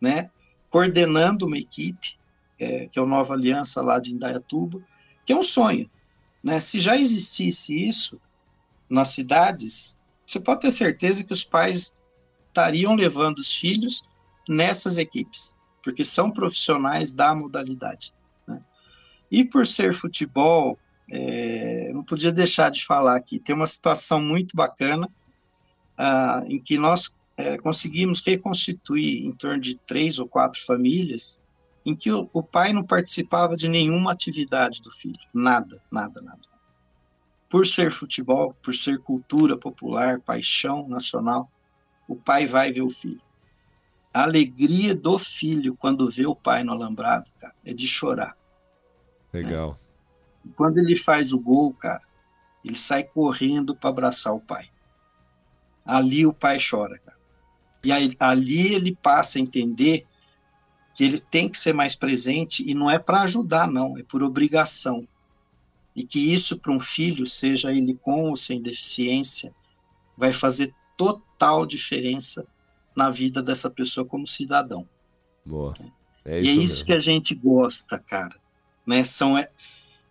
né, 0.00 0.30
coordenando 0.68 1.46
uma 1.46 1.56
equipe, 1.56 2.18
é, 2.58 2.86
que 2.88 2.98
é 2.98 3.02
o 3.02 3.06
Nova 3.06 3.34
Aliança 3.34 3.80
lá 3.80 3.98
de 3.98 4.12
Indaiatuba, 4.12 4.82
que 5.24 5.32
é 5.32 5.36
um 5.36 5.42
sonho. 5.42 5.90
Né? 6.42 6.60
Se 6.60 6.78
já 6.78 6.96
existisse 6.96 7.74
isso 7.74 8.20
nas 8.88 9.08
cidades, 9.08 9.98
você 10.26 10.38
pode 10.38 10.60
ter 10.60 10.70
certeza 10.70 11.24
que 11.24 11.32
os 11.32 11.44
pais 11.44 11.94
estariam 12.48 12.94
levando 12.94 13.38
os 13.38 13.54
filhos 13.54 14.06
nessas 14.48 14.98
equipes, 14.98 15.56
porque 15.82 16.04
são 16.04 16.30
profissionais 16.30 17.12
da 17.12 17.34
modalidade. 17.34 18.12
E 19.35 19.45
por 19.45 19.66
ser 19.66 19.93
futebol, 19.93 20.78
é, 21.11 21.91
não 21.93 22.05
podia 22.05 22.30
deixar 22.30 22.70
de 22.70 22.87
falar 22.87 23.16
aqui. 23.16 23.41
Tem 23.41 23.53
uma 23.53 23.66
situação 23.66 24.20
muito 24.20 24.57
bacana 24.57 25.09
uh, 25.99 26.47
em 26.47 26.61
que 26.61 26.78
nós 26.78 27.16
é, 27.37 27.59
conseguimos 27.59 28.20
reconstituir 28.24 29.26
em 29.26 29.32
torno 29.32 29.61
de 29.61 29.74
três 29.74 30.20
ou 30.20 30.28
quatro 30.28 30.64
famílias 30.64 31.43
em 31.85 31.97
que 31.97 32.12
o, 32.12 32.30
o, 32.32 32.45
pai 32.45 32.72
não 32.72 32.85
participava 32.85 33.57
de 33.57 33.68
nenhuma 33.68 34.12
atividade 34.12 34.80
do 34.80 34.91
filho, 34.93 35.18
nada, 35.35 35.82
nada, 35.91 36.22
nada. 36.22 36.41
Por 37.51 37.66
ser 37.66 37.91
futebol, 37.91 38.55
por 38.62 38.72
ser 38.72 39.01
cultura 39.01 39.59
popular, 39.59 40.20
paixão 40.20 40.89
nacional, 40.89 41.51
o 42.07 42.14
pai 42.14 42.47
vai 42.47 42.70
ver 42.70 42.82
o 42.82 42.89
filho. 42.89 43.20
A 44.14 44.22
alegria 44.22 44.95
do 44.95 45.18
filho 45.18 45.76
quando 45.76 46.09
vê 46.09 46.24
o 46.24 46.37
pai 46.37 46.62
no 46.62 46.70
alambrado, 46.70 47.32
cara, 47.41 47.55
é 47.64 47.74
de 47.74 47.89
chorar. 47.89 48.37
Legal. 49.35 49.78
Né? 50.45 50.53
Quando 50.57 50.78
ele 50.78 50.97
faz 50.97 51.32
o 51.32 51.39
gol, 51.39 51.74
cara, 51.74 52.03
ele 52.64 52.76
sai 52.76 53.05
correndo 53.05 53.74
para 53.74 53.91
abraçar 53.91 54.35
o 54.35 54.41
pai. 54.41 54.70
Ali 55.85 56.24
o 56.24 56.32
pai 56.32 56.59
chora, 56.59 56.99
cara. 56.99 57.18
E 57.82 57.93
aí, 57.93 58.16
ali 58.18 58.74
ele 58.74 58.95
passa 58.95 59.39
a 59.39 59.43
entender 59.43 60.07
que 60.95 61.05
ele 61.05 61.18
tem 61.18 61.49
que 61.49 61.59
ser 61.59 61.74
mais 61.74 61.95
presente 61.95 62.66
e 62.66 62.72
não 62.72 62.91
é 62.91 62.99
para 62.99 63.22
ajudar, 63.22 63.68
não, 63.68 63.99
é 63.99 64.03
por 64.03 64.22
obrigação. 64.22 65.07
E 65.95 66.05
que 66.05 66.32
isso 66.32 66.59
para 66.59 66.72
um 66.72 66.80
filho, 66.80 67.26
seja 67.26 67.72
ele 67.72 67.95
com 67.95 68.28
ou 68.28 68.37
sem 68.37 68.62
deficiência, 68.62 69.53
vai 70.16 70.32
fazer 70.32 70.74
total 70.97 71.66
diferença 71.66 72.47
na 72.97 73.11
vida 73.11 73.43
dessa 73.43 73.68
pessoa 73.68 74.07
como 74.07 74.26
cidadão. 74.26 74.89
Boa. 75.45 75.74
É, 76.24 76.39
é 76.39 76.43
e 76.43 76.49
é 76.49 76.53
isso 76.53 76.76
mesmo. 76.76 76.87
que 76.87 76.93
a 76.93 76.99
gente 76.99 77.35
gosta, 77.35 77.99
cara. 77.99 78.37
Né? 78.87 79.05
São, 79.05 79.37
é, 79.37 79.49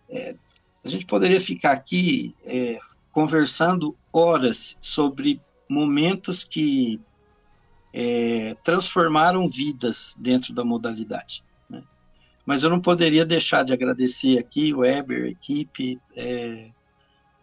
é, 0.08 0.36
a 0.84 0.88
gente 0.88 1.06
poderia 1.06 1.40
ficar 1.40 1.72
aqui 1.72 2.34
é, 2.44 2.78
conversando 3.10 3.96
horas 4.12 4.78
sobre 4.80 5.40
momentos 5.68 6.44
que 6.44 7.00
é, 7.92 8.56
transformaram 8.62 9.48
vidas 9.48 10.16
dentro 10.18 10.52
da 10.52 10.64
modalidade. 10.64 11.44
Né? 11.70 11.82
Mas 12.44 12.62
eu 12.62 12.70
não 12.70 12.80
poderia 12.80 13.24
deixar 13.24 13.64
de 13.64 13.72
agradecer 13.72 14.38
aqui 14.38 14.74
o 14.74 14.78
Weber, 14.78 15.24
a 15.24 15.28
equipe, 15.28 16.00
é, 16.16 16.70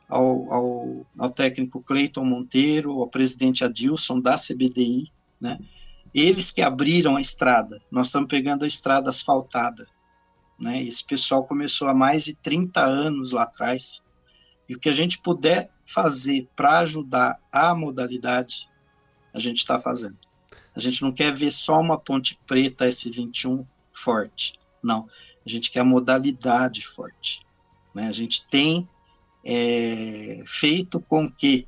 ao, 0.09 0.53
ao, 0.53 1.05
ao, 1.17 1.29
técnico 1.29 1.81
Cleiton 1.81 2.25
Monteiro, 2.25 2.99
ao 2.99 3.07
presidente 3.07 3.63
Adilson 3.63 4.19
da 4.19 4.35
CBDI, 4.35 5.09
né? 5.39 5.57
eles 6.13 6.51
que 6.51 6.61
abriram 6.61 7.15
a 7.15 7.21
estrada. 7.21 7.81
Nós 7.89 8.07
estamos 8.07 8.27
pegando 8.27 8.65
a 8.65 8.67
estrada 8.67 9.09
asfaltada. 9.09 9.87
Né? 10.61 10.83
Esse 10.83 11.03
pessoal 11.03 11.43
começou 11.43 11.87
há 11.87 11.93
mais 11.93 12.23
de 12.23 12.35
30 12.35 12.85
anos 12.85 13.31
lá 13.31 13.43
atrás. 13.43 14.01
E 14.69 14.75
o 14.75 14.79
que 14.79 14.89
a 14.89 14.93
gente 14.93 15.19
puder 15.19 15.69
fazer 15.85 16.47
para 16.55 16.79
ajudar 16.79 17.39
a 17.51 17.73
modalidade, 17.73 18.69
a 19.33 19.39
gente 19.39 19.57
está 19.57 19.79
fazendo. 19.79 20.17
A 20.75 20.79
gente 20.79 21.01
não 21.01 21.11
quer 21.11 21.33
ver 21.33 21.51
só 21.51 21.79
uma 21.79 21.97
ponte 21.97 22.39
preta 22.45 22.87
S21 22.87 23.65
forte. 23.91 24.53
Não. 24.81 25.07
A 25.45 25.49
gente 25.49 25.71
quer 25.71 25.79
a 25.79 25.85
modalidade 25.85 26.85
forte. 26.85 27.41
Né? 27.93 28.07
A 28.07 28.11
gente 28.11 28.47
tem 28.47 28.87
é, 29.43 30.43
feito 30.45 30.99
com 31.01 31.29
que 31.29 31.67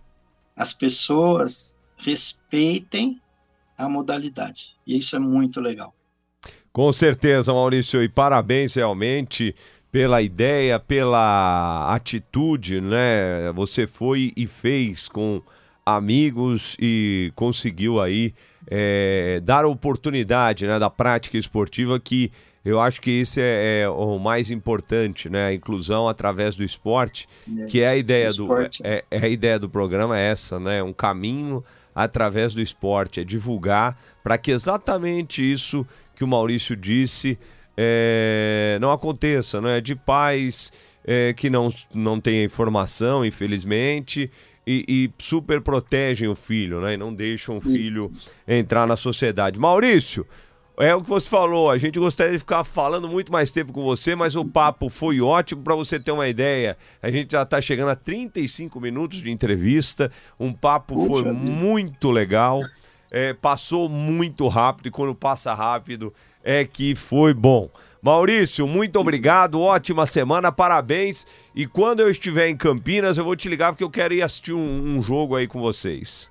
as 0.56 0.72
pessoas 0.72 1.78
respeitem 1.98 3.20
a 3.78 3.90
modalidade. 3.90 4.78
E 4.86 4.98
isso 4.98 5.16
é 5.16 5.20
muito 5.20 5.60
legal. 5.60 5.94
Com 6.74 6.92
certeza, 6.92 7.54
Maurício, 7.54 8.02
e 8.02 8.10
parabéns 8.10 8.74
realmente 8.74 9.56
pela 9.92 10.24
ideia, 10.24 10.80
pela 10.80 11.94
atitude, 11.94 12.82
né? 12.82 13.52
Você 13.54 13.86
foi 13.86 14.34
e 14.36 14.48
fez 14.48 15.08
com 15.08 15.40
amigos 15.86 16.76
e 16.80 17.32
conseguiu 17.36 18.02
aí 18.02 18.34
é, 18.66 19.40
dar 19.44 19.66
oportunidade 19.66 20.66
né, 20.66 20.80
da 20.80 20.90
prática 20.90 21.38
esportiva 21.38 22.00
que 22.00 22.32
Eu 22.66 22.80
acho 22.80 23.02
que 23.02 23.12
isso 23.12 23.40
é, 23.40 23.82
é, 23.82 23.90
o 23.90 24.18
mais 24.18 24.50
importante, 24.50 25.30
né? 25.30 25.46
A 25.48 25.54
inclusão 25.54 26.08
através 26.08 26.56
do 26.56 26.64
esporte, 26.64 27.28
é, 27.56 27.66
que 27.66 27.82
é 27.82 27.90
a 27.90 27.96
ideia 27.96 28.30
do 28.30 28.48
é, 28.84 29.04
é, 29.12 29.18
a 29.20 29.28
ideia 29.28 29.60
do 29.60 29.70
programa 29.70 30.18
é 30.18 30.32
essa, 30.32 30.60
né? 30.60 30.82
Um 30.82 30.94
caminho 30.94 31.64
através 31.94 32.54
do 32.56 32.62
esporte, 32.62 33.20
é 33.20 33.24
divulgar 33.24 33.96
para 34.24 34.38
que 34.38 34.50
exatamente 34.50 35.44
isso 35.44 35.86
que 36.16 36.24
o 36.24 36.28
Maurício 36.28 36.76
disse 36.76 37.38
é, 37.78 38.78
não 38.80 38.92
aconteça, 38.92 39.60
né? 39.60 39.82
De 39.82 39.96
pais 39.96 40.72
é, 41.06 41.34
que 41.34 41.50
não, 41.50 41.74
não 41.94 42.20
têm 42.20 42.44
informação, 42.44 43.26
infelizmente, 43.26 44.32
e, 44.66 44.86
e, 44.88 45.12
super 45.22 45.60
protegem 45.62 46.28
o 46.28 46.36
filho, 46.36 46.82
né? 46.82 46.94
E 46.94 46.98
não 46.98 47.14
deixam 47.14 47.58
o 47.58 47.62
filho 47.62 48.12
entrar 48.48 48.88
na 48.88 48.96
sociedade. 48.96 49.60
Maurício, 49.60 50.26
é 50.78 50.96
o 50.96 51.02
que 51.02 51.10
você 51.10 51.30
falou, 51.30 51.70
a 51.70 51.78
gente 51.78 52.00
gostaria 52.00 52.34
de 52.34 52.40
ficar 52.40 52.64
falando 52.64 53.08
muito 53.08 53.32
mais 53.32 53.52
tempo 53.52 53.74
com 53.74 53.84
você, 53.84 54.16
mas 54.16 54.36
o 54.36 54.46
papo 54.46 54.90
foi 54.90 55.22
ótimo 55.22 55.62
para 55.62 55.76
você 55.76 56.00
ter 56.00 56.12
uma 56.12 56.28
ideia. 56.28 56.78
A 57.02 57.12
gente 57.12 57.34
já 57.34 57.44
está 57.44 57.60
chegando 57.60 57.90
a 57.90 57.96
35 57.96 58.80
minutos 58.80 59.20
de 59.20 59.30
entrevista, 59.30 60.12
um 60.40 60.54
papo 60.54 61.06
foi 61.06 61.24
muito 61.32 62.10
legal, 62.10 62.62
é, 63.14 63.32
passou 63.32 63.88
muito 63.88 64.48
rápido 64.48 64.88
e 64.88 64.92
quando 64.92 65.14
passa 65.14 65.54
rápido 65.54 66.12
é 66.44 66.66
que 66.66 66.96
foi 66.96 67.32
bom. 67.34 67.70
Maurício, 68.02 68.68
muito 68.68 69.00
obrigado, 69.00 69.62
ótima 69.62 70.06
semana, 70.06 70.52
parabéns. 70.52 71.26
E 71.56 71.66
quando 71.66 72.02
eu 72.02 72.10
estiver 72.10 72.50
em 72.50 72.58
Campinas, 72.58 73.18
eu 73.18 73.24
vou 73.24 73.36
te 73.36 73.48
ligar 73.48 73.72
porque 73.72 73.84
eu 73.84 73.90
quero 73.90 74.14
ir 74.14 74.24
assistir 74.24 74.54
um, 74.54 74.98
um 74.98 75.02
jogo 75.02 75.38
aí 75.38 75.48
com 75.48 75.62
vocês. 75.62 76.30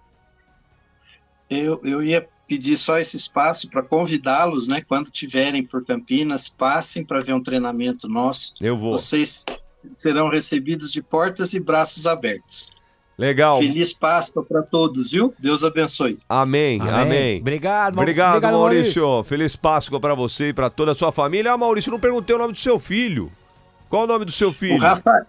Eu, 1.49 1.81
eu 1.83 2.03
ia 2.03 2.29
pedir 2.47 2.77
só 2.77 2.99
esse 2.99 3.17
espaço 3.17 3.71
para 3.71 3.83
convidá-los, 3.83 4.67
né? 4.67 4.83
Quando 4.83 5.11
tiverem 5.11 5.63
por 5.63 5.83
Campinas, 5.85 6.49
passem 6.49 7.05
para 7.05 7.21
ver 7.21 7.33
um 7.33 7.43
treinamento 7.43 8.07
nosso. 8.07 8.55
Eu 8.61 8.77
vou. 8.77 8.93
Vocês 8.93 9.47
serão 9.93 10.29
recebidos 10.29 10.93
de 10.93 11.01
portas 11.01 11.55
e 11.55 11.61
braços 11.61 12.07
abertos. 12.07 12.71
Legal. 13.17 13.59
Feliz 13.59 13.93
Páscoa 13.93 14.45
para 14.45 14.63
todos, 14.63 15.13
viu? 15.13 15.35
Deus 15.39 15.63
abençoe. 15.63 16.19
Amém, 16.29 16.81
amém. 16.81 16.93
amém. 16.93 17.41
Obrigado, 17.41 17.99
Obrigado, 17.99 18.37
Obrigado 18.37 18.53
Maurício. 18.53 19.03
Maurício. 19.03 19.29
Feliz 19.29 19.57
Páscoa 19.57 20.01
para 20.01 20.15
você 20.15 20.49
e 20.49 20.53
para 20.53 20.71
toda 20.71 20.93
a 20.93 20.95
sua 20.95 21.13
família. 21.13 21.53
Ah, 21.53 21.59
Maurício, 21.59 21.93
não 21.93 22.01
perguntei 22.01 22.35
o 22.35 22.39
nome 22.39 22.53
do 22.53 22.59
seu 22.59 22.79
filho. 22.79 23.31
Qual 23.89 24.05
o 24.05 24.07
nome 24.07 24.25
do 24.25 24.33
seu 24.33 24.53
filho? 24.53 24.77
O 24.77 24.79
Rafael. 24.79 25.27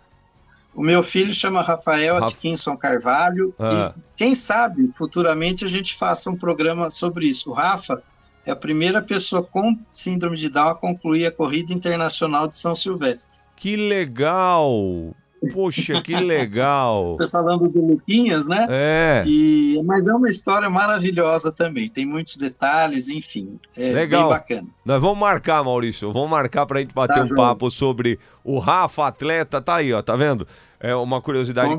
O 0.75 0.81
meu 0.81 1.03
filho 1.03 1.33
chama 1.33 1.61
Rafael 1.61 2.15
Raf... 2.15 2.33
Atkinson 2.33 2.75
Carvalho 2.75 3.53
ah. 3.59 3.93
e 3.95 4.17
quem 4.17 4.33
sabe 4.33 4.91
futuramente 4.91 5.63
a 5.63 5.67
gente 5.67 5.95
faça 5.95 6.31
um 6.31 6.35
programa 6.35 6.89
sobre 6.89 7.27
isso. 7.27 7.51
O 7.51 7.53
Rafa 7.53 8.01
é 8.45 8.51
a 8.51 8.55
primeira 8.55 9.01
pessoa 9.01 9.43
com 9.43 9.77
síndrome 9.91 10.35
de 10.35 10.49
Down 10.49 10.69
a 10.69 10.75
concluir 10.75 11.27
a 11.27 11.31
corrida 11.31 11.73
internacional 11.73 12.47
de 12.47 12.55
São 12.55 12.73
Silvestre. 12.73 13.39
Que 13.55 13.75
legal! 13.75 15.15
Poxa, 15.51 16.01
que 16.01 16.15
legal! 16.15 17.11
Você 17.17 17.27
falando 17.27 17.67
do 17.67 17.85
Luquinhas, 17.85 18.47
né? 18.47 18.67
É. 18.69 19.23
E, 19.25 19.81
mas 19.83 20.07
é 20.07 20.13
uma 20.13 20.29
história 20.29 20.69
maravilhosa 20.69 21.51
também. 21.51 21.89
Tem 21.89 22.05
muitos 22.05 22.37
detalhes, 22.37 23.09
enfim. 23.09 23.59
É 23.75 23.91
legal. 23.91 24.23
bem 24.23 24.29
bacana. 24.29 24.67
Nós 24.85 25.01
vamos 25.01 25.17
marcar, 25.17 25.63
Maurício. 25.63 26.11
Vamos 26.13 26.29
marcar 26.29 26.65
para 26.65 26.79
a 26.79 26.81
gente 26.81 26.93
bater 26.93 27.15
tá, 27.15 27.23
um 27.23 27.27
João. 27.27 27.37
papo 27.37 27.69
sobre 27.69 28.19
o 28.43 28.59
Rafa, 28.59 29.07
atleta. 29.07 29.61
Tá 29.61 29.75
aí, 29.75 29.93
ó, 29.93 30.01
tá 30.01 30.15
vendo? 30.15 30.47
É 30.79 30.95
uma 30.95 31.21
curiosidade. 31.21 31.77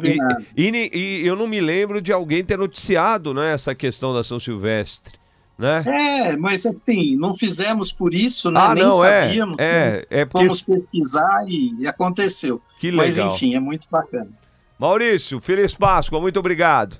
E, 0.56 0.70
e, 0.70 0.90
e, 0.92 1.26
eu 1.26 1.36
não 1.36 1.46
me 1.46 1.60
lembro 1.60 2.00
de 2.00 2.12
alguém 2.12 2.44
ter 2.44 2.56
noticiado 2.56 3.34
né, 3.34 3.52
essa 3.52 3.74
questão 3.74 4.14
da 4.14 4.22
São 4.22 4.40
Silvestre 4.40 5.23
né? 5.56 5.82
É, 5.86 6.36
mas 6.36 6.66
assim, 6.66 7.16
não 7.16 7.34
fizemos 7.34 7.92
por 7.92 8.12
isso, 8.12 8.50
né? 8.50 8.60
Ah, 8.60 8.74
Nem 8.74 8.84
não, 8.84 9.04
é, 9.04 9.22
sabíamos. 9.22 9.56
É, 9.58 10.06
é, 10.10 10.20
é 10.20 10.24
porque... 10.24 10.46
Fomos 10.46 10.62
pesquisar 10.62 11.44
e, 11.48 11.74
e 11.78 11.86
aconteceu. 11.86 12.60
Que 12.78 12.90
legal. 12.90 13.06
Mas 13.06 13.18
enfim, 13.18 13.54
é 13.54 13.60
muito 13.60 13.86
bacana. 13.90 14.30
Maurício, 14.78 15.40
Feliz 15.40 15.74
Páscoa, 15.74 16.20
muito 16.20 16.38
obrigado. 16.38 16.98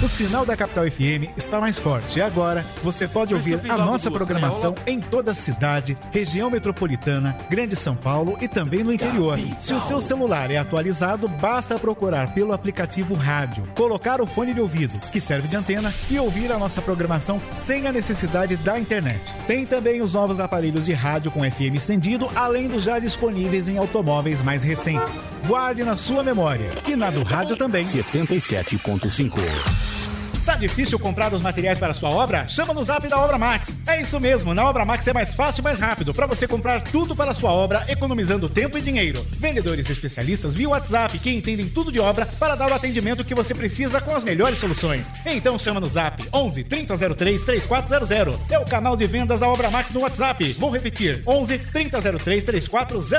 O 0.01 0.07
sinal 0.07 0.45
da 0.45 0.55
Capital 0.55 0.89
FM 0.89 1.35
está 1.35 1.59
mais 1.59 1.77
forte 1.77 2.19
e 2.19 2.21
agora 2.21 2.65
você 2.81 3.05
pode 3.05 3.33
ouvir 3.33 3.59
a 3.69 3.75
nossa 3.75 4.09
programação 4.09 4.73
em 4.87 5.01
toda 5.01 5.31
a 5.31 5.35
cidade, 5.35 5.97
região 6.09 6.49
metropolitana, 6.49 7.37
Grande 7.49 7.75
São 7.75 7.97
Paulo 7.97 8.37
e 8.39 8.47
também 8.47 8.81
no 8.81 8.93
interior. 8.93 9.37
Se 9.59 9.73
o 9.73 9.79
seu 9.81 9.99
celular 9.99 10.51
é 10.51 10.57
atualizado, 10.57 11.27
basta 11.27 11.77
procurar 11.77 12.33
pelo 12.33 12.53
aplicativo 12.53 13.13
Rádio, 13.13 13.65
colocar 13.75 14.21
o 14.21 14.25
fone 14.25 14.53
de 14.53 14.61
ouvido, 14.61 14.97
que 15.11 15.19
serve 15.19 15.49
de 15.49 15.57
antena, 15.57 15.93
e 16.09 16.17
ouvir 16.17 16.49
a 16.49 16.57
nossa 16.57 16.81
programação 16.81 17.41
sem 17.51 17.85
a 17.85 17.91
necessidade 17.91 18.55
da 18.55 18.79
internet. 18.79 19.19
Tem 19.47 19.65
também 19.65 19.99
os 19.99 20.13
novos 20.13 20.39
aparelhos 20.39 20.85
de 20.85 20.93
rádio 20.93 21.29
com 21.29 21.41
FM 21.41 21.75
estendido, 21.75 22.29
além 22.35 22.69
dos 22.69 22.83
já 22.83 22.99
disponíveis 22.99 23.67
em 23.67 23.77
automóveis 23.77 24.41
mais 24.41 24.63
recentes. 24.63 25.29
Guarde 25.45 25.83
na 25.83 25.97
sua 25.97 26.23
memória. 26.23 26.69
E 26.87 26.95
na 26.95 27.09
do 27.09 27.21
rádio 27.21 27.57
também. 27.57 27.83
77.5 27.83 29.98
Tá 30.45 30.55
difícil 30.55 30.97
comprar 30.97 31.33
os 31.33 31.41
materiais 31.41 31.77
para 31.77 31.93
sua 31.93 32.09
obra? 32.09 32.47
Chama 32.47 32.73
no 32.73 32.83
zap 32.83 33.07
da 33.07 33.19
Obra 33.19 33.37
Max. 33.37 33.75
É 33.85 34.01
isso 34.01 34.19
mesmo, 34.19 34.53
na 34.53 34.65
Obra 34.65 34.83
Max 34.85 35.05
é 35.07 35.13
mais 35.13 35.33
fácil 35.33 35.61
e 35.61 35.63
mais 35.63 35.79
rápido 35.79 36.13
para 36.13 36.25
você 36.25 36.47
comprar 36.47 36.81
tudo 36.81 37.15
para 37.15 37.33
sua 37.33 37.51
obra, 37.51 37.85
economizando 37.87 38.49
tempo 38.49 38.77
e 38.77 38.81
dinheiro. 38.81 39.25
Vendedores 39.31 39.89
especialistas 39.89 40.53
via 40.53 40.69
WhatsApp 40.69 41.17
que 41.19 41.29
entendem 41.29 41.69
tudo 41.69 41.91
de 41.91 41.99
obra 41.99 42.25
para 42.39 42.55
dar 42.55 42.71
o 42.71 42.73
atendimento 42.73 43.23
que 43.23 43.35
você 43.35 43.53
precisa 43.53 44.01
com 44.01 44.15
as 44.15 44.23
melhores 44.23 44.59
soluções. 44.59 45.11
Então 45.25 45.59
chama 45.59 45.79
no 45.79 45.89
zap 45.89 46.27
11 46.33 46.63
3003 46.63 47.41
3400. 47.41 48.39
É 48.49 48.59
o 48.59 48.65
canal 48.65 48.95
de 48.95 49.05
vendas 49.05 49.41
da 49.41 49.47
Obra 49.47 49.69
Max 49.69 49.91
no 49.91 50.01
WhatsApp. 50.01 50.53
Vou 50.53 50.69
repetir: 50.69 51.21
11 51.27 51.59
3003 51.59 52.43
3400. 52.43 53.09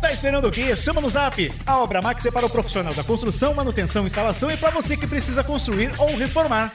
Tá 0.00 0.12
esperando 0.12 0.48
o 0.48 0.52
quê? 0.52 0.74
Chama 0.74 1.00
no 1.00 1.08
zap. 1.08 1.52
A 1.66 1.78
Obra 1.78 2.00
Max 2.00 2.24
é 2.24 2.30
para 2.30 2.46
o 2.46 2.50
profissional 2.50 2.94
da 2.94 3.04
construção, 3.04 3.54
manutenção, 3.54 4.06
instalação 4.06 4.50
e 4.50 4.56
para 4.56 4.70
você 4.70 4.96
que 4.96 5.06
precisa 5.06 5.44
construir 5.44 5.90
ou 5.98 6.16
reformar. 6.16 6.69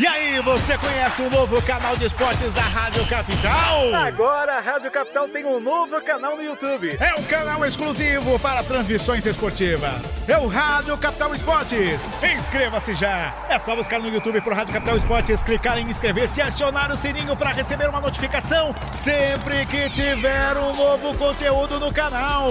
E 0.00 0.06
aí, 0.06 0.40
você 0.40 0.78
conhece 0.78 1.20
o 1.20 1.28
novo 1.28 1.60
canal 1.60 1.94
de 1.94 2.06
esportes 2.06 2.50
da 2.54 2.62
Rádio 2.62 3.06
Capital? 3.06 3.94
Agora 3.94 4.56
a 4.56 4.60
Rádio 4.60 4.90
Capital 4.90 5.28
tem 5.28 5.44
um 5.44 5.60
novo 5.60 6.00
canal 6.00 6.36
no 6.36 6.42
YouTube. 6.42 6.96
É 6.98 7.14
um 7.16 7.22
canal 7.24 7.62
exclusivo 7.66 8.38
para 8.38 8.62
transmissões 8.62 9.26
esportivas. 9.26 10.00
É 10.26 10.38
o 10.38 10.46
Rádio 10.46 10.96
Capital 10.96 11.34
Esportes. 11.34 12.06
Inscreva-se 12.22 12.94
já. 12.94 13.34
É 13.50 13.58
só 13.58 13.76
buscar 13.76 14.00
no 14.00 14.08
YouTube 14.08 14.40
por 14.40 14.54
Rádio 14.54 14.72
Capital 14.72 14.96
Esportes, 14.96 15.42
clicar 15.42 15.76
em 15.76 15.90
inscrever-se 15.90 16.40
e 16.40 16.42
acionar 16.44 16.90
o 16.90 16.96
sininho 16.96 17.36
para 17.36 17.50
receber 17.50 17.90
uma 17.90 18.00
notificação 18.00 18.74
sempre 18.92 19.66
que 19.66 19.90
tiver 19.90 20.56
um 20.56 20.74
novo 20.76 21.18
conteúdo 21.18 21.78
no 21.78 21.92
canal. 21.92 22.48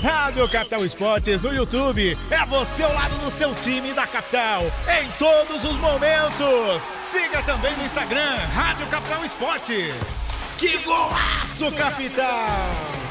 Rádio 0.00 0.48
Capital 0.48 0.84
Esportes 0.84 1.42
no 1.42 1.52
YouTube. 1.52 2.16
É 2.30 2.46
você 2.46 2.84
ao 2.84 2.94
lado 2.94 3.16
do 3.16 3.32
seu 3.32 3.52
time 3.64 3.92
da 3.92 4.06
capital 4.06 4.62
em 5.02 5.08
todos 5.18 5.64
os 5.64 5.76
momentos. 5.78 6.83
Siga 7.00 7.42
também 7.42 7.76
no 7.76 7.84
Instagram, 7.84 8.36
Rádio 8.54 8.86
Capital 8.86 9.24
Esportes. 9.24 9.94
Que 10.58 10.78
golaço, 10.78 11.70
capital! 11.72 13.04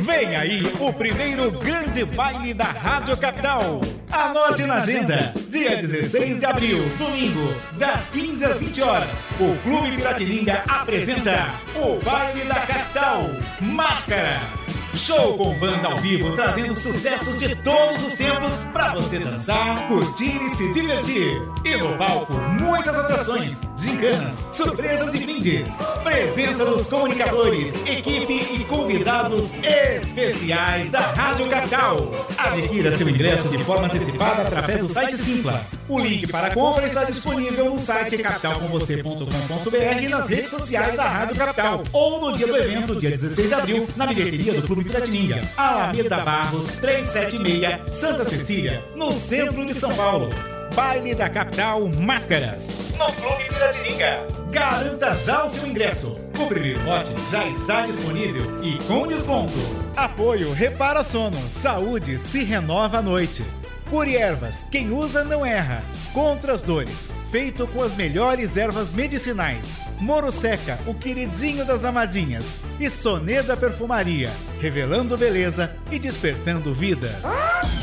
Vem 0.00 0.36
aí 0.36 0.72
o 0.80 0.92
primeiro 0.92 1.50
grande 1.50 2.04
baile 2.04 2.52
da 2.52 2.64
Rádio 2.64 3.16
Capital. 3.16 3.80
Anote 4.10 4.64
na 4.66 4.74
agenda, 4.74 5.32
dia 5.48 5.76
16 5.76 6.40
de 6.40 6.46
abril, 6.46 6.78
domingo, 6.98 7.54
das 7.72 8.06
15 8.08 8.44
às 8.44 8.58
20 8.58 8.82
horas. 8.82 9.28
O 9.40 9.56
Clube 9.62 9.96
Piratininga 9.96 10.62
apresenta 10.68 11.48
o 11.76 11.98
Baile 12.04 12.44
da 12.44 12.54
Capital. 12.54 13.22
Máscaras. 13.60 14.65
Show 14.96 15.36
com 15.36 15.52
banda 15.58 15.88
ao 15.88 15.98
vivo, 15.98 16.34
trazendo 16.34 16.74
sucessos 16.74 17.36
de 17.36 17.54
todos 17.56 18.02
os 18.02 18.14
tempos 18.14 18.64
para 18.72 18.94
você 18.94 19.18
dançar, 19.18 19.86
curtir 19.88 20.40
e 20.42 20.50
se 20.56 20.72
divertir. 20.72 21.42
E 21.66 21.76
no 21.76 21.98
palco, 21.98 22.32
muitas 22.32 22.96
atrações, 22.96 23.58
gincanas, 23.76 24.48
surpresas 24.50 25.12
e 25.12 25.18
brindes. 25.18 25.66
Presença 26.02 26.64
dos 26.64 26.86
comunicadores, 26.86 27.74
equipe 27.86 28.54
e 28.54 28.64
convidados 28.64 29.54
especiais 29.62 30.90
da 30.90 31.00
Rádio 31.00 31.46
Capital. 31.50 32.26
Adquira 32.38 32.96
seu 32.96 33.06
ingresso 33.08 33.50
de 33.50 33.62
forma 33.64 33.88
antecipada 33.88 34.42
através 34.42 34.80
do 34.80 34.88
site 34.88 35.18
Simpla. 35.18 35.66
O 35.88 36.00
link 36.00 36.26
para 36.28 36.48
a 36.48 36.54
compra 36.54 36.86
está 36.86 37.04
disponível 37.04 37.66
no 37.66 37.78
site 37.78 38.16
capitalcomvocê.com.br 38.18 40.02
e 40.02 40.08
nas 40.08 40.26
redes 40.28 40.50
sociais 40.50 40.96
da 40.96 41.06
Rádio 41.06 41.36
Capital. 41.36 41.82
Ou 41.92 42.20
no 42.20 42.36
dia 42.36 42.46
do 42.46 42.56
evento, 42.56 42.96
dia 42.96 43.10
16 43.10 43.48
de 43.48 43.54
abril, 43.54 43.86
na 43.94 44.06
bilheteria 44.06 44.54
do 44.54 44.62
Clube 44.62 44.85
Piratininga. 44.86 45.40
Alameda 45.56 46.18
Barros, 46.18 46.66
376, 46.66 47.94
Santa 47.94 48.24
Cecília, 48.24 48.84
no 48.94 49.12
centro 49.12 49.64
de 49.64 49.74
São 49.74 49.94
Paulo. 49.94 50.30
Baile 50.74 51.14
da 51.14 51.28
Capital 51.28 51.86
Máscaras. 51.88 52.68
No 52.98 53.12
Clube 53.12 53.44
Piratininga. 53.48 54.26
Garanta 54.50 55.14
já 55.14 55.44
o 55.44 55.48
seu 55.48 55.68
ingresso. 55.68 56.12
O 56.38 56.46
primeiro 56.46 56.84
lote 56.84 57.14
já 57.30 57.46
está 57.46 57.82
disponível 57.82 58.62
e 58.62 58.78
com 58.84 59.06
desconto. 59.06 59.52
Apoio 59.96 60.52
Repara 60.52 61.02
Sono. 61.02 61.36
Saúde 61.50 62.18
se 62.18 62.44
renova 62.44 62.98
à 62.98 63.02
noite. 63.02 63.44
Puri 63.88 64.16
Ervas, 64.16 64.64
quem 64.70 64.92
usa 64.92 65.22
não 65.22 65.46
erra. 65.46 65.84
Contra 66.12 66.52
as 66.52 66.62
dores, 66.62 67.08
feito 67.30 67.66
com 67.68 67.82
as 67.82 67.94
melhores 67.94 68.56
ervas 68.56 68.90
medicinais. 68.92 69.80
Moro 70.00 70.32
Seca, 70.32 70.78
o 70.86 70.94
queridinho 70.94 71.64
das 71.64 71.84
amadinhas. 71.84 72.56
E 72.80 72.90
Soneda 72.90 73.56
Perfumaria, 73.56 74.30
revelando 74.60 75.16
beleza 75.16 75.74
e 75.90 75.98
despertando 75.98 76.74
vida. 76.74 77.08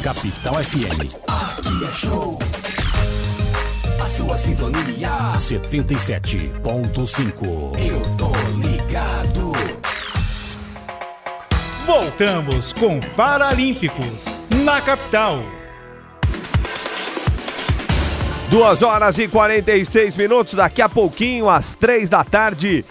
Capital 0.04 0.62
FM. 0.62 1.16
Aqui 1.28 1.86
é 1.86 1.94
show. 1.94 2.38
A 4.04 4.10
sua 4.10 4.38
sintonia 4.38 5.10
77.5. 5.38 7.80
Eu 7.80 8.02
tô 8.18 8.32
ligado. 8.58 9.54
Voltamos 11.86 12.74
com 12.74 13.00
Paralímpicos 13.16 14.26
na 14.64 14.82
capital. 14.82 15.63
Duas 18.54 18.84
horas 18.84 19.18
e 19.18 19.28
46 19.28 20.16
minutos, 20.16 20.54
daqui 20.54 20.80
a 20.80 20.88
pouquinho, 20.88 21.50
às 21.50 21.74
três 21.74 22.08
da 22.08 22.24
tarde, 22.24 22.86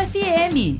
FM. 0.06 0.78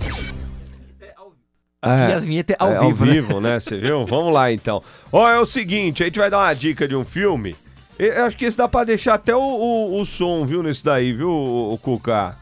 Aqui 1.82 2.14
as 2.14 2.24
vinhetas 2.24 2.56
é 2.60 2.64
ao 2.64 2.70
É, 2.70 2.80
vivo, 2.80 3.02
ao 3.04 3.08
né? 3.08 3.14
vivo, 3.14 3.42
né? 3.42 3.60
Você 3.60 3.80
viu? 3.80 4.06
Vamos 4.06 4.32
lá 4.32 4.52
então. 4.52 4.84
Ó, 5.12 5.28
é 5.28 5.40
o 5.40 5.46
seguinte, 5.48 6.04
a 6.04 6.06
gente 6.06 6.20
vai 6.20 6.30
dar 6.30 6.38
uma 6.38 6.54
dica 6.54 6.88
de 6.88 6.96
um 6.96 7.04
filme. 7.04 7.56
Eu 7.98 8.24
acho 8.26 8.38
que 8.38 8.46
esse 8.46 8.56
dá 8.56 8.68
pra 8.68 8.84
deixar 8.84 9.16
até 9.16 9.36
o, 9.36 9.40
o, 9.42 10.00
o 10.00 10.06
som, 10.06 10.46
viu, 10.46 10.62
nesse 10.62 10.86
daí, 10.86 11.12
viu, 11.12 11.28
o, 11.32 11.76
Cuca? 11.82 12.36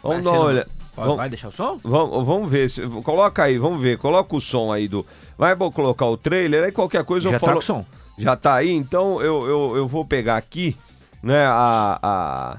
Vamos 0.00 0.22
dar 0.22 0.30
uma 0.30 0.40
olhada. 0.44 0.68
Vai, 0.94 1.04
Vamos, 1.04 1.16
vai 1.16 1.28
deixar 1.28 1.48
o 1.48 1.52
som? 1.52 1.76
vamos, 1.82 2.24
vamos 2.24 2.48
ver. 2.48 2.70
se- 2.70 2.86
Coloca 3.02 3.42
aí, 3.42 3.58
vamos 3.58 3.80
ver. 3.80 3.98
Coloca 3.98 4.36
o 4.36 4.40
som 4.40 4.72
aí 4.72 4.86
do. 4.86 5.04
Vai 5.36 5.56
bo- 5.56 5.72
colocar 5.72 6.06
o 6.06 6.16
trailer, 6.16 6.62
aí 6.62 6.70
qualquer 6.70 7.02
coisa 7.04 7.28
Já 7.30 7.34
eu 7.34 7.40
tá 7.40 7.46
falo. 7.46 7.58
com 7.58 7.62
som. 7.66 7.84
Já 8.16 8.36
tá 8.36 8.54
aí, 8.54 8.70
então 8.70 9.20
eu, 9.20 9.44
eu, 9.48 9.76
eu 9.78 9.88
vou 9.88 10.04
pegar 10.04 10.36
aqui, 10.36 10.76
né, 11.20 11.44
a, 11.46 11.98
a, 12.00 12.58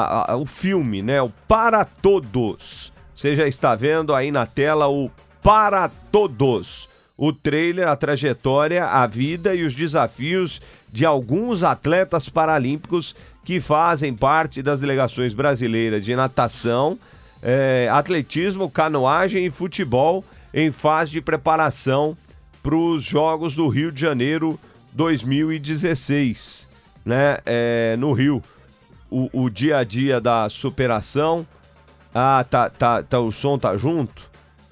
a- 0.00 0.32
a- 0.32 0.36
o 0.36 0.44
filme, 0.46 1.02
né, 1.02 1.20
o 1.22 1.30
Para 1.48 1.84
Todos. 1.84 2.92
Você 3.14 3.34
já 3.34 3.46
está 3.46 3.74
vendo 3.74 4.14
aí 4.14 4.30
na 4.30 4.44
tela 4.46 4.88
o 4.88 5.10
Para 5.42 5.88
Todos. 6.12 6.88
O 7.16 7.32
trailer, 7.32 7.88
a 7.88 7.96
trajetória, 7.96 8.84
a 8.84 9.06
vida 9.06 9.54
e 9.54 9.62
os 9.64 9.74
desafios 9.74 10.60
de 10.92 11.06
alguns 11.06 11.62
atletas 11.62 12.28
paralímpicos 12.28 13.16
que 13.44 13.58
fazem 13.60 14.12
parte 14.12 14.60
das 14.62 14.80
delegações 14.80 15.32
brasileiras 15.32 16.04
de 16.04 16.14
natação, 16.14 16.98
eh, 17.42 17.88
atletismo, 17.90 18.68
canoagem 18.70 19.46
e 19.46 19.50
futebol 19.50 20.22
em 20.52 20.70
fase 20.70 21.12
de 21.12 21.20
preparação 21.22 22.16
para 22.62 22.74
os 22.74 23.02
Jogos 23.02 23.54
do 23.54 23.68
Rio 23.68 23.90
de 23.92 24.00
Janeiro 24.00 24.58
2016, 24.92 26.68
né? 27.04 27.38
é, 27.46 27.94
no 27.98 28.12
Rio. 28.12 28.42
O, 29.10 29.28
o 29.32 29.50
dia 29.50 29.78
a 29.78 29.84
dia 29.84 30.20
da 30.20 30.48
superação. 30.48 31.46
Ah, 32.14 32.44
tá, 32.48 32.70
tá, 32.70 33.02
tá, 33.02 33.20
o 33.20 33.30
som 33.30 33.58
tá 33.58 33.76
junto. 33.76 34.24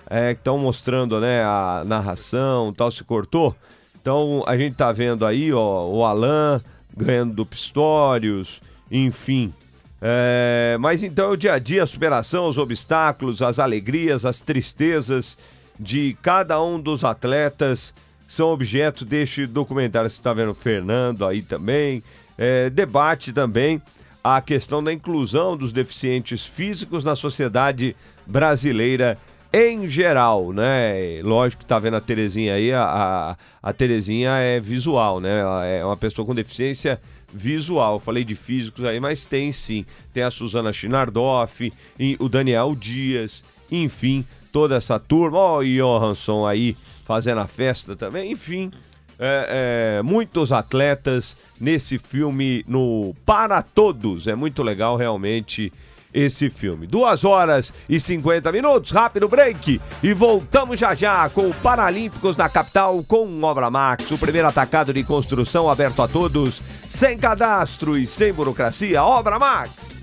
É, 0.09 0.33
estão 0.33 0.59
mostrando, 0.59 1.21
né, 1.21 1.43
a 1.43 1.83
narração, 1.85 2.73
tal, 2.73 2.91
se 2.91 3.03
cortou. 3.05 3.55
Então 4.01 4.43
a 4.47 4.57
gente 4.57 4.77
tá 4.77 4.93
vendo 4.93 5.25
aí, 5.25 5.53
ó, 5.53 5.87
o 5.87 6.05
Alan 6.05 6.61
ganhando 6.97 7.35
do 7.35 7.47
Pistorius, 7.47 8.61
enfim. 8.91 9.53
É, 10.01 10.77
mas 10.79 11.03
então 11.03 11.31
o 11.31 11.37
dia 11.37 11.55
a 11.55 11.59
dia, 11.59 11.83
a 11.83 11.87
superação, 11.87 12.47
os 12.47 12.59
obstáculos, 12.59 13.41
as 13.41 13.59
alegrias, 13.59 14.27
as 14.27 14.41
tristezas 14.41 15.37
de 15.81 16.17
cada 16.23 16.63
um 16.63 16.79
dos 16.79 17.05
atletas 17.05 17.95
são 18.29 18.49
objeto 18.49 19.05
deste 19.05 19.47
documentário. 19.47 20.09
Você 20.09 20.17
está 20.17 20.33
vendo 20.33 20.51
o 20.53 20.55
Fernando 20.55 21.27
aí 21.27 21.43
também. 21.43 22.03
É, 22.37 22.69
debate 22.69 23.33
também 23.33 23.81
a 24.25 24.41
questão 24.41 24.83
da 24.83 24.91
inclusão 24.91 25.55
dos 25.55 25.71
deficientes 25.71 26.47
físicos 26.47 27.05
na 27.05 27.15
sociedade 27.15 27.95
brasileira 28.27 29.19
em 29.53 29.87
geral, 29.87 30.51
né? 30.51 31.21
Lógico 31.23 31.61
que 31.63 31.69
tá 31.69 31.79
vendo 31.79 31.97
a 31.97 32.01
Terezinha 32.01 32.55
aí, 32.55 32.73
a, 32.73 32.83
a, 32.83 33.37
a 33.63 33.73
Terezinha 33.73 34.31
é 34.31 34.59
visual, 34.59 35.21
né? 35.21 35.41
Ela 35.41 35.65
é 35.67 35.85
uma 35.85 35.97
pessoa 35.97 36.27
com 36.27 36.35
deficiência 36.35 36.99
visual. 37.33 37.97
Eu 37.97 38.01
falei 38.01 38.25
de 38.25 38.35
físicos 38.35 38.85
aí, 38.85 38.99
mas 38.99 39.27
tem 39.27 39.53
sim. 39.53 39.85
Tem 40.13 40.23
a 40.23 40.31
Suzana 40.31 40.73
Schinardoff, 40.73 41.71
o 42.19 42.29
Daniel 42.29 42.75
Dias, 42.75 43.45
enfim, 43.71 44.25
toda 44.51 44.75
essa 44.75 44.99
turma. 44.99 45.39
Ó, 45.39 45.59
o 45.59 45.65
Johansson 45.65 46.47
aí 46.47 46.77
fazendo 47.05 47.41
a 47.41 47.47
festa 47.47 47.95
também, 47.95 48.33
enfim. 48.33 48.73
É, 49.19 49.99
é, 49.99 50.03
muitos 50.03 50.53
atletas 50.53 51.37
nesse 51.61 51.99
filme 51.99 52.65
no 52.67 53.15
Para 53.25 53.63
Todos. 53.63 54.27
É 54.27 54.35
muito 54.35 54.63
legal 54.63 54.97
realmente 54.97 55.73
esse 56.15 56.49
filme. 56.49 56.87
Duas 56.87 57.25
horas 57.25 57.75
e 57.89 57.99
50 57.99 58.53
minutos, 58.53 58.93
rápido 58.93 59.27
break 59.29 59.81
e 60.03 60.15
voltamos 60.15 60.79
já 60.79 60.95
já 60.95 61.29
com 61.29 61.49
o 61.49 61.55
Paralímpicos 61.55 62.37
na 62.37 62.49
capital 62.49 63.03
com 63.07 63.43
Obra 63.43 63.69
Max, 63.69 64.09
o 64.13 64.19
primeiro 64.19 64.47
atacado 64.47 64.95
de 64.95 65.03
construção 65.03 65.69
aberto 65.69 66.01
a 66.01 66.09
todos, 66.09 66.63
sem 66.89 67.19
cadastro 67.19 67.99
e 67.99 68.07
sem 68.07 68.33
burocracia. 68.33 69.03
Obra 69.03 69.41
Max. 69.41 69.99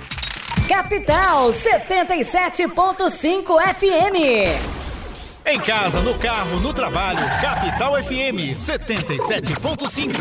Capital 0.67 1.49
77.5 1.49 3.57
FM. 3.75 4.90
Em 5.45 5.59
casa, 5.59 5.99
no 6.01 6.17
carro, 6.19 6.59
no 6.59 6.71
trabalho, 6.71 7.19
Capital 7.41 8.01
FM 8.03 8.55
77.5. 8.55 10.11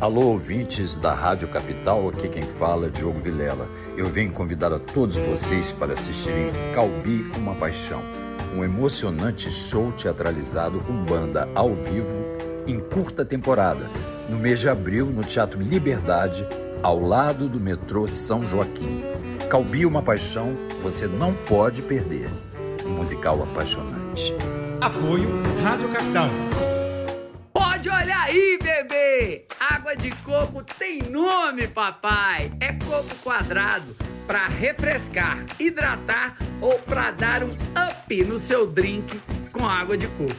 Alô, 0.00 0.32
ouvintes 0.32 0.96
da 0.96 1.14
Rádio 1.14 1.46
Capital, 1.48 2.08
aqui 2.08 2.28
quem 2.28 2.42
fala 2.42 2.88
é 2.88 2.90
Diogo 2.90 3.20
Vilela. 3.20 3.68
Eu 3.96 4.08
venho 4.08 4.32
convidar 4.32 4.72
a 4.72 4.78
todos 4.78 5.16
vocês 5.16 5.70
para 5.72 5.92
assistirem 5.94 6.50
Calbi 6.74 7.24
Uma 7.36 7.54
Paixão, 7.54 8.02
um 8.54 8.64
emocionante 8.64 9.50
show 9.50 9.92
teatralizado 9.92 10.80
com 10.80 10.92
banda 11.04 11.48
ao 11.54 11.74
vivo 11.74 12.36
em 12.66 12.80
curta 12.80 13.24
temporada, 13.24 13.88
no 14.28 14.36
mês 14.36 14.58
de 14.58 14.68
abril 14.68 15.06
no 15.06 15.22
Teatro 15.22 15.62
Liberdade, 15.62 16.46
ao 16.82 17.00
lado 17.00 17.48
do 17.48 17.60
metrô 17.60 18.08
São 18.08 18.44
Joaquim. 18.44 19.04
Calbi 19.48 19.86
Uma 19.86 20.02
Paixão, 20.02 20.56
você 20.80 21.06
não 21.06 21.32
pode 21.32 21.80
perder. 21.80 22.28
Um 22.84 22.90
musical 22.90 23.40
apaixonante. 23.44 24.34
Apoio 24.80 25.28
Rádio 25.62 25.88
Capital. 25.88 26.28
Pode 27.52 27.88
olhar 27.88 28.24
aí, 28.24 28.58
bebê! 28.60 29.46
Água 29.60 29.94
de 29.94 30.10
coco 30.16 30.64
tem 30.78 30.98
nome, 30.98 31.68
papai! 31.68 32.50
É 32.60 32.72
coco 32.72 33.14
quadrado 33.22 33.94
para 34.26 34.46
refrescar, 34.46 35.44
hidratar 35.60 36.36
ou 36.60 36.76
para 36.80 37.12
dar 37.12 37.44
um 37.44 37.50
up 37.50 38.24
no 38.24 38.38
seu 38.40 38.66
drink 38.66 39.20
com 39.52 39.64
água 39.64 39.96
de 39.96 40.08
coco. 40.08 40.34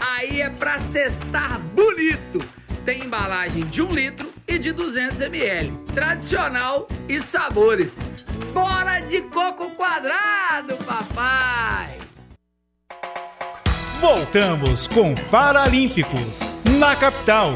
Aí 0.00 0.40
é 0.40 0.48
para 0.48 0.78
cestar 0.78 1.60
bonito! 1.60 2.38
Tem 2.86 3.02
embalagem 3.04 3.66
de 3.66 3.82
1 3.82 3.92
litro 3.92 4.32
e 4.48 4.58
de 4.58 4.72
200 4.72 5.20
ml. 5.20 5.72
Tradicional 5.92 6.88
e 7.08 7.20
sabores. 7.20 7.92
Bora 8.52 9.00
de 9.00 9.22
coco 9.22 9.70
quadrado, 9.70 10.76
papai! 10.84 11.98
Voltamos 14.00 14.86
com 14.86 15.14
Paralímpicos 15.30 16.40
na 16.78 16.94
capital. 16.94 17.54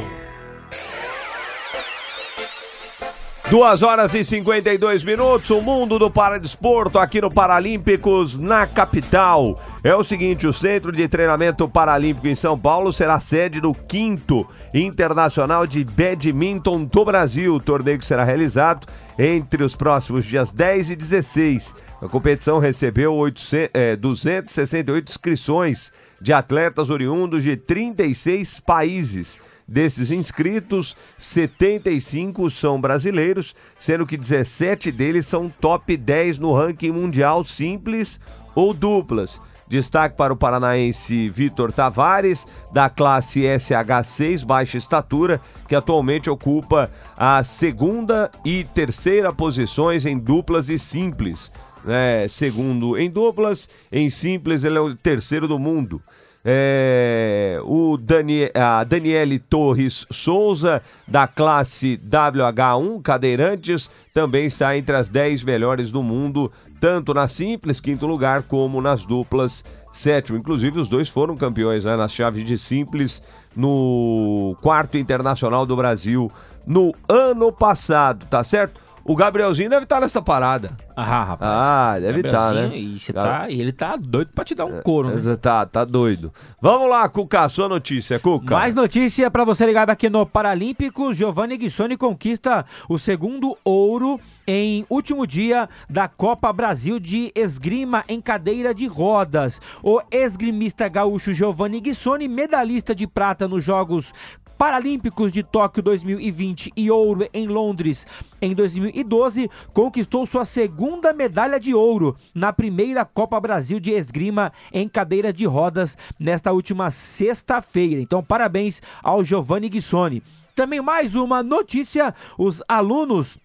Duas 3.50 3.82
horas 3.82 4.14
e 4.14 4.24
52 4.24 5.02
minutos, 5.02 5.50
o 5.50 5.60
mundo 5.60 5.98
do 5.98 6.08
paradesporto 6.08 7.00
aqui 7.00 7.20
no 7.20 7.28
Paralímpicos 7.28 8.38
na 8.38 8.64
capital. 8.64 9.58
É 9.82 9.94
o 9.94 10.04
seguinte, 10.04 10.46
o 10.46 10.52
Centro 10.52 10.92
de 10.92 11.08
Treinamento 11.08 11.66
Paralímpico 11.66 12.28
em 12.28 12.34
São 12.34 12.58
Paulo 12.58 12.92
será 12.92 13.18
sede 13.18 13.62
do 13.62 13.72
quinto 13.72 14.46
Internacional 14.74 15.66
de 15.66 15.82
Badminton 15.82 16.84
do 16.84 17.02
Brasil, 17.02 17.58
torneio 17.58 17.98
que 17.98 18.04
será 18.04 18.22
realizado 18.22 18.86
entre 19.18 19.64
os 19.64 19.74
próximos 19.74 20.26
dias 20.26 20.52
10 20.52 20.90
e 20.90 20.96
16. 20.96 21.74
A 22.02 22.08
competição 22.08 22.58
recebeu 22.58 23.14
800, 23.14 23.70
é, 23.72 23.96
268 23.96 25.08
inscrições 25.08 25.90
de 26.20 26.34
atletas 26.34 26.90
oriundos 26.90 27.42
de 27.42 27.56
36 27.56 28.60
países. 28.60 29.40
Desses 29.66 30.10
inscritos, 30.10 30.94
75 31.16 32.50
são 32.50 32.78
brasileiros, 32.78 33.56
sendo 33.78 34.06
que 34.06 34.18
17 34.18 34.92
deles 34.92 35.26
são 35.26 35.48
top 35.48 35.96
10 35.96 36.38
no 36.38 36.52
ranking 36.52 36.90
mundial 36.90 37.42
simples 37.44 38.20
ou 38.54 38.74
duplas. 38.74 39.40
Destaque 39.70 40.16
para 40.16 40.32
o 40.32 40.36
paranaense 40.36 41.28
Vitor 41.28 41.70
Tavares, 41.70 42.44
da 42.72 42.90
classe 42.90 43.42
SH6, 43.42 44.44
baixa 44.44 44.76
estatura, 44.76 45.40
que 45.68 45.76
atualmente 45.76 46.28
ocupa 46.28 46.90
a 47.16 47.44
segunda 47.44 48.32
e 48.44 48.64
terceira 48.64 49.32
posições 49.32 50.04
em 50.04 50.18
duplas 50.18 50.68
e 50.68 50.76
simples. 50.76 51.52
É, 51.86 52.26
segundo 52.28 52.98
em 52.98 53.08
duplas, 53.08 53.68
em 53.92 54.10
simples 54.10 54.64
ele 54.64 54.76
é 54.76 54.80
o 54.80 54.96
terceiro 54.96 55.46
do 55.46 55.56
mundo. 55.56 56.02
É, 56.44 57.60
o 57.62 57.96
Dani, 57.96 58.50
a 58.54 58.82
Daniele 58.82 59.38
Torres 59.38 60.04
Souza, 60.10 60.82
da 61.06 61.28
classe 61.28 61.96
WH1 61.98 63.02
Cadeirantes, 63.02 63.88
também 64.12 64.46
está 64.46 64.76
entre 64.76 64.96
as 64.96 65.08
10 65.08 65.44
melhores 65.44 65.92
do 65.92 66.02
mundo, 66.02 66.50
tanto 66.80 67.12
na 67.12 67.28
simples, 67.28 67.78
quinto 67.78 68.06
lugar, 68.06 68.42
como 68.42 68.80
nas 68.80 69.04
duplas, 69.04 69.62
sétimo. 69.92 70.38
Inclusive, 70.38 70.80
os 70.80 70.88
dois 70.88 71.08
foram 71.08 71.36
campeões 71.36 71.84
né, 71.84 71.94
na 71.94 72.08
chave 72.08 72.42
de 72.42 72.56
simples 72.56 73.22
no 73.54 74.56
quarto 74.62 74.96
internacional 74.96 75.66
do 75.66 75.76
Brasil 75.76 76.32
no 76.66 76.92
ano 77.08 77.52
passado, 77.52 78.26
tá 78.26 78.42
certo? 78.42 78.80
O 79.04 79.16
Gabrielzinho 79.16 79.70
deve 79.70 79.84
estar 79.84 80.00
nessa 80.00 80.20
parada. 80.20 80.72
Ah, 80.96 81.24
rapaz. 81.24 81.50
Ah, 81.50 81.98
deve 82.00 82.20
estar, 82.20 82.54
né? 82.54 82.76
E 82.76 82.98
você 82.98 83.12
tá, 83.12 83.50
ele 83.50 83.72
tá 83.72 83.96
doido 83.96 84.30
pra 84.34 84.44
te 84.44 84.54
dar 84.54 84.66
um 84.66 84.80
couro, 84.82 85.08
né? 85.08 85.36
Tá, 85.36 85.64
tá 85.64 85.84
doido. 85.84 86.32
Vamos 86.60 86.88
lá, 86.88 87.08
Cuca, 87.08 87.48
sua 87.48 87.68
notícia, 87.68 88.18
Cuca. 88.18 88.54
Mais 88.54 88.74
notícia 88.74 89.30
pra 89.30 89.44
você 89.44 89.64
ligar 89.64 89.88
aqui 89.90 90.10
no 90.10 90.26
Paralímpico. 90.26 91.12
Giovanni 91.12 91.56
Guissoni 91.56 91.96
conquista 91.96 92.64
o 92.88 92.98
segundo 92.98 93.56
ouro 93.64 94.20
em 94.46 94.84
último 94.90 95.26
dia 95.26 95.68
da 95.88 96.08
Copa 96.08 96.52
Brasil 96.52 96.98
de 96.98 97.32
Esgrima 97.34 98.04
em 98.08 98.20
cadeira 98.20 98.74
de 98.74 98.86
rodas. 98.86 99.60
O 99.82 100.00
esgrimista 100.10 100.88
gaúcho 100.88 101.32
Giovanni 101.32 101.80
Guissoni, 101.80 102.28
medalhista 102.28 102.94
de 102.94 103.06
prata 103.06 103.46
nos 103.48 103.64
Jogos 103.64 104.12
Paralímpicos 104.60 105.32
de 105.32 105.42
Tóquio 105.42 105.82
2020 105.82 106.70
e 106.76 106.90
ouro 106.90 107.26
em 107.32 107.46
Londres 107.46 108.06
em 108.42 108.54
2012, 108.54 109.50
conquistou 109.72 110.26
sua 110.26 110.44
segunda 110.44 111.14
medalha 111.14 111.58
de 111.58 111.72
ouro 111.72 112.14
na 112.34 112.52
primeira 112.52 113.02
Copa 113.06 113.40
Brasil 113.40 113.80
de 113.80 113.92
Esgrima 113.92 114.52
em 114.70 114.86
cadeira 114.86 115.32
de 115.32 115.46
rodas 115.46 115.96
nesta 116.18 116.52
última 116.52 116.90
sexta-feira. 116.90 118.02
Então, 118.02 118.22
parabéns 118.22 118.82
ao 119.02 119.24
Giovanni 119.24 119.70
Guissoni. 119.70 120.22
Também 120.54 120.82
mais 120.82 121.14
uma 121.14 121.42
notícia: 121.42 122.14
os 122.36 122.62
alunos 122.68 123.38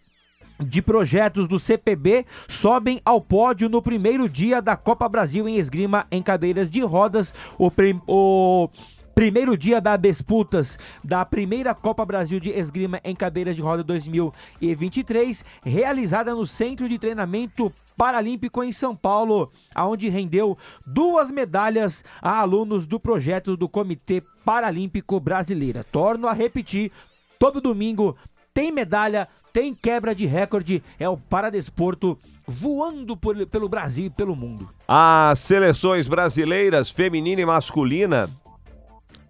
de 0.60 0.82
projetos 0.82 1.48
do 1.48 1.60
CPB 1.60 2.26
sobem 2.48 3.02
ao 3.06 3.22
pódio 3.22 3.70
no 3.70 3.82
primeiro 3.82 4.28
dia 4.28 4.62
da 4.62 4.76
Copa 4.76 5.08
Brasil 5.08 5.48
em 5.48 5.58
esgrima 5.58 6.06
em 6.12 6.22
cadeiras 6.22 6.70
de 6.70 6.82
rodas. 6.82 7.34
O, 7.58 7.72
o 8.06 8.70
primeiro 9.16 9.58
dia 9.58 9.80
das 9.80 10.00
disputas 10.00 10.78
da 11.04 11.24
primeira 11.26 11.74
Copa 11.74 12.06
Brasil 12.06 12.38
de 12.40 12.50
Esgrima 12.50 13.00
em 13.04 13.16
cadeiras 13.16 13.56
de 13.56 13.62
roda 13.62 13.82
2023, 13.84 15.44
realizada 15.64 16.36
no 16.36 16.46
Centro 16.46 16.88
de 16.90 17.00
Treinamento 17.00 17.72
Paralímpico 17.98 18.62
em 18.62 18.74
São 18.74 18.94
Paulo, 18.94 19.50
aonde 19.74 20.10
rendeu 20.10 20.58
duas 20.86 21.32
medalhas 21.32 22.04
a 22.22 22.40
alunos 22.42 22.86
do 22.86 23.00
projeto 23.00 23.56
do 23.56 23.70
Comitê 23.70 24.22
Paralímpico 24.44 25.18
Brasileiro. 25.18 25.82
Torno 25.86 26.28
a 26.28 26.34
repetir, 26.34 26.92
todo 27.40 27.62
domingo 27.62 28.18
tem 28.54 28.70
medalha, 28.70 29.30
tem 29.54 29.74
quebra 29.74 30.14
de 30.14 30.26
recorde, 30.26 30.84
é 31.00 31.08
o 31.08 31.16
Paradesporto 31.16 32.20
voando 32.46 33.16
por- 33.16 33.46
pelo 33.48 33.70
Brasil 33.70 34.08
e 34.08 34.10
pelo 34.10 34.36
mundo. 34.36 34.70
As 34.86 35.40
seleções 35.40 36.06
brasileiras, 36.06 36.90
feminina 36.92 37.42
e 37.42 37.46
masculina, 37.46 38.30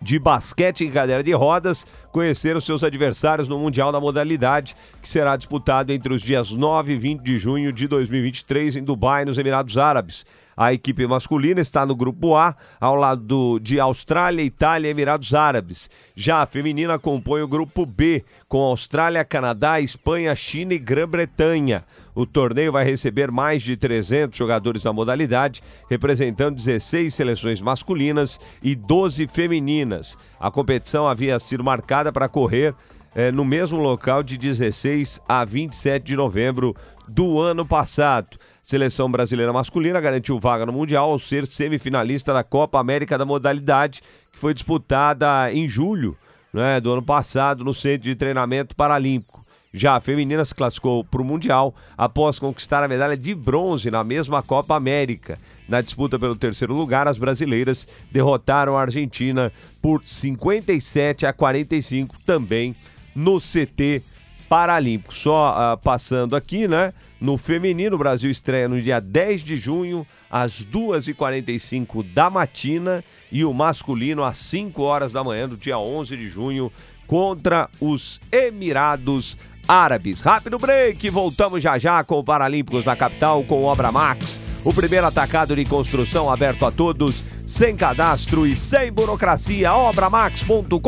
de 0.05 0.19
basquete 0.19 0.85
em 0.85 0.91
cadeira 0.91 1.23
de 1.23 1.31
rodas, 1.33 1.83
conheceram 2.11 2.61
seus 2.61 2.83
adversários 2.83 3.47
no 3.47 3.57
Mundial 3.57 3.91
da 3.91 3.99
modalidade, 3.99 4.75
que 5.01 5.09
será 5.09 5.35
disputado 5.35 5.91
entre 5.91 6.13
os 6.13 6.21
dias 6.21 6.51
9 6.51 6.93
e 6.93 6.97
20 6.97 7.21
de 7.23 7.39
junho 7.39 7.73
de 7.73 7.87
2023 7.87 8.75
em 8.75 8.83
Dubai, 8.83 9.25
nos 9.25 9.39
Emirados 9.39 9.79
Árabes. 9.79 10.23
A 10.55 10.71
equipe 10.71 11.05
masculina 11.07 11.59
está 11.59 11.87
no 11.87 11.95
grupo 11.95 12.35
A, 12.35 12.55
ao 12.79 12.95
lado 12.95 13.21
do- 13.23 13.59
de 13.59 13.79
Austrália, 13.79 14.43
Itália 14.43 14.87
e 14.87 14.91
Emirados 14.91 15.33
Árabes. 15.33 15.89
Já 16.15 16.43
a 16.43 16.45
feminina 16.45 16.99
compõe 16.99 17.41
o 17.41 17.47
grupo 17.47 17.83
B, 17.83 18.23
com 18.47 18.59
Austrália, 18.59 19.25
Canadá, 19.25 19.81
Espanha, 19.81 20.35
China 20.35 20.75
e 20.75 20.77
Grã-Bretanha. 20.79 21.83
O 22.15 22.25
torneio 22.25 22.71
vai 22.71 22.85
receber 22.85 23.29
mais 23.29 23.61
de 23.61 23.75
300 23.75 24.37
jogadores 24.37 24.83
da 24.83 24.93
modalidade, 24.93 25.61
representando 25.89 26.55
16 26.55 27.13
seleções 27.13 27.59
masculinas 27.59 28.39
e 28.63 28.73
12 28.73 29.27
femininas. 29.27 30.17
A 30.39 30.49
competição 30.49 31.07
havia 31.07 31.37
sido 31.39 31.63
marcada 31.63 32.13
para 32.13 32.29
correr 32.29 32.73
eh, 33.13 33.31
no 33.31 33.43
mesmo 33.43 33.79
local 33.79 34.23
de 34.23 34.37
16 34.37 35.21
a 35.27 35.43
27 35.43 36.05
de 36.05 36.15
novembro 36.15 36.73
do 37.05 37.39
ano 37.39 37.65
passado. 37.65 38.37
Seleção 38.63 39.11
brasileira 39.11 39.53
masculina 39.53 39.99
garantiu 40.01 40.39
vaga 40.39 40.65
no 40.65 40.73
Mundial 40.73 41.11
ao 41.11 41.19
ser 41.19 41.45
semifinalista 41.45 42.33
da 42.33 42.43
Copa 42.43 42.79
América 42.79 43.17
da 43.17 43.25
modalidade, 43.25 44.01
que 44.31 44.39
foi 44.39 44.53
disputada 44.53 45.51
em 45.53 45.67
julho 45.67 46.17
né, 46.53 46.79
do 46.79 46.91
ano 46.93 47.03
passado 47.03 47.63
no 47.63 47.73
Centro 47.73 48.03
de 48.03 48.15
Treinamento 48.15 48.75
Paralímpico. 48.75 49.44
Já 49.77 49.97
a 49.97 49.99
feminina 49.99 50.45
se 50.45 50.55
classificou 50.55 51.03
para 51.03 51.21
o 51.21 51.25
Mundial 51.25 51.75
após 51.97 52.39
conquistar 52.39 52.81
a 52.81 52.87
medalha 52.87 53.17
de 53.17 53.35
bronze 53.35 53.91
na 53.91 54.05
mesma 54.05 54.41
Copa 54.41 54.73
América. 54.73 55.37
Na 55.67 55.81
disputa 55.81 56.17
pelo 56.17 56.33
terceiro 56.33 56.73
lugar, 56.73 57.09
as 57.09 57.17
brasileiras 57.17 57.85
derrotaram 58.09 58.77
a 58.77 58.81
Argentina 58.81 59.51
por 59.81 60.01
57 60.01 61.25
a 61.25 61.33
45 61.33 62.15
também 62.25 62.73
no 63.13 63.37
CT 63.37 64.01
Paralímpico. 64.47 65.13
Só 65.13 65.53
ah, 65.57 65.75
passando 65.75 66.37
aqui, 66.37 66.69
né? 66.69 66.93
No 67.19 67.37
feminino, 67.37 67.95
o 67.95 67.99
Brasil 67.99 68.31
estreia 68.31 68.69
no 68.69 68.79
dia 68.79 69.01
10 69.01 69.41
de 69.41 69.57
junho, 69.57 70.07
às 70.29 70.65
2h45 70.65 72.13
da 72.13 72.29
matina, 72.29 73.03
e 73.29 73.43
o 73.43 73.53
masculino 73.53 74.23
às 74.23 74.37
5 74.37 74.81
horas 74.81 75.11
da 75.11 75.23
manhã 75.23 75.49
do 75.49 75.57
dia 75.57 75.77
11 75.77 76.15
de 76.15 76.27
junho, 76.27 76.71
contra 77.07 77.69
os 77.79 78.19
Emirados 78.31 79.37
Árabes. 79.67 80.21
Rápido 80.21 80.59
break, 80.59 81.09
voltamos 81.09 81.61
já 81.61 81.77
já 81.77 82.01
com 82.03 82.19
o 82.19 82.23
Paralímpicos 82.23 82.85
na 82.85 82.95
capital 82.95 83.43
com 83.43 83.63
Obra 83.63 83.91
Max, 83.91 84.39
o 84.63 84.73
primeiro 84.73 85.07
atacado 85.07 85.55
de 85.55 85.65
construção 85.65 86.31
aberto 86.31 86.65
a 86.65 86.71
todos, 86.71 87.23
sem 87.45 87.75
cadastro 87.75 88.45
e 88.45 88.55
sem 88.55 88.91
burocracia. 88.91 89.73
Obramax.com.br. 89.73 90.79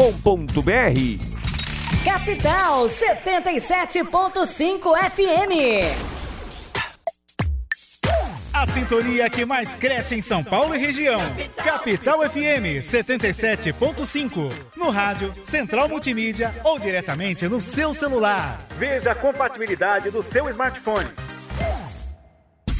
Capital 2.03 2.87
77.5 2.87 5.11
FM. 5.11 6.16
A 8.57 8.65
sintonia 8.65 9.29
que 9.29 9.45
mais 9.45 9.75
cresce 9.75 10.15
em 10.15 10.21
São 10.23 10.43
Paulo 10.43 10.73
e 10.73 10.79
região. 10.79 11.21
Capital 11.57 12.27
FM 12.27 12.81
77.5. 12.81 14.51
No 14.75 14.89
rádio, 14.89 15.31
Central 15.43 15.87
Multimídia 15.87 16.51
ou 16.63 16.79
diretamente 16.79 17.47
no 17.47 17.61
seu 17.61 17.93
celular. 17.93 18.57
Veja 18.79 19.11
a 19.11 19.15
compatibilidade 19.15 20.09
do 20.09 20.23
seu 20.23 20.49
smartphone. 20.49 21.07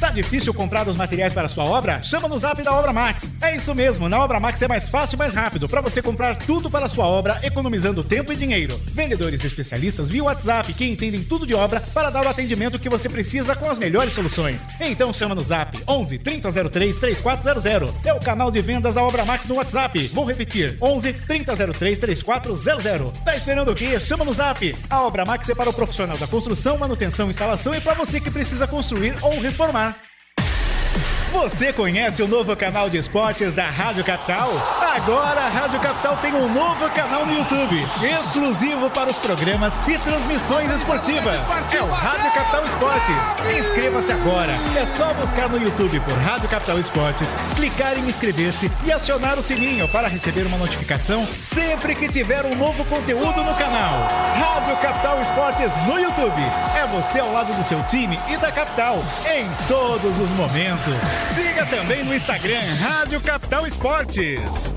Tá 0.08 0.14
difícil 0.14 0.54
comprar 0.54 0.88
os 0.88 0.96
materiais 0.96 1.34
para 1.34 1.48
sua 1.48 1.64
obra? 1.64 2.02
Chama 2.02 2.28
no 2.28 2.38
zap 2.38 2.62
da 2.62 2.72
Obra 2.72 2.94
Max. 2.94 3.28
É 3.42 3.54
isso 3.54 3.74
mesmo, 3.74 4.08
na 4.08 4.18
Obra 4.18 4.40
Max 4.40 4.62
é 4.62 4.66
mais 4.66 4.88
fácil 4.88 5.16
e 5.16 5.18
mais 5.18 5.34
rápido 5.34 5.68
para 5.68 5.82
você 5.82 6.00
comprar 6.00 6.34
tudo 6.34 6.70
para 6.70 6.88
sua 6.88 7.06
obra, 7.06 7.38
economizando 7.42 8.02
tempo 8.02 8.32
e 8.32 8.36
dinheiro. 8.36 8.80
Vendedores 8.86 9.44
especialistas 9.44 10.08
via 10.08 10.24
WhatsApp 10.24 10.72
que 10.72 10.86
entendem 10.86 11.22
tudo 11.22 11.46
de 11.46 11.54
obra 11.54 11.78
para 11.92 12.08
dar 12.08 12.24
o 12.24 12.28
atendimento 12.28 12.78
que 12.78 12.88
você 12.88 13.06
precisa 13.06 13.54
com 13.54 13.70
as 13.70 13.78
melhores 13.78 14.14
soluções. 14.14 14.66
Então 14.80 15.12
chama 15.12 15.34
no 15.34 15.44
zap 15.44 15.78
11 15.86 16.18
3003 16.20 16.96
3400. 16.96 18.06
É 18.06 18.14
o 18.14 18.18
canal 18.18 18.50
de 18.50 18.62
vendas 18.62 18.94
da 18.94 19.02
Obra 19.02 19.26
Max 19.26 19.44
no 19.44 19.56
WhatsApp. 19.56 20.08
Vou 20.14 20.24
repetir: 20.24 20.78
11 20.80 21.12
3003 21.12 21.98
3400. 21.98 23.18
Tá 23.22 23.36
esperando 23.36 23.72
o 23.72 23.74
quê? 23.74 24.00
Chama 24.00 24.24
no 24.24 24.32
zap. 24.32 24.74
A 24.88 25.02
Obra 25.02 25.26
Max 25.26 25.50
é 25.50 25.54
para 25.54 25.68
o 25.68 25.74
profissional 25.74 26.16
da 26.16 26.26
construção, 26.26 26.78
manutenção, 26.78 27.28
instalação 27.28 27.74
e 27.74 27.80
para 27.82 27.92
você 27.92 28.18
que 28.18 28.30
precisa 28.30 28.66
construir 28.66 29.14
ou 29.20 29.38
reformar. 29.38 29.97
Você 31.32 31.72
conhece 31.74 32.22
o 32.22 32.28
novo 32.28 32.56
canal 32.56 32.88
de 32.88 32.96
esportes 32.96 33.52
da 33.52 33.68
Rádio 33.68 34.02
Capital? 34.02 34.50
Agora 34.96 35.40
a 35.40 35.48
Rádio 35.48 35.78
Capital 35.78 36.16
tem 36.16 36.34
um 36.34 36.52
novo 36.52 36.88
canal 36.90 37.26
no 37.26 37.34
YouTube, 37.34 37.86
exclusivo 38.02 38.88
para 38.90 39.10
os 39.10 39.18
programas 39.18 39.74
e 39.86 39.98
transmissões 39.98 40.70
esportivas. 40.72 41.38
É 41.72 41.82
o 41.82 41.90
Rádio 41.90 42.32
Capital 42.32 42.64
Esportes. 42.64 43.16
Inscreva-se 43.58 44.12
agora. 44.12 44.52
É 44.74 44.86
só 44.86 45.12
buscar 45.14 45.50
no 45.50 45.62
YouTube 45.62 46.00
por 46.00 46.14
Rádio 46.14 46.48
Capital 46.48 46.78
Esportes, 46.78 47.28
clicar 47.54 47.98
em 47.98 48.08
inscrever-se 48.08 48.70
e 48.84 48.90
acionar 48.90 49.38
o 49.38 49.42
sininho 49.42 49.86
para 49.88 50.08
receber 50.08 50.46
uma 50.46 50.56
notificação 50.56 51.26
sempre 51.42 51.94
que 51.94 52.08
tiver 52.08 52.44
um 52.46 52.56
novo 52.56 52.84
conteúdo 52.86 53.44
no 53.44 53.54
canal. 53.54 54.08
Rádio 54.34 54.76
Capital 54.78 55.20
Esportes 55.20 55.70
no 55.86 55.98
YouTube. 55.98 56.42
É 56.74 56.86
você 56.86 57.20
ao 57.20 57.32
lado 57.32 57.52
do 57.52 57.62
seu 57.62 57.82
time 57.84 58.18
e 58.28 58.36
da 58.38 58.50
capital 58.50 58.98
em 59.26 59.46
todos 59.68 60.18
os 60.18 60.30
momentos. 60.30 61.17
Siga 61.18 61.66
também 61.66 62.04
no 62.04 62.14
Instagram 62.14 62.60
Rádio 62.80 63.20
Capital 63.20 63.66
Esportes. 63.66 64.72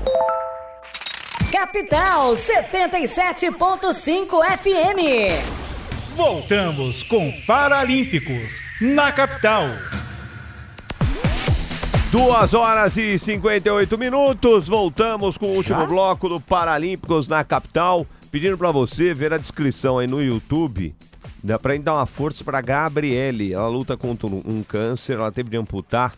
Capital 1.50 2.34
77.5 2.34 4.28
FM. 4.58 5.00
Voltamos 6.14 7.02
com 7.04 7.32
Paralímpicos 7.46 8.60
na 8.80 9.12
capital. 9.12 9.64
Duas 12.10 12.52
horas 12.54 12.96
e 12.96 13.18
58 13.18 13.96
minutos. 13.96 14.68
Voltamos 14.68 15.38
com 15.38 15.46
o 15.46 15.56
último 15.56 15.80
Já? 15.80 15.86
bloco 15.86 16.28
do 16.28 16.40
Paralímpicos 16.40 17.28
na 17.28 17.44
capital. 17.44 18.06
Pedindo 18.30 18.58
pra 18.58 18.70
você 18.70 19.14
ver 19.14 19.32
a 19.32 19.38
descrição 19.38 19.98
aí 19.98 20.06
no 20.06 20.22
YouTube. 20.22 20.94
Dá 21.44 21.58
pra 21.58 21.72
gente 21.74 21.82
dar 21.84 21.94
uma 21.94 22.06
força 22.06 22.44
pra 22.44 22.60
Gabriele. 22.60 23.52
Ela 23.52 23.68
luta 23.68 23.96
contra 23.96 24.26
um 24.26 24.42
um 24.44 24.62
câncer. 24.62 25.18
Ela 25.18 25.32
teve 25.32 25.50
de 25.50 25.56
amputar 25.56 26.12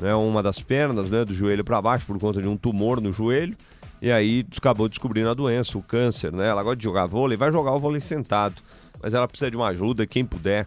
né, 0.00 0.14
uma 0.14 0.42
das 0.42 0.60
pernas, 0.62 1.10
né, 1.10 1.24
do 1.24 1.34
joelho 1.34 1.64
pra 1.64 1.80
baixo, 1.80 2.06
por 2.06 2.18
conta 2.18 2.40
de 2.40 2.48
um 2.48 2.56
tumor 2.56 3.00
no 3.00 3.12
joelho. 3.12 3.56
E 4.02 4.10
aí 4.10 4.46
acabou 4.56 4.88
descobrindo 4.88 5.28
a 5.28 5.34
doença, 5.34 5.76
o 5.76 5.82
câncer, 5.82 6.32
né? 6.32 6.48
Ela 6.48 6.62
gosta 6.62 6.76
de 6.76 6.84
jogar 6.84 7.04
vôlei, 7.04 7.36
vai 7.36 7.52
jogar 7.52 7.72
o 7.72 7.78
vôlei 7.78 8.00
sentado. 8.00 8.62
Mas 9.02 9.12
ela 9.12 9.28
precisa 9.28 9.50
de 9.50 9.56
uma 9.56 9.68
ajuda, 9.68 10.06
quem 10.06 10.24
puder. 10.24 10.66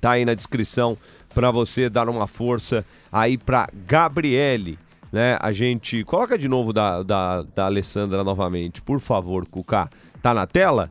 Tá 0.00 0.12
aí 0.12 0.24
na 0.24 0.34
descrição 0.34 0.98
para 1.32 1.50
você 1.52 1.88
dar 1.88 2.08
uma 2.08 2.26
força 2.26 2.84
aí 3.12 3.38
pra 3.38 3.68
Gabriele, 3.86 4.78
né? 5.12 5.38
A 5.40 5.52
gente 5.52 6.02
coloca 6.02 6.36
de 6.36 6.48
novo 6.48 6.72
da, 6.72 7.04
da, 7.04 7.42
da 7.42 7.66
Alessandra 7.66 8.24
novamente, 8.24 8.82
por 8.82 8.98
favor, 8.98 9.46
Cuca. 9.46 9.88
Tá 10.20 10.34
na 10.34 10.46
tela? 10.46 10.90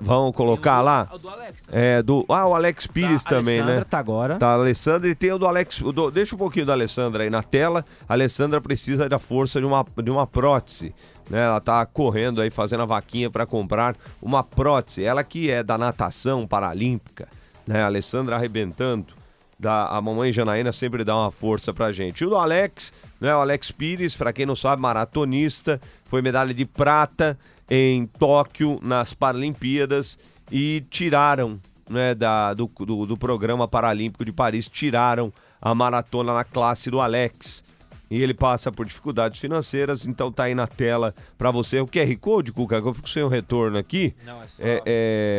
Vamos 0.00 0.34
colocar 0.34 0.80
lá? 0.80 1.08
O 1.12 1.18
do 1.18 1.28
Alex. 1.28 1.62
É 1.70 2.02
do 2.02 2.24
ah, 2.28 2.46
o 2.46 2.54
Alex 2.54 2.86
Pires 2.86 3.22
Tá, 3.24 3.30
também, 3.30 3.58
Alessandra 3.60 3.80
né? 3.80 3.86
tá 3.88 3.98
agora. 3.98 4.36
Tá 4.38 4.48
a 4.48 4.54
Alessandra 4.54 5.08
e 5.08 5.14
tem 5.14 5.32
o 5.32 5.38
do 5.38 5.46
Alex. 5.46 5.80
o 5.80 5.92
do- 5.92 6.10
deixa 6.10 6.34
um 6.34 6.38
pouquinho 6.38 6.66
da 6.66 6.72
Alessandra 6.72 7.22
aí 7.24 7.30
na 7.30 7.42
tela. 7.42 7.84
A 8.08 8.12
Alessandra 8.14 8.60
precisa 8.60 9.08
da 9.08 9.18
força 9.18 9.60
de 9.60 9.66
uma, 9.66 9.84
de 10.02 10.10
uma 10.10 10.26
prótese. 10.26 10.94
Né? 11.30 11.42
Ela 11.44 11.60
tá 11.60 11.84
correndo 11.86 12.40
aí, 12.40 12.50
fazendo 12.50 12.82
a 12.82 12.86
vaquinha 12.86 13.30
para 13.30 13.46
comprar 13.46 13.96
uma 14.20 14.42
prótese. 14.42 15.04
Ela 15.04 15.24
que 15.24 15.50
é 15.50 15.62
da 15.62 15.78
natação 15.78 16.46
paralímpica, 16.46 17.28
né? 17.66 17.82
A 17.82 17.86
Alessandra 17.86 18.36
arrebentando. 18.36 19.06
Da, 19.56 19.86
a 19.86 20.00
mamãe 20.02 20.32
Janaína 20.32 20.72
sempre 20.72 21.04
dá 21.04 21.16
uma 21.16 21.30
força 21.30 21.72
pra 21.72 21.92
gente. 21.92 22.20
E 22.22 22.26
o 22.26 22.30
do 22.30 22.36
Alex, 22.36 22.92
né? 23.20 23.34
O 23.34 23.38
Alex 23.38 23.70
Pires, 23.70 24.14
pra 24.16 24.32
quem 24.32 24.44
não 24.44 24.56
sabe, 24.56 24.82
maratonista, 24.82 25.80
foi 26.04 26.20
medalha 26.20 26.52
de 26.52 26.64
prata 26.66 27.38
em 27.70 28.06
Tóquio 28.06 28.78
nas 28.82 29.14
Paralimpíadas 29.14 30.18
e 30.50 30.84
tiraram 30.90 31.58
né, 31.88 32.14
da, 32.14 32.54
do, 32.54 32.66
do, 32.66 33.06
do 33.06 33.16
programa 33.16 33.66
paralímpico 33.66 34.24
de 34.24 34.32
Paris, 34.32 34.68
tiraram 34.68 35.32
a 35.60 35.74
maratona 35.74 36.34
na 36.34 36.44
classe 36.44 36.90
do 36.90 37.00
Alex. 37.00 37.63
E 38.14 38.22
ele 38.22 38.32
passa 38.34 38.70
por 38.70 38.86
dificuldades 38.86 39.40
financeiras, 39.40 40.06
então 40.06 40.30
tá 40.30 40.44
aí 40.44 40.54
na 40.54 40.66
tela 40.66 41.12
pra 41.36 41.50
você. 41.50 41.80
O 41.80 41.86
QR 41.86 42.16
Code, 42.20 42.52
Cuca, 42.52 42.80
que 42.80 42.86
eu 42.86 42.94
fico 42.94 43.08
sem 43.08 43.22
o 43.22 43.28
retorno 43.28 43.76
aqui. 43.76 44.14
Não, 44.24 44.40
é 44.42 44.46
só- 44.46 44.62
É, 44.62 44.82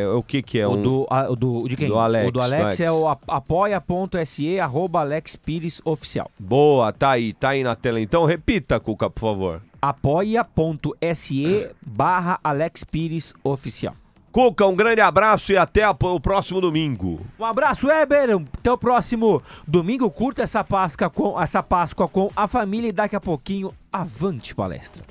é- 0.03 0.07
o 0.13 0.21
que 0.21 0.41
que 0.41 0.59
é? 0.59 0.67
O 0.67 0.71
um- 0.71 0.82
do, 0.82 1.07
a- 1.09 1.30
o 1.32 1.36
do 1.36 1.67
de 1.67 1.78
quem? 1.78 1.88
do 1.88 1.97
Alex, 1.97 2.28
o 2.28 2.32
do 2.32 2.41
Alex, 2.41 2.63
Alex. 2.63 2.80
é 2.82 2.91
o 2.91 3.07
ap- 3.07 3.23
apoia.se 3.30 4.59
arroba 4.59 4.99
Alex 4.99 5.36
Pires 5.38 5.82
oficial. 5.86 6.30
Boa, 6.38 6.91
tá 6.91 7.11
aí, 7.11 7.32
tá 7.34 7.49
aí 7.49 7.63
na 7.63 7.76
tela. 7.76 7.99
Então 8.01 8.26
repita, 8.26 8.80
Cuca, 8.80 9.09
por 9.09 9.21
favor. 9.21 9.61
apoia.se 9.82 11.69
barra 11.86 12.39
Alex 12.43 12.84
Pires 12.84 13.34
oficial. 13.43 13.95
Cuca, 14.36 14.65
um 14.67 14.75
grande 14.75 14.99
abraço 14.99 15.53
e 15.53 15.57
até 15.57 15.81
a- 15.81 15.91
o 15.97 16.19
próximo 16.19 16.59
domingo. 16.59 17.21
Um 17.39 17.45
abraço, 17.45 17.88
Weber. 17.88 18.31
Até 18.59 18.69
o 18.69 18.77
próximo 18.77 19.41
domingo. 19.65 20.11
Curta 20.11 20.43
essa 20.43 20.61
Páscoa 20.61 21.09
com, 21.09 21.41
essa 21.41 21.63
Páscoa 21.63 22.05
com 22.05 22.29
a 22.36 22.45
família 22.45 22.89
e 22.89 22.91
daqui 22.91 23.15
a 23.15 23.21
pouquinho, 23.21 23.73
avante 23.93 24.53
palestra. 24.53 25.05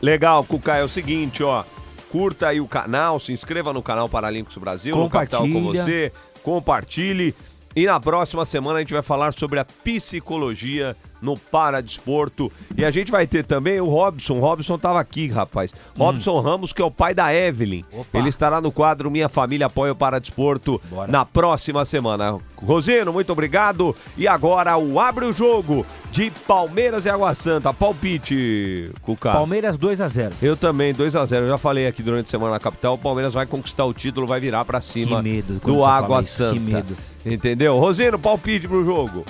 Legal, 0.00 0.42
Cuca, 0.42 0.74
é 0.74 0.82
o 0.82 0.88
seguinte, 0.88 1.44
ó. 1.44 1.62
Curta 2.10 2.48
aí 2.48 2.60
o 2.60 2.66
canal, 2.66 3.20
se 3.20 3.32
inscreva 3.32 3.72
no 3.72 3.80
canal 3.80 4.08
Paralímpicos 4.08 4.58
Brasil, 4.58 4.96
no 4.96 5.08
Capital 5.08 5.42
com 5.48 5.62
você, 5.62 6.12
compartilhe. 6.42 7.36
E 7.74 7.86
na 7.86 7.98
próxima 7.98 8.44
semana 8.44 8.78
a 8.78 8.80
gente 8.80 8.92
vai 8.92 9.02
falar 9.02 9.32
sobre 9.32 9.58
a 9.58 9.64
psicologia 9.64 10.96
no 11.22 11.36
paradesporto. 11.36 12.50
E 12.76 12.84
a 12.84 12.90
gente 12.90 13.10
vai 13.10 13.26
ter 13.26 13.44
também 13.44 13.80
o 13.80 13.86
Robson. 13.86 14.38
O 14.38 14.40
Robson 14.40 14.76
tava 14.76 15.00
aqui, 15.00 15.28
rapaz. 15.28 15.72
Robson 15.96 16.40
Ramos, 16.40 16.72
que 16.72 16.82
é 16.82 16.84
o 16.84 16.90
pai 16.90 17.14
da 17.14 17.32
Evelyn. 17.32 17.84
Opa. 17.92 18.18
Ele 18.18 18.28
estará 18.28 18.60
no 18.60 18.72
quadro 18.72 19.10
Minha 19.10 19.28
Família 19.28 19.66
Apoia 19.66 19.92
o 19.92 19.96
Paradesporto 19.96 20.82
Bora. 20.90 21.10
na 21.10 21.24
próxima 21.24 21.84
semana. 21.84 22.38
Roseno, 22.56 23.12
muito 23.12 23.32
obrigado. 23.32 23.94
E 24.18 24.26
agora 24.26 24.76
o 24.76 24.98
Abre 25.00 25.24
o 25.24 25.32
Jogo 25.32 25.86
de 26.10 26.30
Palmeiras 26.46 27.06
e 27.06 27.08
Água 27.10 27.34
Santa. 27.34 27.72
Palpite, 27.72 28.90
Cuca. 29.02 29.32
Palmeiras 29.32 29.76
2 29.78 30.00
a 30.00 30.08
0 30.08 30.34
Eu 30.42 30.56
também, 30.56 30.92
2x0. 30.92 31.36
Eu 31.38 31.48
já 31.48 31.58
falei 31.58 31.86
aqui 31.86 32.02
durante 32.02 32.26
a 32.26 32.30
semana 32.30 32.52
na 32.52 32.60
capital. 32.60 32.94
O 32.94 32.98
Palmeiras 32.98 33.32
vai 33.32 33.46
conquistar 33.46 33.84
o 33.84 33.94
título, 33.94 34.26
vai 34.26 34.40
virar 34.40 34.64
pra 34.64 34.80
cima 34.80 35.22
medo 35.22 35.54
do 35.64 35.84
Água 35.84 36.22
Santa. 36.22 36.54
que 36.54 36.60
medo. 36.60 36.96
Entendeu? 37.24 37.78
Rosino, 37.78 38.18
palpite 38.18 38.66
pro 38.66 38.84
jogo. 38.84 39.24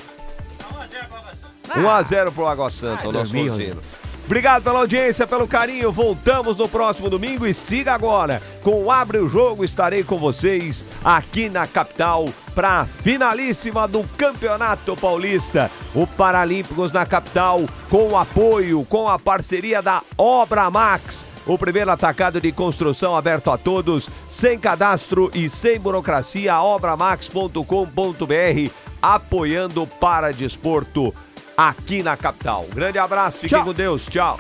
1x0 1.69 2.33
pro 2.33 2.47
Água 2.47 2.71
Santa, 2.71 3.03
Vai 3.03 3.07
o 3.07 3.13
nosso 3.13 3.37
Rosino. 3.37 3.83
Obrigado 4.25 4.63
pela 4.63 4.79
audiência, 4.79 5.27
pelo 5.27 5.49
carinho. 5.49 5.91
Voltamos 5.91 6.57
no 6.57 6.69
próximo 6.69 7.11
domingo 7.11 7.47
e 7.47 7.53
siga 7.53 7.93
agora 7.93 8.41
com 8.63 8.85
o 8.85 8.91
Abre 8.91 9.19
o 9.19 9.29
Jogo. 9.29 9.65
Estarei 9.65 10.05
com 10.05 10.17
vocês 10.17 10.87
aqui 11.05 11.49
na 11.49 11.67
capital 11.67 12.29
para 12.55 12.81
a 12.81 12.87
finalíssima 12.87 13.89
do 13.89 14.05
Campeonato 14.17 14.97
Paulista. 14.97 15.71
O 15.95 16.07
Paralímpicos 16.07 16.93
na 16.93 17.05
capital 17.05 17.61
com 17.91 18.09
o 18.11 18.17
apoio, 18.17 18.85
com 18.85 19.09
a 19.09 19.19
parceria 19.19 19.83
da 19.83 20.03
Obra 20.17 20.71
Max. 20.71 21.27
O 21.47 21.59
primeiro 21.59 21.91
atacado 21.91 22.41
de 22.41 22.53
construção 22.53 23.17
aberto 23.17 23.51
a 23.51 23.59
todos, 23.59 24.09
sem 24.31 24.59
cadastro 24.59 25.31
e 25.35 25.49
sem 25.49 25.79
burocracia, 25.79 26.61
obramax.com.br, 26.61 28.71
apoiando 29.01 29.83
o 29.83 29.87
Paradesporto 29.87 31.15
aqui 31.57 32.03
na 32.03 32.17
capital. 32.17 32.67
Grande 32.73 32.99
abraço, 32.99 33.39
fiquem 33.39 33.59
Tchau. 33.59 33.65
com 33.65 33.73
Deus, 33.73 34.07
tchau. 34.07 34.39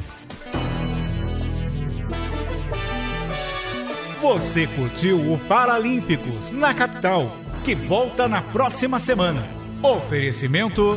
Você 4.20 4.68
curtiu 4.68 5.18
o 5.32 5.38
Paralímpicos 5.48 6.52
na 6.52 6.72
capital, 6.72 7.32
que 7.64 7.74
volta 7.74 8.28
na 8.28 8.40
próxima 8.40 9.00
semana. 9.00 9.61
Oferecimento 9.82 10.96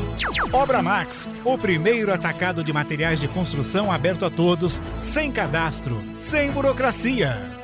Obra 0.54 0.80
Max, 0.80 1.28
o 1.44 1.58
primeiro 1.58 2.14
atacado 2.14 2.64
de 2.64 2.72
materiais 2.72 3.20
de 3.20 3.28
construção 3.28 3.92
aberto 3.92 4.24
a 4.26 4.30
todos, 4.30 4.80
sem 5.00 5.32
cadastro, 5.32 6.04
sem 6.20 6.52
burocracia. 6.52 7.55